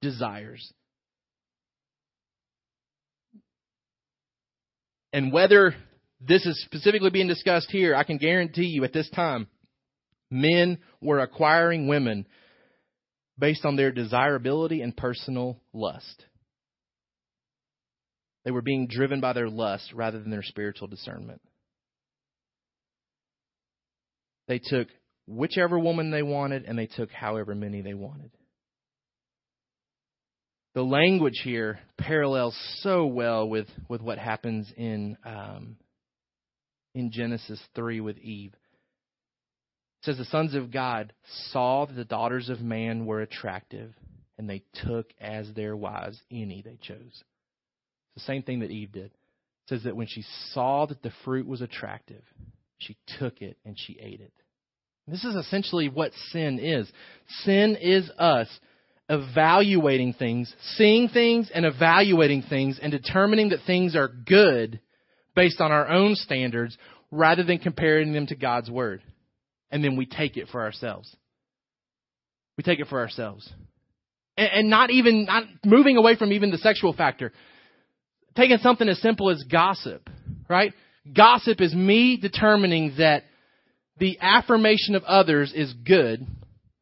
desires. 0.00 0.72
And 5.12 5.32
whether 5.32 5.74
this 6.20 6.46
is 6.46 6.62
specifically 6.64 7.10
being 7.10 7.28
discussed 7.28 7.70
here, 7.70 7.96
I 7.96 8.04
can 8.04 8.18
guarantee 8.18 8.66
you 8.66 8.84
at 8.84 8.92
this 8.92 9.10
time, 9.10 9.48
men 10.30 10.78
were 11.00 11.20
acquiring 11.20 11.88
women 11.88 12.26
based 13.38 13.64
on 13.64 13.76
their 13.76 13.92
desirability 13.92 14.82
and 14.82 14.96
personal 14.96 15.60
lust. 15.72 16.24
They 18.44 18.50
were 18.50 18.62
being 18.62 18.88
driven 18.88 19.20
by 19.20 19.32
their 19.32 19.48
lust 19.48 19.92
rather 19.94 20.18
than 20.18 20.30
their 20.30 20.42
spiritual 20.42 20.88
discernment. 20.88 21.40
They 24.46 24.58
took 24.58 24.88
whichever 25.26 25.78
woman 25.78 26.10
they 26.10 26.22
wanted 26.22 26.64
and 26.64 26.78
they 26.78 26.86
took 26.86 27.10
however 27.10 27.54
many 27.54 27.82
they 27.82 27.94
wanted. 27.94 28.30
The 30.74 30.82
language 30.82 31.40
here 31.44 31.80
parallels 31.98 32.56
so 32.80 33.06
well 33.06 33.48
with, 33.48 33.68
with 33.88 34.00
what 34.00 34.18
happens 34.18 34.72
in 34.76 35.16
um, 35.24 35.76
in 36.94 37.10
Genesis 37.12 37.60
3 37.74 38.00
with 38.00 38.18
Eve. 38.18 38.54
It 40.00 40.04
says 40.04 40.18
the 40.18 40.24
sons 40.26 40.54
of 40.54 40.70
God 40.70 41.12
saw 41.50 41.86
that 41.86 41.94
the 41.94 42.04
daughters 42.04 42.48
of 42.48 42.60
man 42.60 43.06
were 43.06 43.20
attractive, 43.20 43.92
and 44.38 44.48
they 44.48 44.62
took 44.86 45.12
as 45.20 45.52
their 45.54 45.76
wives 45.76 46.20
any 46.30 46.62
they 46.62 46.78
chose. 46.80 47.00
It's 47.02 47.24
the 48.14 48.20
same 48.32 48.42
thing 48.42 48.60
that 48.60 48.70
Eve 48.70 48.92
did. 48.92 49.06
It 49.06 49.68
says 49.68 49.82
that 49.84 49.96
when 49.96 50.06
she 50.06 50.24
saw 50.52 50.86
that 50.86 51.02
the 51.02 51.12
fruit 51.24 51.46
was 51.46 51.60
attractive, 51.60 52.22
she 52.78 52.96
took 53.18 53.42
it 53.42 53.56
and 53.64 53.76
she 53.78 53.98
ate 54.00 54.20
it. 54.20 54.32
This 55.08 55.24
is 55.24 55.34
essentially 55.34 55.88
what 55.88 56.12
sin 56.30 56.58
is. 56.58 56.90
Sin 57.44 57.76
is 57.80 58.08
us 58.18 58.48
evaluating 59.08 60.12
things, 60.12 60.54
seeing 60.76 61.08
things 61.08 61.50
and 61.52 61.64
evaluating 61.64 62.42
things 62.42 62.78
and 62.80 62.92
determining 62.92 63.48
that 63.48 63.60
things 63.66 63.96
are 63.96 64.08
good 64.08 64.80
based 65.34 65.60
on 65.60 65.72
our 65.72 65.88
own 65.88 66.14
standards 66.14 66.76
rather 67.10 67.42
than 67.42 67.58
comparing 67.58 68.12
them 68.12 68.26
to 68.26 68.36
God's 68.36 68.70
word. 68.70 69.02
And 69.70 69.84
then 69.84 69.96
we 69.96 70.06
take 70.06 70.36
it 70.36 70.48
for 70.48 70.62
ourselves. 70.62 71.14
We 72.56 72.64
take 72.64 72.80
it 72.80 72.88
for 72.88 73.00
ourselves. 73.00 73.48
And, 74.36 74.48
and 74.52 74.70
not 74.70 74.90
even, 74.90 75.24
not 75.24 75.44
moving 75.64 75.96
away 75.96 76.16
from 76.16 76.32
even 76.32 76.50
the 76.50 76.58
sexual 76.58 76.92
factor. 76.92 77.32
Taking 78.36 78.58
something 78.58 78.88
as 78.88 79.00
simple 79.00 79.30
as 79.30 79.42
gossip, 79.50 80.08
right? 80.48 80.72
Gossip 81.14 81.60
is 81.60 81.74
me 81.74 82.18
determining 82.20 82.94
that 82.98 83.24
the 83.98 84.18
affirmation 84.20 84.94
of 84.94 85.04
others 85.04 85.52
is 85.54 85.72
good, 85.72 86.26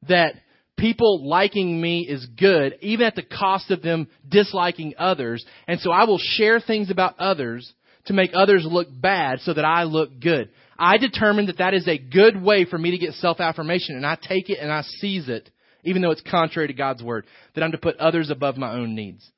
that 0.09 0.34
people 0.76 1.26
liking 1.26 1.80
me 1.80 2.01
is 2.03 2.26
good, 2.39 2.76
even 2.80 3.07
at 3.07 3.14
the 3.14 3.22
cost 3.22 3.70
of 3.70 3.82
them 3.82 4.09
disliking 4.28 4.95
others. 4.99 5.45
And 5.66 5.80
so 5.80 5.91
I 5.91 6.05
will 6.05 6.18
share 6.20 6.61
things 6.61 6.91
about 6.91 7.18
others 7.18 7.72
to 8.07 8.12
make 8.12 8.32
others 8.34 8.66
look 8.68 8.89
bad 8.91 9.41
so 9.41 9.55
that 9.55 9.64
I 9.64 9.84
look 9.84 10.20
good. 10.20 10.51
I 10.79 10.99
determine 10.99 11.47
that 11.47 11.59
that 11.59 11.74
is 11.74 11.87
a 11.89 11.99
good 11.99 12.41
way 12.41 12.64
for 12.64 12.79
me 12.79 12.93
to 12.93 12.99
get 12.99 13.14
self-affirmation 13.14 13.97
and 13.97 14.07
I 14.07 14.16
take 14.16 14.51
it 14.51 14.59
and 14.59 14.72
I 14.72 14.83
seize 14.83 15.29
it, 15.29 15.51
even 15.85 16.03
though 16.03 16.11
it's 16.11 16.22
contrary 16.22 16.68
to 16.68 16.74
God's 16.74 17.03
word, 17.03 17.27
that 17.55 17.62
I'm 17.62 17.72
to 17.72 17.79
put 17.79 17.97
others 17.97 18.31
above 18.31 18.57
my 18.57 18.72
own 18.72 18.95
needs. 18.95 19.31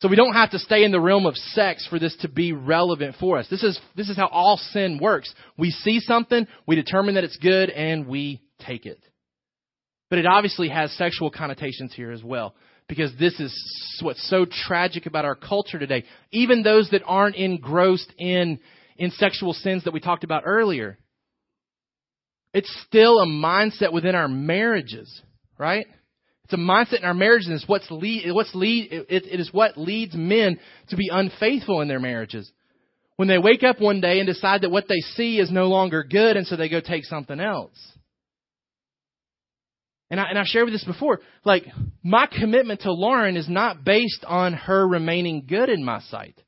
So 0.00 0.08
we 0.08 0.16
don't 0.16 0.34
have 0.34 0.50
to 0.50 0.58
stay 0.58 0.84
in 0.84 0.92
the 0.92 1.00
realm 1.00 1.24
of 1.24 1.36
sex 1.36 1.86
for 1.88 1.98
this 1.98 2.14
to 2.20 2.28
be 2.28 2.52
relevant 2.52 3.16
for 3.18 3.38
us. 3.38 3.48
This 3.48 3.62
is, 3.62 3.80
this 3.96 4.10
is 4.10 4.16
how 4.16 4.26
all 4.26 4.58
sin 4.58 4.98
works. 5.00 5.32
We 5.56 5.70
see 5.70 6.00
something, 6.00 6.46
we 6.66 6.76
determine 6.76 7.14
that 7.14 7.24
it's 7.24 7.38
good, 7.38 7.70
and 7.70 8.06
we 8.06 8.42
take 8.66 8.84
it. 8.84 9.02
But 10.10 10.18
it 10.18 10.26
obviously 10.26 10.68
has 10.68 10.92
sexual 10.92 11.30
connotations 11.30 11.94
here 11.94 12.12
as 12.12 12.22
well 12.22 12.54
because 12.88 13.12
this 13.18 13.40
is 13.40 13.52
what's 14.02 14.28
so 14.28 14.44
tragic 14.44 15.06
about 15.06 15.24
our 15.24 15.34
culture 15.34 15.78
today. 15.78 16.04
Even 16.30 16.62
those 16.62 16.90
that 16.90 17.02
aren't 17.04 17.36
engrossed 17.36 18.12
in, 18.18 18.60
in 18.98 19.10
sexual 19.12 19.52
sins 19.52 19.84
that 19.84 19.92
we 19.92 20.00
talked 20.00 20.24
about 20.24 20.42
earlier. 20.46 20.98
It's 22.52 22.74
still 22.86 23.18
a 23.20 23.26
mindset 23.26 23.92
within 23.92 24.14
our 24.14 24.28
marriages, 24.28 25.22
right? 25.58 25.86
It's 26.44 26.54
a 26.54 26.56
mindset 26.56 27.00
in 27.00 27.04
our 27.04 27.14
marriages, 27.14 27.48
it's 27.50 27.68
what's 27.68 27.90
lead, 27.90 28.32
what's 28.32 28.54
lead, 28.54 28.92
it, 28.92 29.26
it 29.26 29.40
is 29.40 29.52
what 29.52 29.76
leads 29.76 30.14
men 30.14 30.58
to 30.88 30.96
be 30.96 31.08
unfaithful 31.12 31.80
in 31.80 31.88
their 31.88 32.00
marriages. 32.00 32.50
When 33.16 33.28
they 33.28 33.38
wake 33.38 33.62
up 33.62 33.80
one 33.80 34.00
day 34.00 34.20
and 34.20 34.26
decide 34.26 34.62
that 34.62 34.70
what 34.70 34.88
they 34.88 35.00
see 35.14 35.38
is 35.38 35.50
no 35.50 35.66
longer 35.68 36.04
good, 36.04 36.36
and 36.36 36.46
so 36.46 36.56
they 36.56 36.68
go 36.68 36.80
take 36.80 37.04
something 37.04 37.40
else. 37.40 37.76
And 40.10 40.20
I, 40.20 40.28
and 40.28 40.38
I 40.38 40.44
shared 40.44 40.66
with 40.66 40.74
this 40.74 40.84
before. 40.84 41.20
Like, 41.44 41.64
my 42.04 42.26
commitment 42.26 42.82
to 42.82 42.92
Lauren 42.92 43.36
is 43.36 43.48
not 43.48 43.84
based 43.84 44.24
on 44.24 44.52
her 44.52 44.86
remaining 44.86 45.46
good 45.48 45.68
in 45.68 45.84
my 45.84 46.00
sight. 46.00 46.40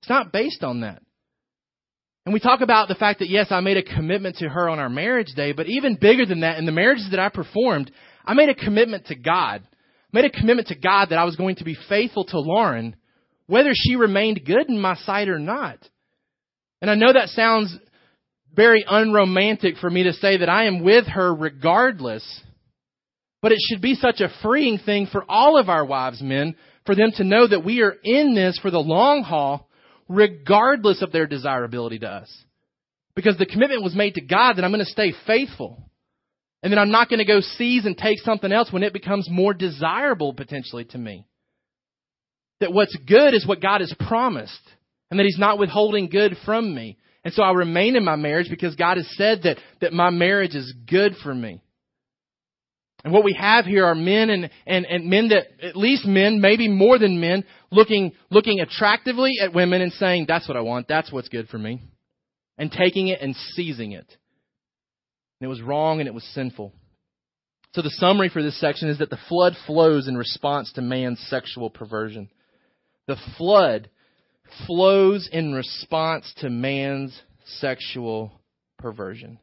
It's 0.00 0.10
not 0.10 0.32
based 0.32 0.62
on 0.62 0.80
that. 0.80 1.00
And 2.24 2.32
we 2.32 2.40
talk 2.40 2.60
about 2.60 2.88
the 2.88 2.94
fact 2.94 3.18
that, 3.18 3.28
yes, 3.28 3.48
I 3.50 3.60
made 3.60 3.76
a 3.76 3.82
commitment 3.82 4.36
to 4.36 4.48
her 4.48 4.68
on 4.68 4.78
our 4.78 4.88
marriage 4.88 5.32
day, 5.34 5.52
but 5.52 5.66
even 5.68 5.96
bigger 5.96 6.24
than 6.24 6.40
that, 6.40 6.58
in 6.58 6.66
the 6.66 6.72
marriages 6.72 7.08
that 7.10 7.20
I 7.20 7.28
performed, 7.28 7.90
I 8.24 8.34
made 8.34 8.48
a 8.48 8.54
commitment 8.54 9.06
to 9.06 9.16
God. 9.16 9.62
I 9.64 10.10
made 10.12 10.24
a 10.26 10.30
commitment 10.30 10.68
to 10.68 10.76
God 10.76 11.08
that 11.10 11.18
I 11.18 11.24
was 11.24 11.36
going 11.36 11.56
to 11.56 11.64
be 11.64 11.76
faithful 11.88 12.24
to 12.26 12.38
Lauren, 12.38 12.94
whether 13.46 13.72
she 13.74 13.96
remained 13.96 14.44
good 14.44 14.68
in 14.68 14.80
my 14.80 14.94
sight 14.96 15.28
or 15.28 15.40
not. 15.40 15.78
And 16.80 16.90
I 16.90 16.94
know 16.94 17.12
that 17.12 17.30
sounds 17.30 17.76
very 18.54 18.84
unromantic 18.88 19.78
for 19.78 19.90
me 19.90 20.04
to 20.04 20.12
say 20.12 20.36
that 20.36 20.48
I 20.48 20.66
am 20.66 20.84
with 20.84 21.06
her 21.06 21.34
regardless. 21.34 22.24
But 23.40 23.50
it 23.50 23.58
should 23.68 23.82
be 23.82 23.96
such 23.96 24.20
a 24.20 24.32
freeing 24.42 24.78
thing 24.78 25.08
for 25.10 25.24
all 25.28 25.58
of 25.58 25.68
our 25.68 25.84
wives, 25.84 26.22
men, 26.22 26.54
for 26.86 26.94
them 26.94 27.10
to 27.16 27.24
know 27.24 27.48
that 27.48 27.64
we 27.64 27.82
are 27.82 27.94
in 28.04 28.34
this 28.34 28.58
for 28.60 28.70
the 28.70 28.78
long 28.78 29.22
haul, 29.22 29.68
regardless 30.12 31.02
of 31.02 31.12
their 31.12 31.26
desirability 31.26 31.98
to 32.00 32.08
us. 32.08 32.44
Because 33.14 33.36
the 33.36 33.46
commitment 33.46 33.82
was 33.82 33.94
made 33.94 34.14
to 34.14 34.20
God 34.20 34.54
that 34.54 34.64
I'm 34.64 34.72
going 34.72 34.84
to 34.84 34.90
stay 34.90 35.12
faithful. 35.26 35.82
And 36.62 36.72
then 36.72 36.78
I'm 36.78 36.90
not 36.90 37.08
going 37.08 37.18
to 37.18 37.24
go 37.24 37.40
seize 37.40 37.84
and 37.84 37.96
take 37.96 38.20
something 38.20 38.52
else 38.52 38.72
when 38.72 38.82
it 38.82 38.92
becomes 38.92 39.28
more 39.30 39.52
desirable 39.52 40.32
potentially 40.32 40.84
to 40.86 40.98
me. 40.98 41.26
That 42.60 42.72
what's 42.72 42.96
good 43.06 43.34
is 43.34 43.46
what 43.46 43.60
God 43.60 43.80
has 43.80 43.92
promised. 44.06 44.60
And 45.10 45.18
that 45.18 45.24
He's 45.24 45.38
not 45.38 45.58
withholding 45.58 46.08
good 46.08 46.36
from 46.44 46.74
me. 46.74 46.98
And 47.24 47.34
so 47.34 47.42
I 47.42 47.52
remain 47.52 47.96
in 47.96 48.04
my 48.04 48.16
marriage 48.16 48.48
because 48.48 48.74
God 48.76 48.96
has 48.96 49.08
said 49.16 49.42
that, 49.42 49.58
that 49.80 49.92
my 49.92 50.10
marriage 50.10 50.54
is 50.54 50.72
good 50.88 51.14
for 51.22 51.34
me. 51.34 51.62
And 53.04 53.12
what 53.12 53.24
we 53.24 53.36
have 53.38 53.64
here 53.64 53.84
are 53.84 53.94
men 53.94 54.30
and, 54.30 54.50
and, 54.66 54.86
and 54.86 55.10
men 55.10 55.28
that, 55.30 55.46
at 55.62 55.76
least 55.76 56.06
men, 56.06 56.40
maybe 56.40 56.68
more 56.68 56.98
than 56.98 57.20
men, 57.20 57.44
looking, 57.70 58.12
looking 58.30 58.60
attractively 58.60 59.32
at 59.42 59.52
women 59.52 59.82
and 59.82 59.92
saying, 59.92 60.26
that's 60.28 60.46
what 60.46 60.56
I 60.56 60.60
want, 60.60 60.86
that's 60.88 61.10
what's 61.10 61.28
good 61.28 61.48
for 61.48 61.58
me. 61.58 61.82
And 62.58 62.70
taking 62.70 63.08
it 63.08 63.20
and 63.20 63.34
seizing 63.54 63.92
it. 63.92 64.06
And 65.40 65.46
it 65.46 65.48
was 65.48 65.60
wrong 65.60 65.98
and 65.98 66.06
it 66.06 66.14
was 66.14 66.24
sinful. 66.32 66.72
So 67.74 67.82
the 67.82 67.90
summary 67.90 68.28
for 68.28 68.42
this 68.42 68.60
section 68.60 68.88
is 68.88 68.98
that 68.98 69.10
the 69.10 69.18
flood 69.28 69.54
flows 69.66 70.06
in 70.06 70.16
response 70.16 70.70
to 70.74 70.82
man's 70.82 71.18
sexual 71.28 71.70
perversion. 71.70 72.28
The 73.08 73.16
flood 73.36 73.90
flows 74.66 75.28
in 75.32 75.54
response 75.54 76.32
to 76.38 76.50
man's 76.50 77.18
sexual 77.44 78.40
perversion. 78.78 79.38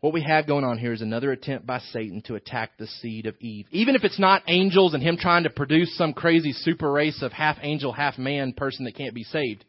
What 0.00 0.12
we 0.12 0.22
have 0.22 0.46
going 0.46 0.64
on 0.64 0.78
here 0.78 0.92
is 0.92 1.02
another 1.02 1.32
attempt 1.32 1.66
by 1.66 1.80
Satan 1.80 2.22
to 2.26 2.36
attack 2.36 2.78
the 2.78 2.86
seed 2.86 3.26
of 3.26 3.34
Eve. 3.40 3.66
Even 3.72 3.96
if 3.96 4.04
it's 4.04 4.18
not 4.18 4.44
angels 4.46 4.94
and 4.94 5.02
him 5.02 5.16
trying 5.16 5.42
to 5.42 5.50
produce 5.50 5.96
some 5.96 6.12
crazy 6.12 6.52
super 6.52 6.90
race 6.90 7.20
of 7.20 7.32
half 7.32 7.56
angel, 7.62 7.92
half 7.92 8.16
man 8.16 8.52
person 8.52 8.84
that 8.84 8.94
can't 8.94 9.14
be 9.14 9.24
saved. 9.24 9.64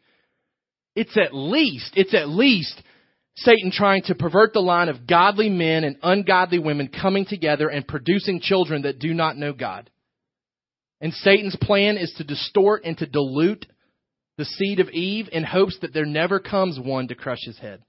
It's 0.94 1.16
at 1.16 1.34
least, 1.34 1.92
it's 1.96 2.14
at 2.14 2.28
least 2.28 2.80
Satan 3.36 3.72
trying 3.72 4.02
to 4.02 4.14
pervert 4.14 4.52
the 4.52 4.60
line 4.60 4.88
of 4.88 5.06
godly 5.06 5.48
men 5.48 5.82
and 5.82 5.96
ungodly 6.02 6.60
women 6.60 6.88
coming 6.88 7.26
together 7.26 7.68
and 7.68 7.86
producing 7.86 8.40
children 8.40 8.82
that 8.82 9.00
do 9.00 9.12
not 9.12 9.36
know 9.36 9.52
God. 9.52 9.90
And 11.00 11.12
Satan's 11.12 11.56
plan 11.56 11.96
is 11.96 12.12
to 12.18 12.24
distort 12.24 12.84
and 12.84 12.96
to 12.98 13.06
dilute 13.06 13.66
the 14.36 14.44
seed 14.44 14.78
of 14.78 14.90
Eve 14.90 15.28
in 15.32 15.42
hopes 15.42 15.76
that 15.80 15.92
there 15.92 16.06
never 16.06 16.38
comes 16.38 16.78
one 16.78 17.08
to 17.08 17.16
crush 17.16 17.40
his 17.44 17.58
head. 17.58 17.82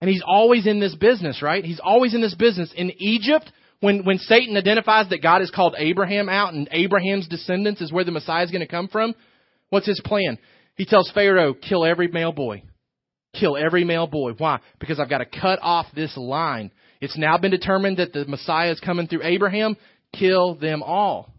And 0.00 0.10
he's 0.10 0.22
always 0.26 0.66
in 0.66 0.80
this 0.80 0.94
business, 0.94 1.42
right? 1.42 1.64
He's 1.64 1.80
always 1.82 2.14
in 2.14 2.20
this 2.20 2.34
business. 2.34 2.72
In 2.76 2.92
Egypt, 2.98 3.50
when, 3.80 4.04
when 4.04 4.18
Satan 4.18 4.56
identifies 4.56 5.08
that 5.10 5.22
God 5.22 5.40
has 5.40 5.50
called 5.50 5.74
Abraham 5.78 6.28
out 6.28 6.54
and 6.54 6.68
Abraham's 6.72 7.28
descendants 7.28 7.80
is 7.80 7.92
where 7.92 8.04
the 8.04 8.10
Messiah 8.10 8.44
is 8.44 8.50
going 8.50 8.60
to 8.60 8.66
come 8.66 8.88
from, 8.88 9.14
what's 9.70 9.86
his 9.86 10.00
plan? 10.04 10.38
He 10.76 10.84
tells 10.84 11.10
Pharaoh, 11.12 11.54
kill 11.54 11.84
every 11.84 12.08
male 12.08 12.32
boy. 12.32 12.62
Kill 13.38 13.56
every 13.56 13.84
male 13.84 14.06
boy. 14.06 14.32
Why? 14.38 14.60
Because 14.78 15.00
I've 15.00 15.10
got 15.10 15.18
to 15.18 15.26
cut 15.26 15.58
off 15.62 15.86
this 15.94 16.16
line. 16.16 16.70
It's 17.00 17.18
now 17.18 17.36
been 17.38 17.50
determined 17.50 17.98
that 17.98 18.12
the 18.12 18.24
Messiah 18.26 18.70
is 18.70 18.80
coming 18.80 19.06
through 19.06 19.22
Abraham. 19.24 19.76
Kill 20.18 20.54
them 20.54 20.82
all. 20.82 21.32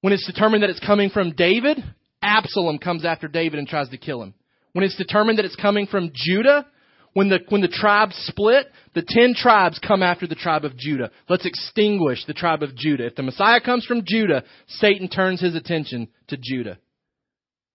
When 0.00 0.12
it's 0.12 0.26
determined 0.26 0.62
that 0.62 0.70
it's 0.70 0.84
coming 0.84 1.10
from 1.10 1.32
David, 1.32 1.78
Absalom 2.20 2.78
comes 2.78 3.04
after 3.04 3.28
David 3.28 3.58
and 3.58 3.68
tries 3.68 3.88
to 3.90 3.98
kill 3.98 4.22
him. 4.22 4.34
When 4.72 4.84
it's 4.84 4.96
determined 4.96 5.38
that 5.38 5.44
it's 5.44 5.56
coming 5.56 5.86
from 5.86 6.10
Judah, 6.14 6.66
when 7.14 7.28
the, 7.28 7.38
when 7.48 7.62
the 7.62 7.68
tribes 7.68 8.14
split, 8.26 8.66
the 8.94 9.04
ten 9.06 9.34
tribes 9.34 9.78
come 9.78 10.02
after 10.02 10.26
the 10.26 10.34
tribe 10.34 10.64
of 10.64 10.76
Judah. 10.76 11.10
Let's 11.28 11.46
extinguish 11.46 12.24
the 12.26 12.34
tribe 12.34 12.62
of 12.62 12.76
Judah. 12.76 13.06
If 13.06 13.14
the 13.14 13.22
Messiah 13.22 13.60
comes 13.60 13.86
from 13.86 14.02
Judah, 14.04 14.44
Satan 14.66 15.08
turns 15.08 15.40
his 15.40 15.54
attention 15.54 16.08
to 16.28 16.36
Judah. 16.40 16.78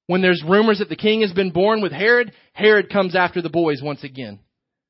When 0.07 0.21
there's 0.21 0.43
rumors 0.47 0.79
that 0.79 0.89
the 0.89 0.95
king 0.95 1.21
has 1.21 1.31
been 1.31 1.51
born 1.51 1.81
with 1.81 1.91
Herod, 1.91 2.33
Herod 2.53 2.91
comes 2.91 3.15
after 3.15 3.41
the 3.41 3.49
boys 3.49 3.81
once 3.81 4.03
again. 4.03 4.39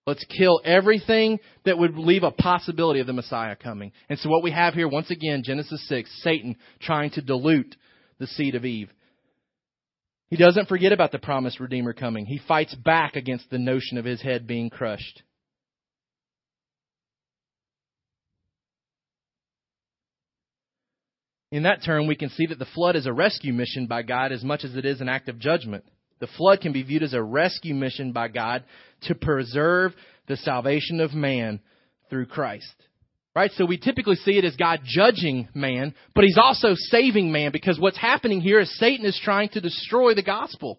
Let's 0.08 0.26
kill 0.26 0.62
everything 0.66 1.40
that 1.66 1.78
would 1.78 1.96
leave 1.96 2.24
a 2.24 2.32
possibility 2.32 3.00
of 3.00 3.06
the 3.06 3.14
Messiah 3.14 3.56
coming. 3.56 3.92
And 4.10 4.18
so 4.18 4.30
what 4.30 4.44
we 4.44 4.52
have 4.52 4.74
here, 4.74 4.88
once 4.88 5.12
again, 5.12 5.44
Genesis 5.46 5.88
6, 5.88 6.10
Satan 6.24 6.56
trying 6.82 7.12
to 7.12 7.22
dilute 7.22 7.76
the 8.18 8.28
seed 8.28 8.56
of 8.56 8.66
Eve. 8.66 8.90
He 10.30 10.38
doesn't 10.38 10.68
forget 10.68 10.92
about 10.92 11.12
the 11.12 11.20
promised 11.20 11.60
Redeemer 11.60 11.94
coming. 11.94 12.26
He 12.26 12.40
fights 12.48 12.76
back 12.76 13.16
against 13.16 13.50
the 13.50 13.58
notion 13.58 13.98
of 13.98 14.06
his 14.06 14.22
head 14.22 14.46
being 14.46 14.70
crushed. 14.70 15.24
In 21.52 21.64
that 21.64 21.84
term, 21.84 22.06
we 22.06 22.16
can 22.16 22.30
see 22.30 22.46
that 22.46 22.60
the 22.60 22.66
flood 22.66 22.96
is 22.96 23.08
a 23.08 23.14
rescue 23.14 23.54
mission 23.54 23.88
by 23.88 24.04
God 24.04 24.32
as 24.32 24.44
much 24.44 24.64
as 24.64 24.76
it 24.76 24.86
is 24.86 25.02
an 25.02 25.10
act 25.10 25.30
of 25.30 25.40
judgment. 25.40 25.84
The 26.20 26.28
flood 26.28 26.62
can 26.62 26.74
be 26.74 26.84
viewed 26.84 27.02
as 27.02 27.14
a 27.14 27.24
rescue 27.24 27.74
mission 27.74 28.12
by 28.12 28.28
God 28.28 28.66
to 29.04 29.16
preserve 29.16 29.94
the 30.28 30.38
salvation 30.38 31.00
of 31.00 31.14
man 31.14 31.60
through 32.12 32.28
Christ. 32.28 32.76
Right? 33.40 33.52
So 33.54 33.66
we 33.66 33.78
typically 33.78 34.18
see 34.18 34.38
it 34.38 34.44
as 34.44 34.58
God 34.58 34.82
judging 34.84 35.48
man, 35.54 35.96
but 36.14 36.26
he's 36.26 36.38
also 36.38 36.74
saving 36.76 37.32
man 37.32 37.54
because 37.54 37.80
what's 37.80 37.98
happening 37.98 38.42
here 38.42 38.60
is 38.60 38.78
Satan 38.78 39.06
is 39.06 39.18
trying 39.24 39.48
to 39.52 39.62
destroy 39.62 40.14
the 40.14 40.22
gospel. 40.22 40.78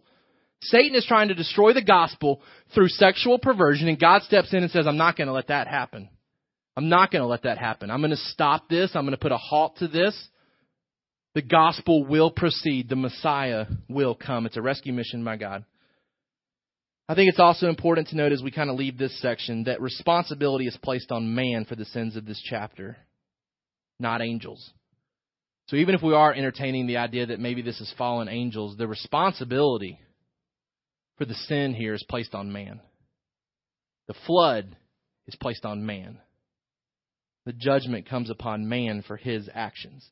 Satan 0.64 0.94
is 0.94 1.06
trying 1.06 1.28
to 1.28 1.34
destroy 1.34 1.72
the 1.72 1.82
gospel 1.82 2.42
through 2.74 2.88
sexual 2.88 3.38
perversion 3.38 3.88
and 3.88 3.98
God 3.98 4.24
steps 4.24 4.52
in 4.52 4.62
and 4.62 4.70
says, 4.70 4.86
I'm 4.86 4.98
not 4.98 5.16
going 5.16 5.28
to 5.28 5.32
let 5.32 5.48
that 5.48 5.68
happen. 5.68 6.11
I'm 6.76 6.90
not 6.90 7.11
going 7.11 7.22
to 7.22 7.28
let 7.28 7.44
that 7.44 7.56
happen. 7.56 7.90
I'm 7.90 8.02
going 8.02 8.11
to 8.11 8.16
stop 8.18 8.68
this. 8.68 8.90
I'm 8.92 9.04
going 9.04 9.16
to 9.16 9.22
put 9.22 9.32
a 9.32 9.38
halt 9.38 9.78
to 9.78 9.88
this. 9.88 10.14
The 11.32 11.40
gospel 11.40 12.04
will 12.04 12.30
proceed. 12.30 12.90
The 12.90 12.96
Messiah 12.96 13.64
will 13.88 14.14
come. 14.14 14.44
It's 14.44 14.58
a 14.58 14.62
rescue 14.62 14.92
mission 14.92 15.24
by 15.24 15.38
God. 15.38 15.64
I 17.11 17.16
think 17.16 17.28
it's 17.28 17.40
also 17.40 17.68
important 17.68 18.06
to 18.08 18.16
note 18.16 18.30
as 18.30 18.40
we 18.40 18.52
kind 18.52 18.70
of 18.70 18.76
leave 18.76 18.96
this 18.96 19.20
section 19.20 19.64
that 19.64 19.80
responsibility 19.80 20.68
is 20.68 20.78
placed 20.80 21.11
on 21.11 21.34
man 21.34 21.64
for 21.64 21.74
the 21.74 21.84
sins 21.86 22.14
of 22.14 22.24
this 22.24 22.40
chapter, 22.40 22.98
not 23.98 24.22
angels. 24.22 24.70
So 25.66 25.74
even 25.74 25.96
if 25.96 26.02
we 26.02 26.14
are 26.14 26.32
entertaining 26.32 26.86
the 26.86 26.98
idea 26.98 27.26
that 27.26 27.40
maybe 27.40 27.62
this 27.62 27.80
is 27.80 27.92
fallen 27.98 28.28
angels, 28.28 28.76
the 28.76 28.86
responsibility 28.86 29.98
for 31.18 31.24
the 31.24 31.34
sin 31.34 31.74
here 31.74 31.94
is 31.94 32.06
placed 32.08 32.32
on 32.32 32.52
man. 32.52 32.78
The 34.06 34.14
flood 34.24 34.76
is 35.26 35.34
placed 35.34 35.64
on 35.64 35.84
man. 35.84 36.20
The 37.44 37.54
judgment 37.54 38.08
comes 38.08 38.30
upon 38.30 38.68
man 38.68 39.02
for 39.04 39.16
his 39.16 39.50
actions. 39.52 40.08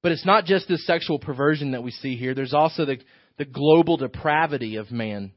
But 0.00 0.12
it's 0.12 0.24
not 0.24 0.46
just 0.46 0.66
this 0.66 0.86
sexual 0.86 1.18
perversion 1.18 1.72
that 1.72 1.82
we 1.82 1.90
see 1.90 2.16
here. 2.16 2.34
There's 2.34 2.54
also 2.54 2.86
the, 2.86 2.96
the 3.36 3.44
global 3.44 3.98
depravity 3.98 4.76
of 4.76 4.90
man 4.90 5.32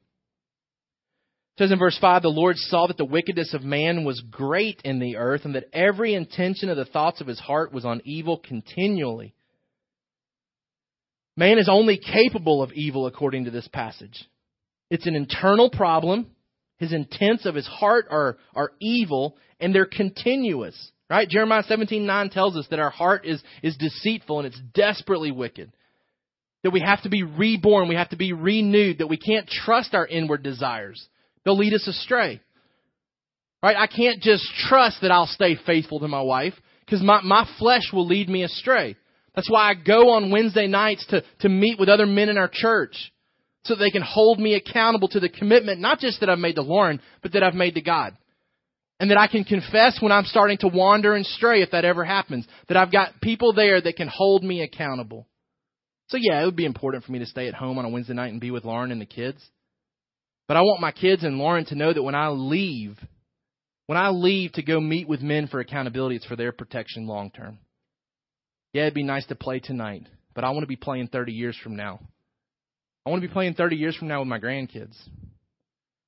says 1.61 1.71
in 1.71 1.77
verse 1.77 1.97
5 2.01 2.23
the 2.23 2.29
Lord 2.29 2.57
saw 2.57 2.87
that 2.87 2.97
the 2.97 3.05
wickedness 3.05 3.53
of 3.53 3.61
man 3.61 4.03
was 4.03 4.19
great 4.31 4.81
in 4.83 4.97
the 4.97 5.17
earth, 5.17 5.45
and 5.45 5.53
that 5.53 5.69
every 5.73 6.15
intention 6.15 6.69
of 6.69 6.77
the 6.77 6.85
thoughts 6.85 7.21
of 7.21 7.27
his 7.27 7.39
heart 7.39 7.71
was 7.71 7.85
on 7.85 8.01
evil 8.03 8.39
continually. 8.39 9.35
Man 11.37 11.59
is 11.59 11.69
only 11.71 11.99
capable 11.99 12.63
of 12.63 12.73
evil 12.73 13.05
according 13.05 13.45
to 13.45 13.51
this 13.51 13.67
passage. 13.67 14.27
It's 14.89 15.05
an 15.05 15.13
internal 15.13 15.69
problem. 15.69 16.31
His 16.77 16.93
intents 16.93 17.45
of 17.45 17.53
his 17.53 17.67
heart 17.67 18.07
are, 18.09 18.37
are 18.55 18.71
evil, 18.81 19.37
and 19.59 19.73
they're 19.73 19.85
continuous. 19.85 20.91
Right? 21.11 21.29
Jeremiah 21.29 21.63
17:9 21.63 22.31
tells 22.31 22.57
us 22.57 22.65
that 22.71 22.79
our 22.79 22.89
heart 22.89 23.27
is, 23.27 23.41
is 23.61 23.77
deceitful 23.77 24.39
and 24.39 24.47
it's 24.47 24.61
desperately 24.73 25.31
wicked. 25.31 25.71
That 26.63 26.71
we 26.71 26.81
have 26.81 27.03
to 27.03 27.09
be 27.09 27.21
reborn, 27.21 27.87
we 27.87 27.95
have 27.95 28.09
to 28.09 28.17
be 28.17 28.33
renewed, 28.33 28.97
that 28.97 29.09
we 29.09 29.17
can't 29.17 29.47
trust 29.47 29.93
our 29.93 30.07
inward 30.07 30.41
desires. 30.41 31.07
They'll 31.43 31.57
lead 31.57 31.73
us 31.73 31.87
astray. 31.87 32.41
Right? 33.63 33.77
I 33.77 33.87
can't 33.87 34.21
just 34.21 34.43
trust 34.67 35.01
that 35.01 35.11
I'll 35.11 35.27
stay 35.27 35.55
faithful 35.65 35.99
to 35.99 36.07
my 36.07 36.21
wife 36.21 36.53
because 36.85 37.01
my, 37.01 37.21
my 37.21 37.47
flesh 37.59 37.91
will 37.93 38.07
lead 38.07 38.27
me 38.27 38.43
astray. 38.43 38.95
That's 39.35 39.49
why 39.49 39.69
I 39.69 39.73
go 39.75 40.11
on 40.11 40.31
Wednesday 40.31 40.67
nights 40.67 41.05
to, 41.07 41.23
to 41.39 41.49
meet 41.49 41.79
with 41.79 41.89
other 41.89 42.05
men 42.05 42.29
in 42.29 42.37
our 42.37 42.49
church 42.51 43.13
so 43.63 43.75
they 43.75 43.91
can 43.91 44.01
hold 44.01 44.39
me 44.39 44.55
accountable 44.55 45.07
to 45.09 45.19
the 45.19 45.29
commitment, 45.29 45.79
not 45.79 45.99
just 45.99 46.19
that 46.19 46.29
I've 46.29 46.39
made 46.39 46.55
to 46.55 46.63
Lauren, 46.63 46.99
but 47.21 47.33
that 47.33 47.43
I've 47.43 47.53
made 47.53 47.75
to 47.75 47.81
God. 47.81 48.17
And 48.99 49.09
that 49.09 49.17
I 49.17 49.27
can 49.27 49.43
confess 49.43 49.99
when 49.99 50.11
I'm 50.11 50.25
starting 50.25 50.57
to 50.59 50.67
wander 50.67 51.15
and 51.15 51.25
stray 51.25 51.61
if 51.61 51.71
that 51.71 51.85
ever 51.85 52.03
happens. 52.03 52.47
That 52.67 52.77
I've 52.77 52.91
got 52.91 53.19
people 53.21 53.53
there 53.53 53.81
that 53.81 53.95
can 53.95 54.07
hold 54.07 54.43
me 54.43 54.61
accountable. 54.61 55.27
So 56.07 56.17
yeah, 56.19 56.41
it 56.41 56.45
would 56.45 56.55
be 56.55 56.65
important 56.65 57.03
for 57.03 57.11
me 57.11 57.19
to 57.19 57.25
stay 57.25 57.47
at 57.47 57.53
home 57.53 57.77
on 57.77 57.85
a 57.85 57.89
Wednesday 57.89 58.13
night 58.13 58.31
and 58.31 58.41
be 58.41 58.51
with 58.51 58.65
Lauren 58.65 58.91
and 58.91 59.01
the 59.01 59.05
kids. 59.05 59.41
But 60.51 60.57
I 60.57 60.63
want 60.63 60.81
my 60.81 60.91
kids 60.91 61.23
and 61.23 61.37
Lauren 61.37 61.63
to 61.67 61.75
know 61.75 61.93
that 61.93 62.03
when 62.03 62.13
I 62.13 62.27
leave, 62.27 62.99
when 63.85 63.97
I 63.97 64.09
leave 64.09 64.51
to 64.51 64.61
go 64.61 64.81
meet 64.81 65.07
with 65.07 65.21
men 65.21 65.47
for 65.47 65.61
accountability, 65.61 66.17
it's 66.17 66.25
for 66.25 66.35
their 66.35 66.51
protection 66.51 67.07
long 67.07 67.31
term. 67.31 67.57
Yeah, 68.73 68.81
it'd 68.81 68.93
be 68.93 69.01
nice 69.01 69.25
to 69.27 69.35
play 69.35 69.59
tonight, 69.59 70.09
but 70.35 70.43
I 70.43 70.49
want 70.49 70.63
to 70.63 70.67
be 70.67 70.75
playing 70.75 71.07
30 71.07 71.31
years 71.31 71.57
from 71.63 71.77
now. 71.77 72.01
I 73.05 73.11
want 73.11 73.21
to 73.21 73.29
be 73.29 73.31
playing 73.31 73.53
30 73.53 73.77
years 73.77 73.95
from 73.95 74.09
now 74.09 74.19
with 74.19 74.27
my 74.27 74.39
grandkids 74.39 74.97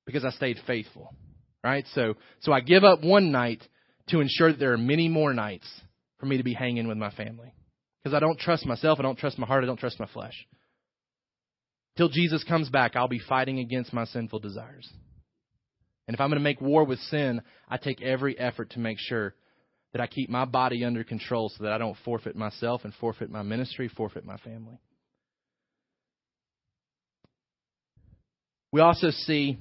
because 0.06 0.26
I 0.26 0.32
stayed 0.32 0.58
faithful. 0.68 1.16
Right? 1.64 1.86
So, 1.94 2.16
so 2.42 2.52
I 2.52 2.60
give 2.60 2.84
up 2.84 3.02
one 3.02 3.32
night 3.32 3.64
to 4.10 4.20
ensure 4.20 4.52
that 4.52 4.60
there 4.60 4.74
are 4.74 4.78
many 4.78 5.08
more 5.08 5.34
nights 5.34 5.70
for 6.20 6.26
me 6.26 6.36
to 6.36 6.44
be 6.44 6.54
hanging 6.54 6.90
with 6.90 6.98
my 6.98 7.12
family. 7.12 7.54
Because 8.04 8.14
I 8.14 8.20
don't 8.20 8.38
trust 8.38 8.66
myself, 8.66 9.00
I 9.00 9.04
don't 9.04 9.18
trust 9.18 9.40
my 9.40 9.48
heart, 9.48 9.64
I 9.64 9.68
don't 9.68 9.80
trust 9.80 10.02
my 10.02 10.08
flesh. 10.08 10.36
Till 11.96 12.10
Jesus 12.10 12.44
comes 12.44 12.70
back, 12.70 12.96
I'll 12.96 13.08
be 13.08 13.20
fighting 13.20 13.60
against 13.60 13.94
my 13.94 14.06
sinful 14.06 14.40
desires. 14.40 14.90
And 16.08 16.16
if 16.16 16.22
I'm 16.22 16.30
going 16.30 16.40
to 16.40 16.44
make 16.44 16.60
war 16.60 16.84
with 16.84 17.00
sin, 17.00 17.42
I 17.70 17.78
take 17.78 18.02
every 18.02 18.38
effort 18.38 18.72
to 18.72 18.80
make 18.80 18.98
sure 19.00 19.36
that 19.94 20.02
I 20.02 20.08
keep 20.08 20.30
my 20.30 20.46
body 20.46 20.84
under 20.84 21.04
control 21.04 21.50
so 21.50 21.64
that 21.64 21.72
I 21.72 21.78
don't 21.78 21.98
forfeit 22.04 22.36
myself 22.36 22.82
and 22.84 22.94
forfeit 22.96 23.30
my 23.30 23.44
ministry, 23.44 23.88
forfeit 23.88 24.26
my 24.26 24.38
family. 24.38 24.80
We 28.72 28.82
also 28.82 29.12
see 29.12 29.60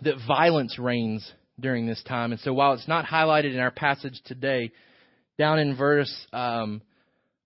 that 0.00 0.14
violence 0.26 0.78
reigns 0.78 1.30
during 1.60 1.86
this 1.86 2.02
time. 2.04 2.32
And 2.32 2.40
so 2.40 2.54
while 2.54 2.72
it's 2.72 2.88
not 2.88 3.04
highlighted 3.04 3.52
in 3.52 3.60
our 3.60 3.70
passage 3.70 4.18
today, 4.24 4.72
down 5.38 5.58
in 5.58 5.76
verse 5.76 6.12
um, 6.32 6.80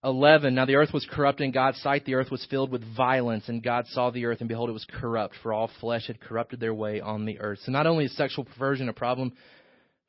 11 0.05 0.55
Now 0.55 0.67
the 0.67 0.77
earth 0.77 0.93
was 0.93 1.07
corrupt 1.11 1.41
in 1.41 1.51
God's 1.51 1.81
sight. 1.81 2.05
The 2.05 2.15
earth 2.15 2.31
was 2.31 2.47
filled 2.51 2.71
with 2.71 2.97
violence, 2.97 3.49
and 3.49 3.63
God 3.63 3.87
saw 3.89 4.11
the 4.11 4.27
earth, 4.27 4.41
and 4.41 4.49
behold, 4.49 4.69
it 4.69 4.75
was 4.75 4.87
corrupt, 5.01 5.35
for 5.43 5.53
all 5.53 5.71
flesh 5.81 6.07
had 6.07 6.21
corrupted 6.21 6.61
their 6.61 6.75
way 6.75 7.01
on 7.01 7.25
the 7.25 7.41
earth. 7.41 7.61
So 7.65 7.73
not 7.73 7.87
only 7.87 8.05
is 8.05 8.17
sexual 8.17 8.45
perversion 8.45 8.89
a 8.89 8.93
problem, 8.93 9.33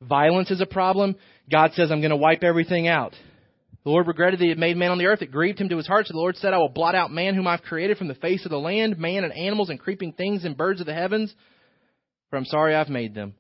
violence 0.01 0.51
is 0.51 0.61
a 0.61 0.65
problem. 0.65 1.15
God 1.49 1.71
says, 1.73 1.91
I'm 1.91 2.01
going 2.01 2.09
to 2.09 2.17
wipe 2.17 2.43
everything 2.43 2.87
out. 2.87 3.13
The 3.85 3.91
Lord 3.91 4.07
regretted 4.07 4.39
that 4.39 4.43
he 4.43 4.49
had 4.49 4.57
made 4.57 4.77
man 4.77 4.91
on 4.91 4.97
the 4.97 5.05
earth. 5.05 5.21
It 5.21 5.31
grieved 5.31 5.61
him 5.61 5.69
to 5.69 5.77
his 5.77 5.87
heart. 5.87 6.07
So 6.07 6.13
the 6.13 6.19
Lord 6.19 6.35
said, 6.37 6.53
I 6.53 6.57
will 6.57 6.69
blot 6.69 6.95
out 6.95 7.11
man 7.11 7.35
whom 7.35 7.47
I've 7.47 7.61
created 7.61 7.97
from 7.97 8.07
the 8.07 8.15
face 8.15 8.43
of 8.43 8.51
the 8.51 8.57
land, 8.57 8.97
man 8.97 9.23
and 9.23 9.31
animals 9.31 9.69
and 9.69 9.79
creeping 9.79 10.11
things 10.11 10.43
and 10.43 10.57
birds 10.57 10.81
of 10.81 10.87
the 10.87 10.93
heavens, 10.93 11.33
for 12.29 12.37
I'm 12.37 12.45
sorry 12.45 12.75
I've 12.75 12.89
made 12.89 13.13
them. 13.13 13.35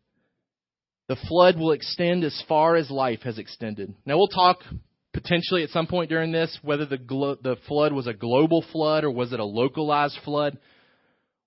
The 1.07 1.17
flood 1.27 1.57
will 1.57 1.71
extend 1.71 2.23
as 2.23 2.43
far 2.47 2.75
as 2.75 2.89
life 2.89 3.21
has 3.23 3.39
extended. 3.39 3.93
Now 4.05 4.17
we'll 4.17 4.27
talk 4.27 4.59
potentially 5.15 5.63
at 5.63 5.69
some 5.69 5.87
point 5.87 6.09
during 6.09 6.33
this 6.33 6.59
whether 6.61 6.85
the, 6.85 6.97
glo- 6.97 7.37
the 7.41 7.55
flood 7.67 7.93
was 7.93 8.05
a 8.05 8.13
global 8.13 8.63
flood 8.73 9.05
or 9.05 9.09
was 9.09 9.31
it 9.31 9.39
a 9.39 9.45
localized 9.45 10.19
flood. 10.25 10.59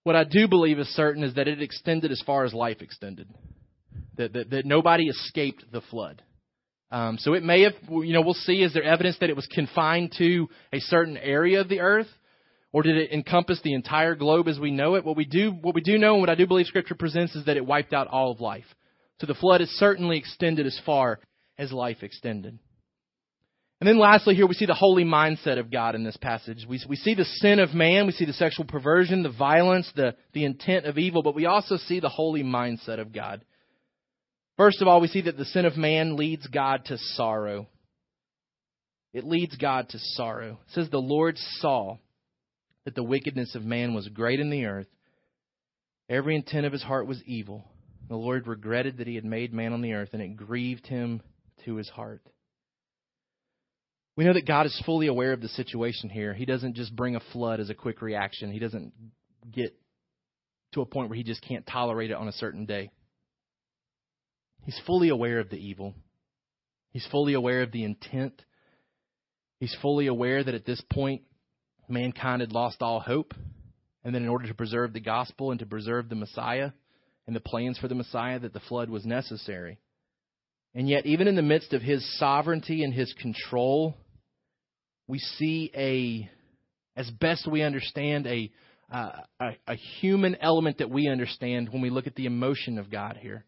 What 0.04 0.16
I 0.16 0.24
do 0.24 0.48
believe 0.48 0.78
is 0.78 0.88
certain 0.88 1.22
is 1.22 1.34
that 1.34 1.48
it 1.48 1.60
extended 1.60 2.10
as 2.10 2.22
far 2.24 2.44
as 2.44 2.54
life 2.54 2.80
extended. 2.80 3.28
That, 4.16 4.32
that, 4.32 4.50
that 4.50 4.66
nobody 4.66 5.08
escaped 5.08 5.66
the 5.70 5.82
flood. 5.82 6.22
Um, 6.90 7.18
so 7.18 7.34
it 7.34 7.42
may 7.42 7.62
have, 7.62 7.74
you 7.90 8.14
know, 8.14 8.22
we'll 8.22 8.32
see. 8.32 8.62
Is 8.62 8.72
there 8.72 8.82
evidence 8.82 9.18
that 9.20 9.28
it 9.28 9.36
was 9.36 9.46
confined 9.46 10.14
to 10.16 10.48
a 10.72 10.80
certain 10.80 11.18
area 11.18 11.60
of 11.60 11.68
the 11.68 11.80
earth, 11.80 12.08
or 12.72 12.82
did 12.82 12.96
it 12.96 13.12
encompass 13.12 13.60
the 13.62 13.74
entire 13.74 14.14
globe 14.14 14.48
as 14.48 14.58
we 14.58 14.70
know 14.70 14.94
it? 14.94 15.04
What 15.04 15.16
we 15.16 15.26
do, 15.26 15.50
what 15.50 15.74
we 15.74 15.82
do 15.82 15.98
know, 15.98 16.14
and 16.14 16.22
what 16.22 16.30
I 16.30 16.34
do 16.34 16.46
believe 16.46 16.66
Scripture 16.66 16.94
presents, 16.94 17.36
is 17.36 17.44
that 17.44 17.58
it 17.58 17.66
wiped 17.66 17.92
out 17.92 18.08
all 18.08 18.32
of 18.32 18.40
life. 18.40 18.64
So 19.20 19.26
the 19.26 19.34
flood 19.34 19.60
is 19.60 19.68
certainly 19.78 20.16
extended 20.16 20.66
as 20.66 20.80
far 20.86 21.20
as 21.58 21.70
life 21.70 22.02
extended. 22.02 22.58
And 23.80 23.86
then 23.86 23.98
lastly, 23.98 24.34
here 24.34 24.46
we 24.46 24.54
see 24.54 24.66
the 24.66 24.74
holy 24.74 25.04
mindset 25.04 25.58
of 25.58 25.70
God 25.70 25.94
in 25.94 26.02
this 26.02 26.16
passage. 26.16 26.66
We, 26.68 26.80
we 26.88 26.96
see 26.96 27.14
the 27.14 27.24
sin 27.24 27.60
of 27.60 27.74
man, 27.74 28.06
we 28.06 28.12
see 28.12 28.24
the 28.24 28.32
sexual 28.32 28.64
perversion, 28.64 29.22
the 29.22 29.30
violence, 29.30 29.90
the, 29.94 30.16
the 30.32 30.44
intent 30.44 30.84
of 30.86 30.98
evil, 30.98 31.22
but 31.22 31.36
we 31.36 31.46
also 31.46 31.76
see 31.76 32.00
the 32.00 32.08
holy 32.08 32.42
mindset 32.42 32.98
of 32.98 33.12
God. 33.12 33.44
First 34.56 34.82
of 34.82 34.88
all, 34.88 35.00
we 35.00 35.06
see 35.06 35.20
that 35.22 35.36
the 35.36 35.44
sin 35.44 35.64
of 35.64 35.76
man 35.76 36.16
leads 36.16 36.46
God 36.48 36.86
to 36.86 36.98
sorrow. 36.98 37.68
It 39.12 39.24
leads 39.24 39.56
God 39.56 39.88
to 39.90 39.98
sorrow. 40.00 40.58
It 40.66 40.74
says, 40.74 40.90
The 40.90 40.98
Lord 40.98 41.38
saw 41.38 41.98
that 42.84 42.96
the 42.96 43.04
wickedness 43.04 43.54
of 43.54 43.64
man 43.64 43.94
was 43.94 44.08
great 44.08 44.40
in 44.40 44.50
the 44.50 44.64
earth. 44.64 44.88
Every 46.10 46.34
intent 46.34 46.66
of 46.66 46.72
his 46.72 46.82
heart 46.82 47.06
was 47.06 47.22
evil. 47.24 47.64
The 48.08 48.16
Lord 48.16 48.48
regretted 48.48 48.98
that 48.98 49.06
he 49.06 49.14
had 49.14 49.24
made 49.24 49.52
man 49.52 49.72
on 49.72 49.82
the 49.82 49.92
earth, 49.92 50.10
and 50.14 50.22
it 50.22 50.36
grieved 50.36 50.86
him 50.86 51.22
to 51.64 51.76
his 51.76 51.88
heart. 51.88 52.22
We 54.18 54.24
know 54.24 54.32
that 54.32 54.48
God 54.48 54.66
is 54.66 54.82
fully 54.84 55.06
aware 55.06 55.32
of 55.32 55.40
the 55.40 55.48
situation 55.50 56.10
here. 56.10 56.34
He 56.34 56.44
doesn't 56.44 56.74
just 56.74 56.96
bring 56.96 57.14
a 57.14 57.20
flood 57.32 57.60
as 57.60 57.70
a 57.70 57.74
quick 57.74 58.02
reaction, 58.02 58.50
He 58.50 58.58
doesn't 58.58 58.92
get 59.48 59.78
to 60.72 60.80
a 60.80 60.86
point 60.86 61.08
where 61.08 61.16
He 61.16 61.22
just 61.22 61.40
can't 61.40 61.64
tolerate 61.64 62.10
it 62.10 62.16
on 62.16 62.26
a 62.26 62.32
certain 62.32 62.66
day. 62.66 62.90
He's 64.64 64.80
fully 64.88 65.10
aware 65.10 65.38
of 65.38 65.50
the 65.50 65.56
evil. 65.56 65.94
He's 66.90 67.06
fully 67.12 67.34
aware 67.34 67.62
of 67.62 67.70
the 67.70 67.84
intent. 67.84 68.42
He's 69.60 69.76
fully 69.80 70.08
aware 70.08 70.42
that 70.42 70.54
at 70.54 70.66
this 70.66 70.82
point, 70.92 71.22
mankind 71.88 72.40
had 72.40 72.50
lost 72.50 72.82
all 72.82 72.98
hope. 72.98 73.34
And 74.02 74.12
then, 74.12 74.24
in 74.24 74.28
order 74.28 74.48
to 74.48 74.54
preserve 74.54 74.94
the 74.94 75.00
gospel 75.00 75.52
and 75.52 75.60
to 75.60 75.66
preserve 75.66 76.08
the 76.08 76.16
Messiah 76.16 76.72
and 77.28 77.36
the 77.36 77.40
plans 77.40 77.78
for 77.78 77.86
the 77.86 77.94
Messiah, 77.94 78.40
that 78.40 78.52
the 78.52 78.58
flood 78.58 78.90
was 78.90 79.06
necessary. 79.06 79.78
And 80.74 80.88
yet, 80.88 81.06
even 81.06 81.28
in 81.28 81.36
the 81.36 81.42
midst 81.42 81.72
of 81.72 81.82
his 81.82 82.04
sovereignty 82.18 82.82
and 82.82 82.92
his 82.92 83.14
control, 83.20 83.94
we 85.09 85.18
see 85.18 85.72
a, 85.74 86.30
as 86.96 87.11
best 87.11 87.50
we 87.50 87.62
understand, 87.62 88.26
a, 88.26 88.50
a, 88.90 89.24
a 89.66 89.74
human 90.00 90.36
element 90.36 90.78
that 90.78 90.90
we 90.90 91.09
understand 91.09 91.70
when 91.70 91.82
we 91.82 91.90
look 91.90 92.06
at 92.06 92.14
the 92.14 92.26
emotion 92.26 92.78
of 92.78 92.90
God 92.90 93.18
here. 93.20 93.44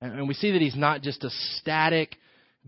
And 0.00 0.26
we 0.26 0.34
see 0.34 0.52
that 0.52 0.62
he's 0.62 0.76
not 0.76 1.02
just 1.02 1.22
a 1.22 1.30
static 1.58 2.16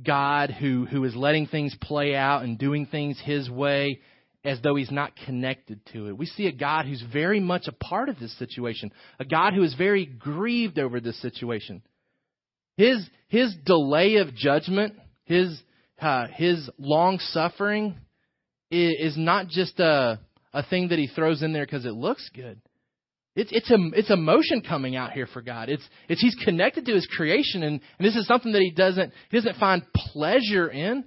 God 0.04 0.50
who, 0.50 0.84
who 0.84 1.02
is 1.04 1.16
letting 1.16 1.46
things 1.46 1.74
play 1.80 2.14
out 2.14 2.42
and 2.42 2.58
doing 2.58 2.86
things 2.86 3.18
his 3.24 3.48
way 3.48 4.00
as 4.44 4.60
though 4.60 4.74
he's 4.74 4.90
not 4.90 5.12
connected 5.24 5.80
to 5.92 6.08
it. 6.08 6.18
We 6.18 6.26
see 6.26 6.46
a 6.46 6.52
God 6.52 6.86
who's 6.86 7.02
very 7.12 7.40
much 7.40 7.68
a 7.68 7.72
part 7.72 8.08
of 8.08 8.18
this 8.18 8.36
situation, 8.38 8.92
a 9.18 9.24
God 9.24 9.54
who 9.54 9.62
is 9.62 9.74
very 9.74 10.04
grieved 10.04 10.78
over 10.78 11.00
this 11.00 11.20
situation. 11.22 11.82
His, 12.76 13.06
his 13.28 13.54
delay 13.64 14.16
of 14.16 14.34
judgment, 14.34 14.94
his, 15.24 15.58
uh, 16.00 16.26
his 16.34 16.68
long 16.78 17.18
suffering, 17.18 17.96
is, 18.72 19.16
not 19.16 19.48
just 19.48 19.78
a, 19.78 20.18
a 20.52 20.62
thing 20.64 20.88
that 20.88 20.98
he 20.98 21.06
throws 21.06 21.42
in 21.42 21.52
there 21.52 21.64
because 21.64 21.84
it 21.84 21.92
looks 21.92 22.28
good. 22.34 22.60
It's 23.34 23.50
it's 23.50 23.70
a 23.70 23.78
it's 23.94 24.10
emotion 24.10 24.60
coming 24.60 24.94
out 24.94 25.12
here 25.12 25.26
for 25.26 25.40
God. 25.40 25.70
It's 25.70 25.86
it's 26.06 26.20
he's 26.20 26.36
connected 26.44 26.84
to 26.84 26.92
his 26.92 27.06
creation, 27.06 27.62
and, 27.62 27.80
and 27.98 28.06
this 28.06 28.14
is 28.14 28.26
something 28.26 28.52
that 28.52 28.60
he 28.60 28.70
doesn't 28.70 29.10
he 29.30 29.36
doesn't 29.38 29.56
find 29.56 29.82
pleasure 29.94 30.68
in. 30.68 31.04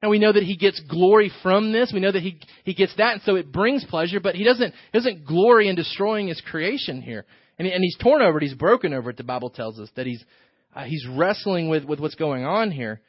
Now 0.00 0.10
we 0.10 0.20
know 0.20 0.32
that 0.32 0.44
he 0.44 0.56
gets 0.56 0.80
glory 0.88 1.32
from 1.42 1.72
this. 1.72 1.90
We 1.92 1.98
know 1.98 2.12
that 2.12 2.22
he 2.22 2.38
he 2.62 2.74
gets 2.74 2.94
that, 2.96 3.14
and 3.14 3.22
so 3.22 3.34
it 3.34 3.50
brings 3.50 3.84
pleasure. 3.86 4.20
But 4.20 4.36
he 4.36 4.44
doesn't 4.44 4.72
he 4.72 4.98
doesn't 4.98 5.26
glory 5.26 5.68
in 5.68 5.74
destroying 5.74 6.28
his 6.28 6.40
creation 6.42 7.02
here, 7.02 7.24
and 7.58 7.66
and 7.66 7.82
he's 7.82 7.96
torn 8.00 8.22
over 8.22 8.38
it. 8.38 8.44
He's 8.44 8.54
broken 8.54 8.94
over 8.94 9.10
it. 9.10 9.16
The 9.16 9.24
Bible 9.24 9.50
tells 9.50 9.80
us 9.80 9.88
that 9.96 10.06
he's 10.06 10.24
uh, 10.76 10.84
he's 10.84 11.04
wrestling 11.10 11.70
with 11.70 11.84
with 11.84 11.98
what's 11.98 12.14
going 12.14 12.44
on 12.44 12.70
here. 12.70 13.00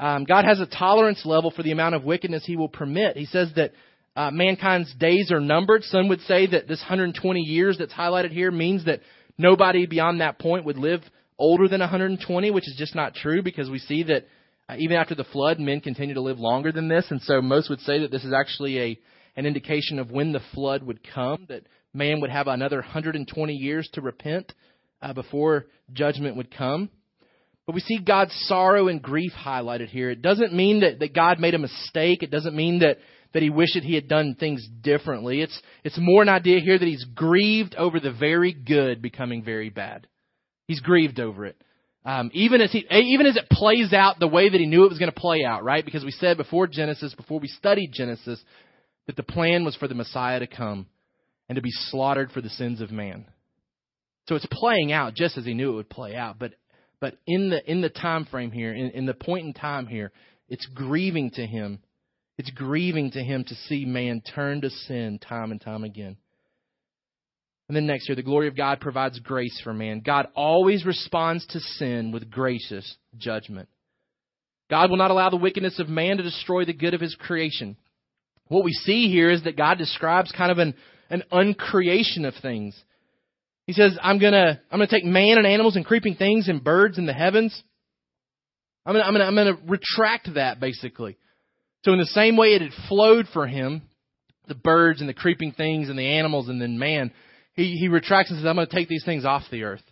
Um, 0.00 0.24
God 0.24 0.46
has 0.46 0.58
a 0.60 0.66
tolerance 0.66 1.26
level 1.26 1.50
for 1.50 1.62
the 1.62 1.72
amount 1.72 1.94
of 1.94 2.04
wickedness 2.04 2.44
He 2.46 2.56
will 2.56 2.70
permit. 2.70 3.18
He 3.18 3.26
says 3.26 3.50
that 3.56 3.72
uh, 4.16 4.30
mankind's 4.30 4.92
days 4.94 5.30
are 5.30 5.40
numbered. 5.40 5.84
Some 5.84 6.08
would 6.08 6.22
say 6.22 6.46
that 6.46 6.66
this 6.66 6.80
120 6.80 7.40
years 7.40 7.76
that's 7.78 7.92
highlighted 7.92 8.32
here 8.32 8.50
means 8.50 8.86
that 8.86 9.00
nobody 9.36 9.84
beyond 9.84 10.22
that 10.22 10.38
point 10.38 10.64
would 10.64 10.78
live 10.78 11.02
older 11.38 11.68
than 11.68 11.80
120, 11.80 12.50
which 12.50 12.66
is 12.66 12.76
just 12.78 12.94
not 12.94 13.14
true 13.14 13.42
because 13.42 13.68
we 13.68 13.78
see 13.78 14.02
that 14.04 14.26
uh, 14.70 14.76
even 14.78 14.96
after 14.96 15.14
the 15.14 15.24
flood, 15.24 15.60
men 15.60 15.80
continue 15.80 16.14
to 16.14 16.22
live 16.22 16.38
longer 16.38 16.72
than 16.72 16.88
this, 16.88 17.06
and 17.10 17.20
so 17.22 17.42
most 17.42 17.68
would 17.68 17.80
say 17.80 18.00
that 18.00 18.10
this 18.10 18.24
is 18.24 18.32
actually 18.32 18.78
a 18.80 18.98
an 19.36 19.46
indication 19.46 19.98
of 19.98 20.10
when 20.10 20.32
the 20.32 20.40
flood 20.54 20.82
would 20.82 21.00
come, 21.14 21.46
that 21.48 21.62
man 21.94 22.20
would 22.20 22.30
have 22.30 22.48
another 22.48 22.78
120 22.78 23.54
years 23.54 23.88
to 23.92 24.00
repent 24.00 24.52
uh, 25.02 25.12
before 25.12 25.66
judgment 25.92 26.36
would 26.36 26.54
come. 26.54 26.90
But 27.70 27.76
we 27.76 27.82
see 27.82 27.98
God's 28.00 28.34
sorrow 28.48 28.88
and 28.88 29.00
grief 29.00 29.30
highlighted 29.30 29.90
here. 29.90 30.10
It 30.10 30.22
doesn't 30.22 30.52
mean 30.52 30.80
that, 30.80 30.98
that 30.98 31.14
God 31.14 31.38
made 31.38 31.54
a 31.54 31.58
mistake. 31.58 32.24
It 32.24 32.32
doesn't 32.32 32.56
mean 32.56 32.80
that 32.80 32.98
that 33.32 33.44
he 33.44 33.48
wished 33.48 33.76
he 33.76 33.94
had 33.94 34.08
done 34.08 34.34
things 34.34 34.66
differently. 34.80 35.40
It's, 35.40 35.56
it's 35.84 35.96
more 35.96 36.20
an 36.20 36.28
idea 36.28 36.58
here 36.58 36.76
that 36.76 36.84
he's 36.84 37.06
grieved 37.14 37.76
over 37.76 38.00
the 38.00 38.10
very 38.10 38.52
good 38.52 39.00
becoming 39.00 39.44
very 39.44 39.70
bad. 39.70 40.08
He's 40.66 40.80
grieved 40.80 41.20
over 41.20 41.46
it. 41.46 41.62
Um, 42.04 42.32
even 42.34 42.60
as 42.60 42.72
he, 42.72 42.84
even 42.90 43.26
as 43.26 43.36
it 43.36 43.48
plays 43.48 43.92
out 43.92 44.18
the 44.18 44.26
way 44.26 44.48
that 44.48 44.60
he 44.60 44.66
knew 44.66 44.84
it 44.84 44.90
was 44.90 44.98
going 44.98 45.12
to 45.12 45.20
play 45.20 45.44
out, 45.44 45.62
right? 45.62 45.84
Because 45.84 46.04
we 46.04 46.10
said 46.10 46.38
before 46.38 46.66
Genesis, 46.66 47.14
before 47.14 47.38
we 47.38 47.46
studied 47.46 47.92
Genesis, 47.92 48.42
that 49.06 49.14
the 49.14 49.22
plan 49.22 49.64
was 49.64 49.76
for 49.76 49.86
the 49.86 49.94
Messiah 49.94 50.40
to 50.40 50.48
come 50.48 50.86
and 51.48 51.54
to 51.54 51.62
be 51.62 51.70
slaughtered 51.70 52.32
for 52.32 52.40
the 52.40 52.50
sins 52.50 52.80
of 52.80 52.90
man. 52.90 53.26
So 54.26 54.34
it's 54.34 54.46
playing 54.50 54.90
out 54.90 55.14
just 55.14 55.38
as 55.38 55.44
he 55.44 55.54
knew 55.54 55.74
it 55.74 55.76
would 55.76 55.88
play 55.88 56.16
out. 56.16 56.36
But 56.36 56.54
but 57.00 57.16
in 57.26 57.50
the 57.50 57.70
in 57.70 57.80
the 57.80 57.88
time 57.88 58.24
frame 58.26 58.50
here, 58.50 58.72
in, 58.72 58.90
in 58.90 59.06
the 59.06 59.14
point 59.14 59.46
in 59.46 59.52
time 59.52 59.86
here, 59.86 60.12
it's 60.48 60.66
grieving 60.66 61.30
to 61.32 61.46
him 61.46 61.80
it's 62.40 62.50
grieving 62.52 63.10
to 63.10 63.22
him 63.22 63.44
to 63.44 63.54
see 63.54 63.84
man 63.84 64.22
turn 64.22 64.62
to 64.62 64.70
sin 64.70 65.18
time 65.18 65.50
and 65.50 65.60
time 65.60 65.84
again. 65.84 66.16
And 67.68 67.76
then 67.76 67.86
next 67.86 68.08
year, 68.08 68.16
the 68.16 68.22
glory 68.22 68.48
of 68.48 68.56
God 68.56 68.80
provides 68.80 69.18
grace 69.18 69.60
for 69.62 69.74
man. 69.74 70.00
God 70.00 70.28
always 70.34 70.86
responds 70.86 71.46
to 71.48 71.60
sin 71.60 72.12
with 72.12 72.30
gracious 72.30 72.96
judgment. 73.18 73.68
God 74.70 74.88
will 74.88 74.96
not 74.96 75.10
allow 75.10 75.28
the 75.28 75.36
wickedness 75.36 75.78
of 75.80 75.90
man 75.90 76.16
to 76.16 76.22
destroy 76.22 76.64
the 76.64 76.72
good 76.72 76.94
of 76.94 77.02
his 77.02 77.14
creation. 77.14 77.76
What 78.48 78.64
we 78.64 78.72
see 78.72 79.10
here 79.12 79.30
is 79.30 79.44
that 79.44 79.58
God 79.58 79.76
describes 79.76 80.32
kind 80.32 80.50
of 80.50 80.56
an, 80.56 80.74
an 81.10 81.24
uncreation 81.30 82.24
of 82.24 82.32
things. 82.40 82.74
He 83.70 83.74
says, 83.74 83.96
I'm 84.02 84.18
gonna, 84.18 84.60
I'm 84.68 84.80
gonna 84.80 84.88
take 84.88 85.04
man 85.04 85.38
and 85.38 85.46
animals 85.46 85.76
and 85.76 85.86
creeping 85.86 86.16
things 86.16 86.48
and 86.48 86.64
birds 86.64 86.98
in 86.98 87.06
the 87.06 87.12
heavens. 87.12 87.62
I'm 88.84 88.94
gonna, 88.94 89.04
I'm 89.04 89.14
gonna, 89.14 89.24
I'm 89.26 89.34
gonna 89.36 89.58
retract 89.64 90.34
that 90.34 90.58
basically. 90.58 91.16
So 91.84 91.92
in 91.92 92.00
the 92.00 92.06
same 92.06 92.36
way 92.36 92.48
it 92.48 92.62
had 92.62 92.72
flowed 92.88 93.26
for 93.32 93.46
him, 93.46 93.82
the 94.48 94.56
birds 94.56 94.98
and 94.98 95.08
the 95.08 95.14
creeping 95.14 95.52
things 95.52 95.88
and 95.88 95.96
the 95.96 96.04
animals 96.18 96.48
and 96.48 96.60
then 96.60 96.80
man, 96.80 97.12
he, 97.52 97.76
he 97.76 97.86
retracts 97.86 98.32
and 98.32 98.40
says, 98.40 98.44
I'm 98.44 98.56
to 98.56 98.66
take 98.66 98.88
these 98.88 99.04
things 99.04 99.24
off 99.24 99.44
the 99.52 99.62
earth. 99.62 99.84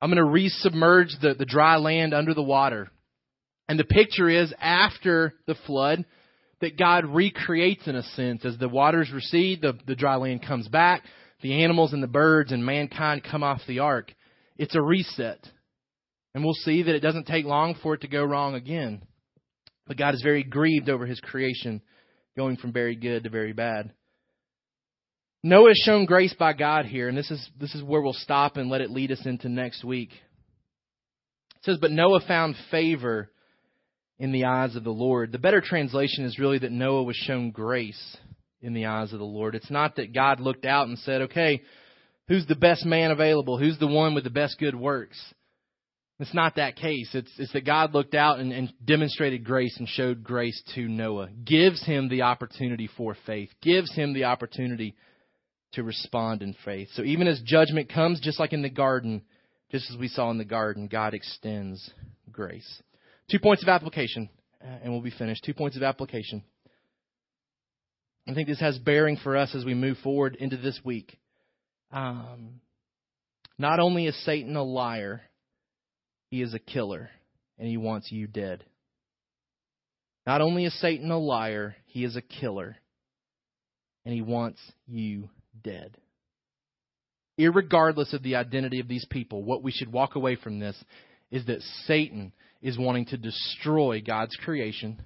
I'm 0.00 0.12
to 0.12 0.18
resubmerge 0.18 1.20
the, 1.20 1.34
the 1.36 1.44
dry 1.44 1.78
land 1.78 2.14
under 2.14 2.32
the 2.32 2.44
water. 2.44 2.92
And 3.68 3.76
the 3.76 3.82
picture 3.82 4.28
is 4.28 4.54
after 4.60 5.34
the 5.48 5.56
flood 5.66 6.04
that 6.60 6.78
God 6.78 7.06
recreates 7.06 7.88
in 7.88 7.96
a 7.96 8.04
sense. 8.04 8.44
As 8.44 8.56
the 8.56 8.68
waters 8.68 9.10
recede, 9.12 9.62
the, 9.62 9.76
the 9.84 9.96
dry 9.96 10.14
land 10.14 10.46
comes 10.46 10.68
back, 10.68 11.02
the 11.42 11.62
animals 11.64 11.92
and 11.92 12.02
the 12.02 12.08
birds 12.08 12.52
and 12.52 12.64
mankind 12.64 13.22
come 13.28 13.42
off 13.42 13.60
the 13.66 13.80
ark. 13.80 14.12
It's 14.56 14.74
a 14.74 14.82
reset. 14.82 15.46
And 16.34 16.44
we'll 16.44 16.54
see 16.54 16.82
that 16.82 16.94
it 16.94 17.00
doesn't 17.00 17.26
take 17.26 17.44
long 17.44 17.76
for 17.82 17.94
it 17.94 18.02
to 18.02 18.08
go 18.08 18.22
wrong 18.22 18.54
again. 18.54 19.02
But 19.86 19.96
God 19.96 20.14
is 20.14 20.22
very 20.22 20.44
grieved 20.44 20.88
over 20.88 21.06
his 21.06 21.20
creation 21.20 21.82
going 22.36 22.56
from 22.56 22.72
very 22.72 22.94
good 22.94 23.24
to 23.24 23.30
very 23.30 23.52
bad. 23.52 23.92
Noah 25.42 25.70
is 25.70 25.82
shown 25.84 26.04
grace 26.04 26.34
by 26.38 26.52
God 26.52 26.84
here, 26.84 27.08
and 27.08 27.16
this 27.16 27.30
is 27.30 27.50
this 27.58 27.74
is 27.74 27.82
where 27.82 28.02
we'll 28.02 28.12
stop 28.12 28.56
and 28.56 28.68
let 28.68 28.82
it 28.82 28.90
lead 28.90 29.10
us 29.10 29.24
into 29.24 29.48
next 29.48 29.82
week. 29.82 30.10
It 30.12 31.64
says, 31.64 31.78
But 31.80 31.90
Noah 31.90 32.20
found 32.26 32.56
favor 32.70 33.30
in 34.18 34.32
the 34.32 34.44
eyes 34.44 34.76
of 34.76 34.84
the 34.84 34.90
Lord. 34.90 35.32
The 35.32 35.38
better 35.38 35.62
translation 35.62 36.24
is 36.24 36.38
really 36.38 36.58
that 36.58 36.72
Noah 36.72 37.02
was 37.02 37.16
shown 37.16 37.50
grace 37.50 38.16
in 38.62 38.74
the 38.74 38.86
eyes 38.86 39.12
of 39.12 39.18
the 39.18 39.24
Lord. 39.24 39.54
It's 39.54 39.70
not 39.70 39.96
that 39.96 40.14
God 40.14 40.40
looked 40.40 40.64
out 40.64 40.88
and 40.88 40.98
said, 40.98 41.22
okay, 41.22 41.62
who's 42.28 42.46
the 42.46 42.54
best 42.54 42.84
man 42.84 43.10
available? 43.10 43.58
Who's 43.58 43.78
the 43.78 43.86
one 43.86 44.14
with 44.14 44.24
the 44.24 44.30
best 44.30 44.58
good 44.58 44.74
works? 44.74 45.18
It's 46.18 46.34
not 46.34 46.56
that 46.56 46.76
case. 46.76 47.08
It's, 47.14 47.30
it's 47.38 47.52
that 47.54 47.64
God 47.64 47.94
looked 47.94 48.14
out 48.14 48.40
and, 48.40 48.52
and 48.52 48.70
demonstrated 48.84 49.42
grace 49.42 49.74
and 49.78 49.88
showed 49.88 50.22
grace 50.22 50.62
to 50.74 50.86
Noah, 50.86 51.30
gives 51.44 51.84
him 51.84 52.10
the 52.10 52.22
opportunity 52.22 52.90
for 52.94 53.16
faith, 53.24 53.48
gives 53.62 53.92
him 53.94 54.12
the 54.12 54.24
opportunity 54.24 54.94
to 55.72 55.82
respond 55.82 56.42
in 56.42 56.54
faith. 56.62 56.88
So 56.92 57.02
even 57.02 57.26
as 57.26 57.40
judgment 57.44 57.90
comes, 57.90 58.20
just 58.20 58.38
like 58.38 58.52
in 58.52 58.60
the 58.60 58.68
garden, 58.68 59.22
just 59.70 59.90
as 59.90 59.96
we 59.96 60.08
saw 60.08 60.30
in 60.30 60.36
the 60.36 60.44
garden, 60.44 60.88
God 60.88 61.14
extends 61.14 61.90
grace. 62.30 62.82
Two 63.30 63.38
points 63.38 63.62
of 63.62 63.68
application, 63.68 64.28
and 64.60 64.92
we'll 64.92 65.00
be 65.00 65.10
finished. 65.10 65.44
Two 65.44 65.54
points 65.54 65.76
of 65.76 65.82
application. 65.82 66.42
I 68.28 68.34
think 68.34 68.48
this 68.48 68.60
has 68.60 68.78
bearing 68.78 69.16
for 69.16 69.36
us 69.36 69.54
as 69.54 69.64
we 69.64 69.74
move 69.74 69.98
forward 69.98 70.36
into 70.38 70.56
this 70.56 70.78
week. 70.84 71.18
Um, 71.92 72.60
not 73.58 73.80
only 73.80 74.06
is 74.06 74.24
Satan 74.24 74.56
a 74.56 74.62
liar, 74.62 75.22
he 76.30 76.42
is 76.42 76.54
a 76.54 76.58
killer, 76.58 77.10
and 77.58 77.66
he 77.66 77.76
wants 77.76 78.10
you 78.12 78.26
dead. 78.26 78.64
Not 80.26 80.40
only 80.40 80.64
is 80.64 80.80
Satan 80.80 81.10
a 81.10 81.18
liar, 81.18 81.74
he 81.86 82.04
is 82.04 82.14
a 82.14 82.22
killer, 82.22 82.76
and 84.04 84.14
he 84.14 84.22
wants 84.22 84.60
you 84.86 85.28
dead. 85.62 85.96
Irregardless 87.38 88.12
of 88.12 88.22
the 88.22 88.36
identity 88.36 88.80
of 88.80 88.88
these 88.88 89.06
people, 89.10 89.42
what 89.42 89.62
we 89.62 89.72
should 89.72 89.90
walk 89.90 90.14
away 90.14 90.36
from 90.36 90.58
this 90.58 90.76
is 91.30 91.46
that 91.46 91.62
Satan 91.86 92.32
is 92.62 92.78
wanting 92.78 93.06
to 93.06 93.16
destroy 93.16 94.02
God's 94.06 94.36
creation. 94.36 95.00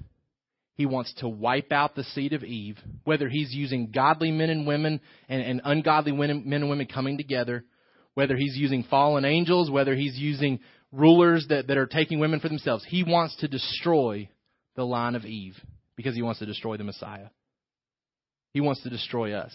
He 0.77 0.87
wants 0.87 1.14
to 1.18 1.29
wipe 1.29 1.70
out 1.70 1.95
the 1.95 2.03
seed 2.03 2.33
of 2.33 2.43
Eve, 2.43 2.79
whether 3.05 3.29
he's 3.29 3.55
using 3.55 3.93
godly 3.93 4.33
men 4.33 4.51
and 4.51 4.66
women 4.66 5.01
and, 5.29 5.43
and 5.43 5.61
ungodly 5.64 6.12
men 6.12 6.45
and 6.45 6.68
women 6.68 6.87
coming 6.87 7.16
together, 7.16 7.64
whether 8.14 8.37
he's 8.37 8.57
using 8.57 8.83
fallen 8.85 9.25
angels, 9.25 9.70
whether 9.70 9.95
he's 9.95 10.16
using 10.16 10.59
rulers 10.91 11.47
that, 11.49 11.68
that 11.68 11.77
are 11.77 11.87
taking 11.87 12.18
women 12.18 12.41
for 12.41 12.49
themselves. 12.49 12.85
He 12.89 13.05
wants 13.05 13.37
to 13.37 13.49
destroy 13.49 14.29
the 14.75 14.85
line 14.85 15.14
of 15.14 15.25
Eve 15.25 15.57
because 15.97 16.16
he 16.16 16.22
wants 16.22 16.41
to 16.41 16.47
destroy 16.47 16.77
the 16.77 16.85
Messiah. 16.85 17.29
He 18.53 18.61
wants 18.61 18.83
to 18.83 18.91
destroy 18.91 19.33
us. 19.33 19.53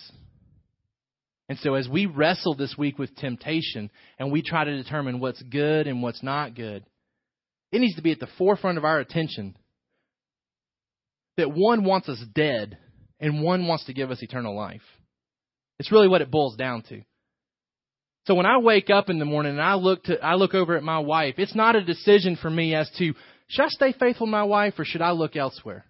And 1.50 1.58
so, 1.60 1.74
as 1.74 1.90
we 1.90 2.06
wrestle 2.06 2.56
this 2.56 2.76
week 2.78 3.00
with 3.00 3.16
temptation 3.16 3.90
and 4.20 4.32
we 4.32 4.42
try 4.42 4.64
to 4.64 4.84
determine 4.84 5.20
what's 5.20 5.42
good 5.42 5.88
and 5.88 6.04
what's 6.04 6.22
not 6.22 6.56
good, 6.56 6.86
it 7.72 7.80
needs 7.80 7.96
to 7.96 8.02
be 8.02 8.12
at 8.12 8.20
the 8.20 8.28
forefront 8.38 8.78
of 8.78 8.86
our 8.86 9.00
attention 9.00 9.56
that 11.40 11.52
one 11.52 11.86
wants 11.86 12.10
us 12.10 12.22
dead 12.36 12.78
and 13.20 13.42
one 13.42 13.66
wants 13.66 13.86
to 13.86 13.94
give 13.94 14.12
us 14.12 14.22
eternal 14.22 14.56
life. 14.56 14.82
It's 15.80 15.92
really 15.92 16.10
what 16.10 16.22
it 16.22 16.30
boils 16.30 16.58
down 16.58 16.84
to. 16.90 17.02
So 18.28 18.36
when 18.36 18.46
I 18.46 18.60
wake 18.60 18.90
up 18.90 19.10
in 19.10 19.18
the 19.18 19.26
morning 19.26 19.54
and 19.54 19.62
I 19.62 19.76
look 19.76 20.04
to 20.04 20.24
I 20.24 20.36
look 20.36 20.54
over 20.54 20.76
at 20.76 20.84
my 20.84 21.00
wife, 21.00 21.36
it's 21.38 21.56
not 21.56 21.76
a 21.76 21.84
decision 21.84 22.36
for 22.36 22.50
me 22.50 22.76
as 22.76 22.90
to 23.00 23.14
should 23.48 23.66
I 23.66 23.70
stay 23.70 23.94
faithful 23.94 24.28
to 24.28 24.32
my 24.32 24.44
wife 24.44 24.76
or 24.78 24.86
should 24.86 25.02
I 25.02 25.12
look 25.12 25.36
elsewhere? 25.36 25.86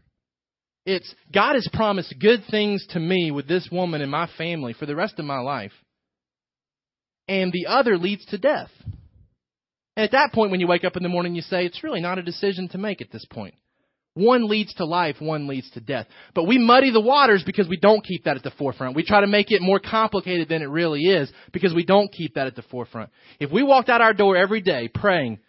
It's 0.85 1.13
God 1.33 1.55
has 1.55 1.67
promised 1.73 2.15
good 2.19 2.43
things 2.49 2.85
to 2.91 2.99
me 2.99 3.31
with 3.31 3.47
this 3.47 3.67
woman 3.71 4.01
and 4.01 4.11
my 4.11 4.29
family 4.37 4.73
for 4.73 4.85
the 4.85 4.95
rest 4.95 5.15
of 5.17 5.25
my 5.25 5.39
life. 5.39 5.73
And 7.27 7.51
the 7.51 7.67
other 7.67 7.97
leads 7.97 8.25
to 8.27 8.37
death. 8.37 8.71
And 9.97 10.05
at 10.05 10.11
that 10.11 10.31
point 10.31 10.51
when 10.51 10.59
you 10.59 10.67
wake 10.67 10.85
up 10.85 10.95
in 10.95 11.03
the 11.03 11.09
morning 11.09 11.35
you 11.35 11.41
say 11.41 11.65
it's 11.65 11.83
really 11.83 12.01
not 12.01 12.19
a 12.19 12.23
decision 12.23 12.69
to 12.69 12.77
make 12.77 13.01
at 13.01 13.11
this 13.11 13.25
point. 13.25 13.55
One 14.19 14.49
leads 14.49 14.73
to 14.75 14.85
life, 14.85 15.15
one 15.19 15.47
leads 15.47 15.69
to 15.71 15.79
death. 15.79 16.05
But 16.35 16.43
we 16.43 16.57
muddy 16.57 16.91
the 16.91 16.99
waters 16.99 17.41
because 17.45 17.69
we 17.69 17.77
don't 17.77 18.03
keep 18.03 18.25
that 18.25 18.35
at 18.35 18.43
the 18.43 18.51
forefront. 18.51 18.95
We 18.95 19.05
try 19.05 19.21
to 19.21 19.27
make 19.27 19.49
it 19.49 19.61
more 19.61 19.79
complicated 19.79 20.49
than 20.49 20.61
it 20.61 20.69
really 20.69 21.03
is 21.03 21.31
because 21.53 21.73
we 21.73 21.85
don't 21.85 22.11
keep 22.11 22.35
that 22.35 22.45
at 22.45 22.55
the 22.57 22.63
forefront. 22.63 23.11
If 23.39 23.49
we 23.49 23.63
walked 23.63 23.87
out 23.87 24.01
our 24.01 24.13
door 24.13 24.35
every 24.35 24.59
day 24.59 24.89
praying 24.93 25.39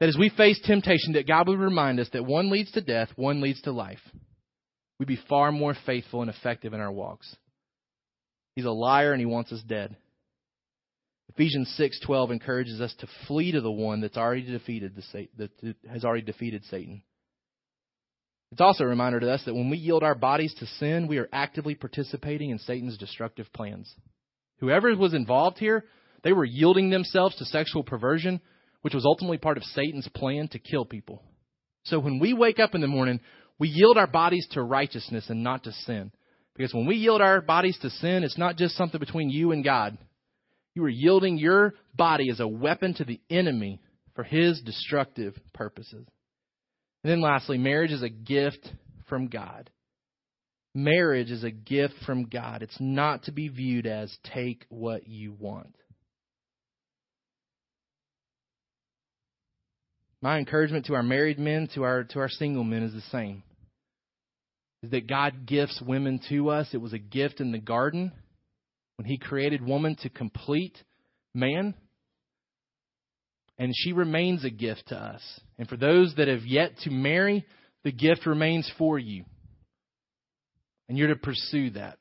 that 0.00 0.08
as 0.08 0.16
we 0.18 0.30
face 0.30 0.60
temptation 0.64 1.12
that 1.12 1.28
God 1.28 1.48
would 1.48 1.60
remind 1.60 2.00
us 2.00 2.08
that 2.12 2.26
one 2.26 2.50
leads 2.50 2.72
to 2.72 2.80
death, 2.80 3.08
one 3.14 3.40
leads 3.40 3.62
to 3.62 3.70
life, 3.70 4.00
we'd 4.98 5.06
be 5.06 5.20
far 5.28 5.52
more 5.52 5.76
faithful 5.86 6.22
and 6.22 6.30
effective 6.30 6.72
in 6.72 6.80
our 6.80 6.90
walks. 6.90 7.36
He's 8.56 8.64
a 8.64 8.72
liar 8.72 9.12
and 9.12 9.20
he 9.20 9.26
wants 9.26 9.52
us 9.52 9.62
dead. 9.62 9.96
Ephesians 11.28 11.72
6:12 11.78 12.32
encourages 12.32 12.80
us 12.80 12.92
to 12.96 13.06
flee 13.28 13.52
to 13.52 13.60
the 13.60 13.70
one 13.70 14.00
that's 14.00 14.18
already 14.18 14.42
defeated 14.42 14.96
the, 14.96 15.28
that 15.38 15.76
has 15.88 16.04
already 16.04 16.22
defeated 16.22 16.64
Satan. 16.64 17.04
It's 18.52 18.60
also 18.60 18.84
a 18.84 18.86
reminder 18.88 19.18
to 19.18 19.32
us 19.32 19.42
that 19.46 19.54
when 19.54 19.70
we 19.70 19.78
yield 19.78 20.02
our 20.02 20.14
bodies 20.14 20.54
to 20.58 20.66
sin, 20.66 21.08
we 21.08 21.16
are 21.16 21.28
actively 21.32 21.74
participating 21.74 22.50
in 22.50 22.58
Satan's 22.58 22.98
destructive 22.98 23.50
plans. 23.54 23.92
Whoever 24.58 24.94
was 24.94 25.14
involved 25.14 25.56
here, 25.56 25.86
they 26.22 26.34
were 26.34 26.44
yielding 26.44 26.90
themselves 26.90 27.34
to 27.36 27.46
sexual 27.46 27.82
perversion, 27.82 28.42
which 28.82 28.92
was 28.92 29.06
ultimately 29.06 29.38
part 29.38 29.56
of 29.56 29.64
Satan's 29.64 30.06
plan 30.08 30.48
to 30.48 30.58
kill 30.58 30.84
people. 30.84 31.22
So 31.84 31.98
when 31.98 32.18
we 32.18 32.34
wake 32.34 32.58
up 32.58 32.74
in 32.74 32.82
the 32.82 32.86
morning, 32.86 33.20
we 33.58 33.68
yield 33.68 33.96
our 33.96 34.06
bodies 34.06 34.46
to 34.50 34.62
righteousness 34.62 35.30
and 35.30 35.42
not 35.42 35.64
to 35.64 35.72
sin. 35.72 36.12
Because 36.54 36.74
when 36.74 36.84
we 36.84 36.96
yield 36.96 37.22
our 37.22 37.40
bodies 37.40 37.78
to 37.80 37.88
sin, 37.88 38.22
it's 38.22 38.36
not 38.36 38.58
just 38.58 38.76
something 38.76 39.00
between 39.00 39.30
you 39.30 39.52
and 39.52 39.64
God. 39.64 39.96
You 40.74 40.84
are 40.84 40.90
yielding 40.90 41.38
your 41.38 41.72
body 41.94 42.28
as 42.28 42.38
a 42.40 42.46
weapon 42.46 42.92
to 42.94 43.04
the 43.04 43.20
enemy 43.30 43.80
for 44.14 44.24
his 44.24 44.60
destructive 44.60 45.34
purposes. 45.54 46.06
And 47.04 47.10
then 47.10 47.20
lastly, 47.20 47.58
marriage 47.58 47.90
is 47.90 48.02
a 48.02 48.08
gift 48.08 48.70
from 49.08 49.28
God. 49.28 49.70
Marriage 50.74 51.30
is 51.30 51.44
a 51.44 51.50
gift 51.50 51.94
from 52.06 52.24
God. 52.24 52.62
It's 52.62 52.76
not 52.80 53.24
to 53.24 53.32
be 53.32 53.48
viewed 53.48 53.86
as 53.86 54.16
take 54.32 54.64
what 54.68 55.06
you 55.06 55.32
want. 55.38 55.74
My 60.22 60.38
encouragement 60.38 60.86
to 60.86 60.94
our 60.94 61.02
married 61.02 61.38
men, 61.38 61.68
to 61.74 61.82
our 61.82 62.04
to 62.04 62.20
our 62.20 62.28
single 62.28 62.62
men 62.62 62.84
is 62.84 62.94
the 62.94 63.02
same. 63.10 63.42
Is 64.84 64.92
that 64.92 65.08
God 65.08 65.46
gifts 65.46 65.82
women 65.84 66.20
to 66.28 66.50
us. 66.50 66.68
It 66.72 66.80
was 66.80 66.92
a 66.92 66.98
gift 66.98 67.40
in 67.40 67.50
the 67.50 67.58
garden 67.58 68.12
when 68.96 69.06
he 69.06 69.18
created 69.18 69.66
woman 69.66 69.96
to 70.02 70.08
complete 70.08 70.78
man 71.34 71.74
and 73.62 73.72
she 73.76 73.92
remains 73.92 74.44
a 74.44 74.50
gift 74.50 74.88
to 74.88 74.96
us. 74.96 75.22
And 75.56 75.68
for 75.68 75.76
those 75.76 76.12
that 76.16 76.26
have 76.26 76.44
yet 76.44 76.76
to 76.78 76.90
marry, 76.90 77.46
the 77.84 77.92
gift 77.92 78.26
remains 78.26 78.68
for 78.76 78.98
you. 78.98 79.24
And 80.88 80.98
you're 80.98 81.14
to 81.14 81.14
pursue 81.14 81.70
that. 81.70 81.96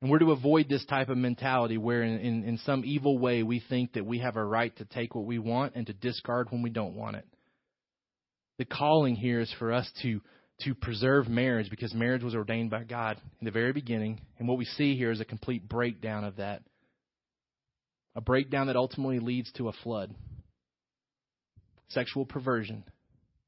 And 0.00 0.08
we're 0.08 0.20
to 0.20 0.30
avoid 0.30 0.68
this 0.68 0.84
type 0.84 1.08
of 1.08 1.16
mentality 1.16 1.78
where, 1.78 2.04
in, 2.04 2.20
in, 2.20 2.44
in, 2.44 2.58
some 2.58 2.84
evil 2.84 3.18
way, 3.18 3.42
we 3.42 3.60
think 3.68 3.94
that 3.94 4.06
we 4.06 4.20
have 4.20 4.36
a 4.36 4.44
right 4.44 4.74
to 4.76 4.84
take 4.84 5.16
what 5.16 5.24
we 5.24 5.40
want 5.40 5.74
and 5.74 5.84
to 5.88 5.94
discard 5.94 6.46
when 6.50 6.62
we 6.62 6.70
don't 6.70 6.94
want 6.94 7.16
it. 7.16 7.26
The 8.58 8.66
calling 8.66 9.16
here 9.16 9.40
is 9.40 9.52
for 9.58 9.72
us 9.72 9.90
to, 10.02 10.20
to 10.60 10.76
preserve 10.76 11.26
marriage 11.26 11.70
because 11.70 11.92
marriage 11.92 12.22
was 12.22 12.36
ordained 12.36 12.70
by 12.70 12.84
God 12.84 13.20
in 13.40 13.46
the 13.46 13.50
very 13.50 13.72
beginning. 13.72 14.20
And 14.38 14.46
what 14.46 14.58
we 14.58 14.64
see 14.64 14.96
here 14.96 15.10
is 15.10 15.20
a 15.20 15.24
complete 15.24 15.68
breakdown 15.68 16.22
of 16.22 16.36
that 16.36 16.62
a 18.14 18.20
breakdown 18.20 18.66
that 18.66 18.76
ultimately 18.76 19.18
leads 19.18 19.50
to 19.52 19.68
a 19.68 19.72
flood. 19.72 20.14
Sexual 21.88 22.26
perversion 22.26 22.84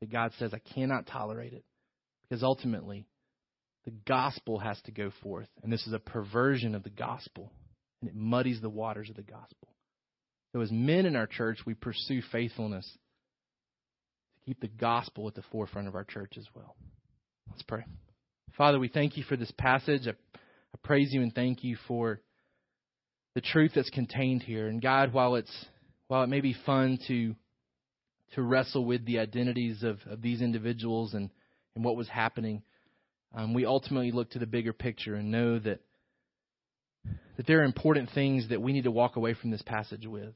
that 0.00 0.10
God 0.10 0.32
says, 0.38 0.52
I 0.52 0.60
cannot 0.74 1.06
tolerate 1.06 1.52
it. 1.52 1.64
Because 2.28 2.42
ultimately, 2.42 3.06
the 3.84 3.92
gospel 4.06 4.58
has 4.58 4.80
to 4.82 4.92
go 4.92 5.12
forth. 5.22 5.48
And 5.62 5.72
this 5.72 5.86
is 5.86 5.92
a 5.92 5.98
perversion 5.98 6.74
of 6.74 6.82
the 6.82 6.90
gospel. 6.90 7.52
And 8.00 8.10
it 8.10 8.16
muddies 8.16 8.60
the 8.60 8.70
waters 8.70 9.10
of 9.10 9.16
the 9.16 9.22
gospel. 9.22 9.68
So, 10.52 10.60
as 10.60 10.70
men 10.70 11.06
in 11.06 11.16
our 11.16 11.26
church, 11.26 11.58
we 11.64 11.74
pursue 11.74 12.20
faithfulness 12.30 12.84
to 12.84 14.44
keep 14.44 14.60
the 14.60 14.68
gospel 14.68 15.28
at 15.28 15.34
the 15.34 15.42
forefront 15.50 15.88
of 15.88 15.94
our 15.94 16.04
church 16.04 16.34
as 16.36 16.46
well. 16.54 16.74
Let's 17.48 17.62
pray. 17.62 17.84
Father, 18.56 18.78
we 18.78 18.88
thank 18.88 19.16
you 19.16 19.24
for 19.24 19.36
this 19.36 19.52
passage. 19.52 20.06
I, 20.06 20.10
I 20.10 20.78
praise 20.82 21.08
you 21.12 21.22
and 21.22 21.34
thank 21.34 21.64
you 21.64 21.76
for 21.88 22.20
the 23.34 23.40
truth 23.40 23.72
that's 23.74 23.90
contained 23.90 24.42
here. 24.42 24.68
And 24.68 24.80
God, 24.80 25.12
while 25.12 25.34
it's 25.36 25.66
while 26.08 26.22
it 26.22 26.28
may 26.28 26.40
be 26.40 26.54
fun 26.66 26.98
to 27.08 27.34
to 28.34 28.42
wrestle 28.42 28.84
with 28.84 29.04
the 29.04 29.18
identities 29.18 29.82
of, 29.82 29.98
of 30.06 30.22
these 30.22 30.40
individuals 30.40 31.12
and, 31.14 31.30
and 31.74 31.84
what 31.84 31.96
was 31.96 32.08
happening, 32.08 32.62
um, 33.34 33.52
we 33.52 33.66
ultimately 33.66 34.10
look 34.10 34.30
to 34.30 34.38
the 34.38 34.46
bigger 34.46 34.72
picture 34.72 35.14
and 35.14 35.30
know 35.30 35.58
that 35.58 35.80
that 37.36 37.46
there 37.46 37.60
are 37.60 37.64
important 37.64 38.10
things 38.14 38.48
that 38.50 38.60
we 38.60 38.72
need 38.72 38.84
to 38.84 38.90
walk 38.90 39.16
away 39.16 39.34
from 39.34 39.50
this 39.50 39.62
passage 39.62 40.06
with. 40.06 40.34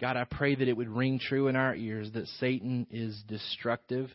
God, 0.00 0.16
I 0.16 0.24
pray 0.24 0.54
that 0.54 0.68
it 0.68 0.76
would 0.76 0.88
ring 0.88 1.18
true 1.18 1.48
in 1.48 1.56
our 1.56 1.74
ears 1.74 2.10
that 2.12 2.26
Satan 2.40 2.86
is 2.90 3.22
destructive 3.28 4.10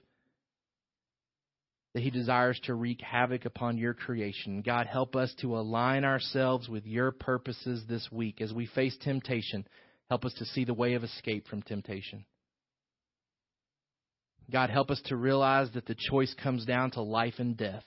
that 1.97 2.03
he 2.03 2.11
desires 2.11 2.59
to 2.61 2.75
wreak 2.75 3.01
havoc 3.01 3.45
upon 3.45 3.75
your 3.75 3.95
creation. 3.95 4.61
God, 4.61 4.85
help 4.85 5.15
us 5.15 5.33
to 5.41 5.57
align 5.57 6.05
ourselves 6.05 6.69
with 6.69 6.85
your 6.85 7.11
purposes 7.11 7.83
this 7.89 8.07
week. 8.11 8.39
As 8.39 8.53
we 8.53 8.67
face 8.67 8.95
temptation, 9.01 9.67
help 10.07 10.23
us 10.23 10.33
to 10.35 10.45
see 10.45 10.63
the 10.63 10.75
way 10.75 10.93
of 10.93 11.03
escape 11.03 11.47
from 11.47 11.63
temptation. 11.63 12.23
God, 14.51 14.69
help 14.69 14.91
us 14.91 15.01
to 15.05 15.15
realize 15.15 15.69
that 15.73 15.87
the 15.87 15.95
choice 15.95 16.31
comes 16.35 16.65
down 16.65 16.91
to 16.91 17.01
life 17.01 17.39
and 17.39 17.57
death 17.57 17.85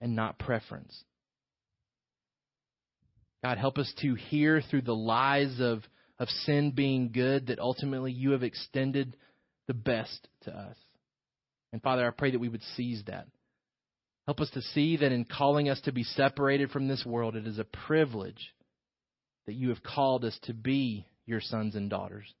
and 0.00 0.16
not 0.16 0.40
preference. 0.40 1.00
God, 3.44 3.56
help 3.56 3.78
us 3.78 3.94
to 4.00 4.16
hear 4.16 4.60
through 4.60 4.82
the 4.82 4.96
lies 4.96 5.60
of, 5.60 5.84
of 6.18 6.26
sin 6.28 6.72
being 6.72 7.12
good 7.12 7.46
that 7.46 7.60
ultimately 7.60 8.10
you 8.10 8.32
have 8.32 8.42
extended 8.42 9.16
the 9.68 9.74
best 9.74 10.26
to 10.42 10.50
us. 10.50 10.76
And 11.74 11.82
Father, 11.82 12.06
I 12.06 12.10
pray 12.10 12.30
that 12.30 12.38
we 12.38 12.48
would 12.48 12.62
seize 12.76 13.02
that. 13.08 13.26
Help 14.28 14.38
us 14.38 14.48
to 14.50 14.62
see 14.62 14.96
that 14.98 15.10
in 15.10 15.24
calling 15.24 15.68
us 15.68 15.80
to 15.80 15.92
be 15.92 16.04
separated 16.04 16.70
from 16.70 16.86
this 16.86 17.04
world, 17.04 17.34
it 17.34 17.48
is 17.48 17.58
a 17.58 17.64
privilege 17.64 18.54
that 19.48 19.54
you 19.54 19.70
have 19.70 19.82
called 19.82 20.24
us 20.24 20.38
to 20.44 20.54
be 20.54 21.04
your 21.26 21.40
sons 21.40 21.74
and 21.74 21.90
daughters. 21.90 22.32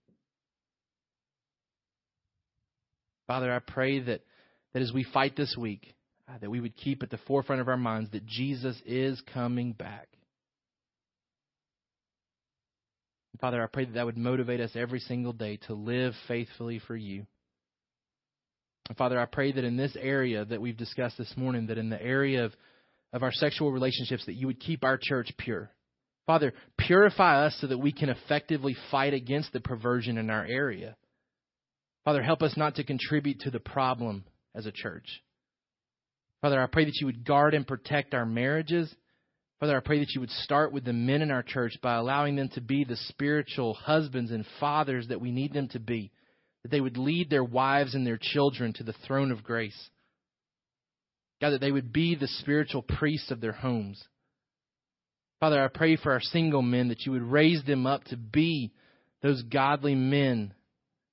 Father, 3.26 3.52
I 3.52 3.58
pray 3.58 3.98
that, 3.98 4.20
that 4.72 4.82
as 4.82 4.92
we 4.92 5.02
fight 5.02 5.34
this 5.34 5.56
week, 5.58 5.96
uh, 6.28 6.38
that 6.40 6.48
we 6.48 6.60
would 6.60 6.76
keep 6.76 7.02
at 7.02 7.10
the 7.10 7.18
forefront 7.26 7.60
of 7.60 7.66
our 7.66 7.76
minds 7.76 8.12
that 8.12 8.26
Jesus 8.26 8.80
is 8.86 9.20
coming 9.34 9.72
back. 9.72 10.06
Father, 13.40 13.60
I 13.60 13.66
pray 13.66 13.86
that 13.86 13.94
that 13.94 14.06
would 14.06 14.16
motivate 14.16 14.60
us 14.60 14.70
every 14.76 15.00
single 15.00 15.32
day 15.32 15.58
to 15.66 15.74
live 15.74 16.14
faithfully 16.28 16.78
for 16.86 16.94
you. 16.94 17.26
Father, 18.98 19.18
I 19.18 19.24
pray 19.24 19.50
that 19.50 19.64
in 19.64 19.76
this 19.76 19.96
area 19.98 20.44
that 20.44 20.60
we've 20.60 20.76
discussed 20.76 21.16
this 21.16 21.32
morning, 21.36 21.66
that 21.68 21.78
in 21.78 21.88
the 21.88 22.02
area 22.02 22.44
of, 22.44 22.52
of 23.12 23.22
our 23.22 23.32
sexual 23.32 23.72
relationships, 23.72 24.26
that 24.26 24.34
you 24.34 24.46
would 24.46 24.60
keep 24.60 24.84
our 24.84 24.98
church 25.00 25.32
pure. 25.38 25.70
Father, 26.26 26.52
purify 26.78 27.46
us 27.46 27.56
so 27.60 27.66
that 27.66 27.78
we 27.78 27.92
can 27.92 28.10
effectively 28.10 28.76
fight 28.90 29.14
against 29.14 29.52
the 29.52 29.60
perversion 29.60 30.18
in 30.18 30.30
our 30.30 30.44
area. 30.44 30.96
Father, 32.04 32.22
help 32.22 32.42
us 32.42 32.56
not 32.56 32.74
to 32.76 32.84
contribute 32.84 33.40
to 33.40 33.50
the 33.50 33.60
problem 33.60 34.24
as 34.54 34.66
a 34.66 34.72
church. 34.72 35.06
Father, 36.42 36.62
I 36.62 36.66
pray 36.66 36.84
that 36.84 37.00
you 37.00 37.06
would 37.06 37.24
guard 37.24 37.54
and 37.54 37.66
protect 37.66 38.12
our 38.12 38.26
marriages. 38.26 38.94
Father, 39.60 39.78
I 39.78 39.80
pray 39.80 40.00
that 40.00 40.14
you 40.14 40.20
would 40.20 40.30
start 40.30 40.72
with 40.72 40.84
the 40.84 40.92
men 40.92 41.22
in 41.22 41.30
our 41.30 41.42
church 41.42 41.72
by 41.82 41.94
allowing 41.94 42.36
them 42.36 42.50
to 42.50 42.60
be 42.60 42.84
the 42.84 42.96
spiritual 43.08 43.72
husbands 43.72 44.30
and 44.30 44.44
fathers 44.60 45.08
that 45.08 45.22
we 45.22 45.30
need 45.30 45.54
them 45.54 45.68
to 45.68 45.80
be, 45.80 46.12
that 46.64 46.70
they 46.70 46.80
would 46.80 46.96
lead 46.96 47.30
their 47.30 47.44
wives 47.44 47.94
and 47.94 48.06
their 48.06 48.18
children 48.20 48.72
to 48.72 48.82
the 48.82 48.94
throne 49.06 49.30
of 49.30 49.44
grace. 49.44 49.78
God, 51.40 51.50
that 51.50 51.60
they 51.60 51.70
would 51.70 51.92
be 51.92 52.14
the 52.14 52.26
spiritual 52.26 52.82
priests 52.82 53.30
of 53.30 53.40
their 53.40 53.52
homes. 53.52 54.02
Father, 55.40 55.62
I 55.62 55.68
pray 55.68 55.96
for 55.96 56.12
our 56.12 56.22
single 56.22 56.62
men 56.62 56.88
that 56.88 57.04
you 57.04 57.12
would 57.12 57.22
raise 57.22 57.62
them 57.64 57.86
up 57.86 58.04
to 58.04 58.16
be 58.16 58.72
those 59.22 59.42
godly 59.42 59.94
men 59.94 60.54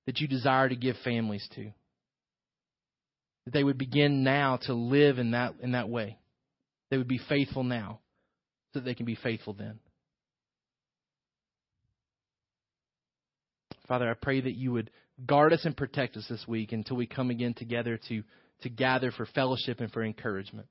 that 0.06 0.20
you 0.20 0.28
desire 0.28 0.70
to 0.70 0.76
give 0.76 0.96
families 1.04 1.46
to. 1.56 1.72
That 3.46 3.54
they 3.54 3.64
would 3.64 3.78
begin 3.78 4.24
now 4.24 4.58
to 4.64 4.74
live 4.74 5.20
in 5.20 5.32
that, 5.32 5.56
in 5.62 5.74
that 5.74 5.90
way. 5.90 6.18
They 6.90 6.98
would 6.98 7.10
be 7.10 7.20
faithful 7.28 7.64
now 7.64 8.00
so 8.74 8.80
that 8.80 8.86
they 8.86 8.96
can 8.96 9.06
be 9.06 9.16
faithful 9.16 9.54
then. 9.54 9.80
Father, 13.88 14.10
I 14.10 14.14
pray 14.14 14.40
that 14.40 14.56
you 14.56 14.72
would 14.72 14.92
guard 15.26 15.54
us 15.54 15.66
and 15.66 15.76
protect 15.76 16.18
us 16.18 16.26
this 16.30 16.48
week 16.48 16.72
until 16.72 16.98
we 16.98 17.06
come 17.06 17.30
again 17.30 17.54
together 17.54 18.00
to, 18.10 18.24
to 18.64 18.70
gather 18.70 19.12
for 19.12 19.26
fellowship 19.26 19.80
and 19.80 19.92
for 19.92 20.04
encouragement. 20.04 20.68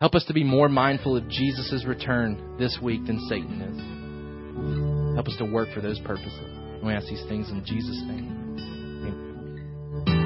Help 0.00 0.14
us 0.14 0.24
to 0.26 0.34
be 0.34 0.44
more 0.44 0.68
mindful 0.68 1.16
of 1.16 1.28
Jesus' 1.28 1.84
return 1.86 2.56
this 2.58 2.78
week 2.82 3.06
than 3.06 3.18
Satan 3.28 3.62
is. 3.62 5.14
Help 5.14 5.28
us 5.28 5.36
to 5.38 5.44
work 5.44 5.68
for 5.74 5.80
those 5.80 5.98
purposes. 6.00 6.38
And 6.38 6.86
We 6.86 6.92
ask 6.92 7.06
these 7.06 7.24
things 7.28 7.48
in 7.50 7.64
Jesus' 7.64 8.02
name. 8.06 8.36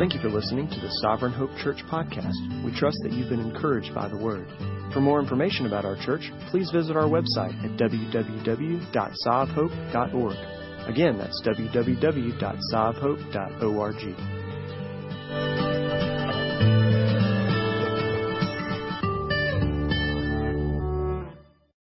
Thank 0.00 0.14
you 0.14 0.20
for 0.20 0.30
listening 0.30 0.66
to 0.66 0.80
the 0.80 0.88
Sovereign 1.02 1.32
Hope 1.32 1.50
Church 1.62 1.76
podcast. 1.92 2.64
We 2.64 2.74
trust 2.74 2.96
that 3.02 3.12
you've 3.12 3.28
been 3.28 3.38
encouraged 3.38 3.94
by 3.94 4.08
the 4.08 4.16
word. 4.16 4.48
For 4.94 5.00
more 5.00 5.20
information 5.20 5.66
about 5.66 5.84
our 5.84 5.96
church, 6.04 6.22
please 6.50 6.70
visit 6.70 6.96
our 6.96 7.04
website 7.04 7.54
at 7.62 7.78
www.sovhope.org. 7.78 10.69
Again, 10.90 11.18
that's 11.18 11.40
www.sovhope.org. 11.46 14.39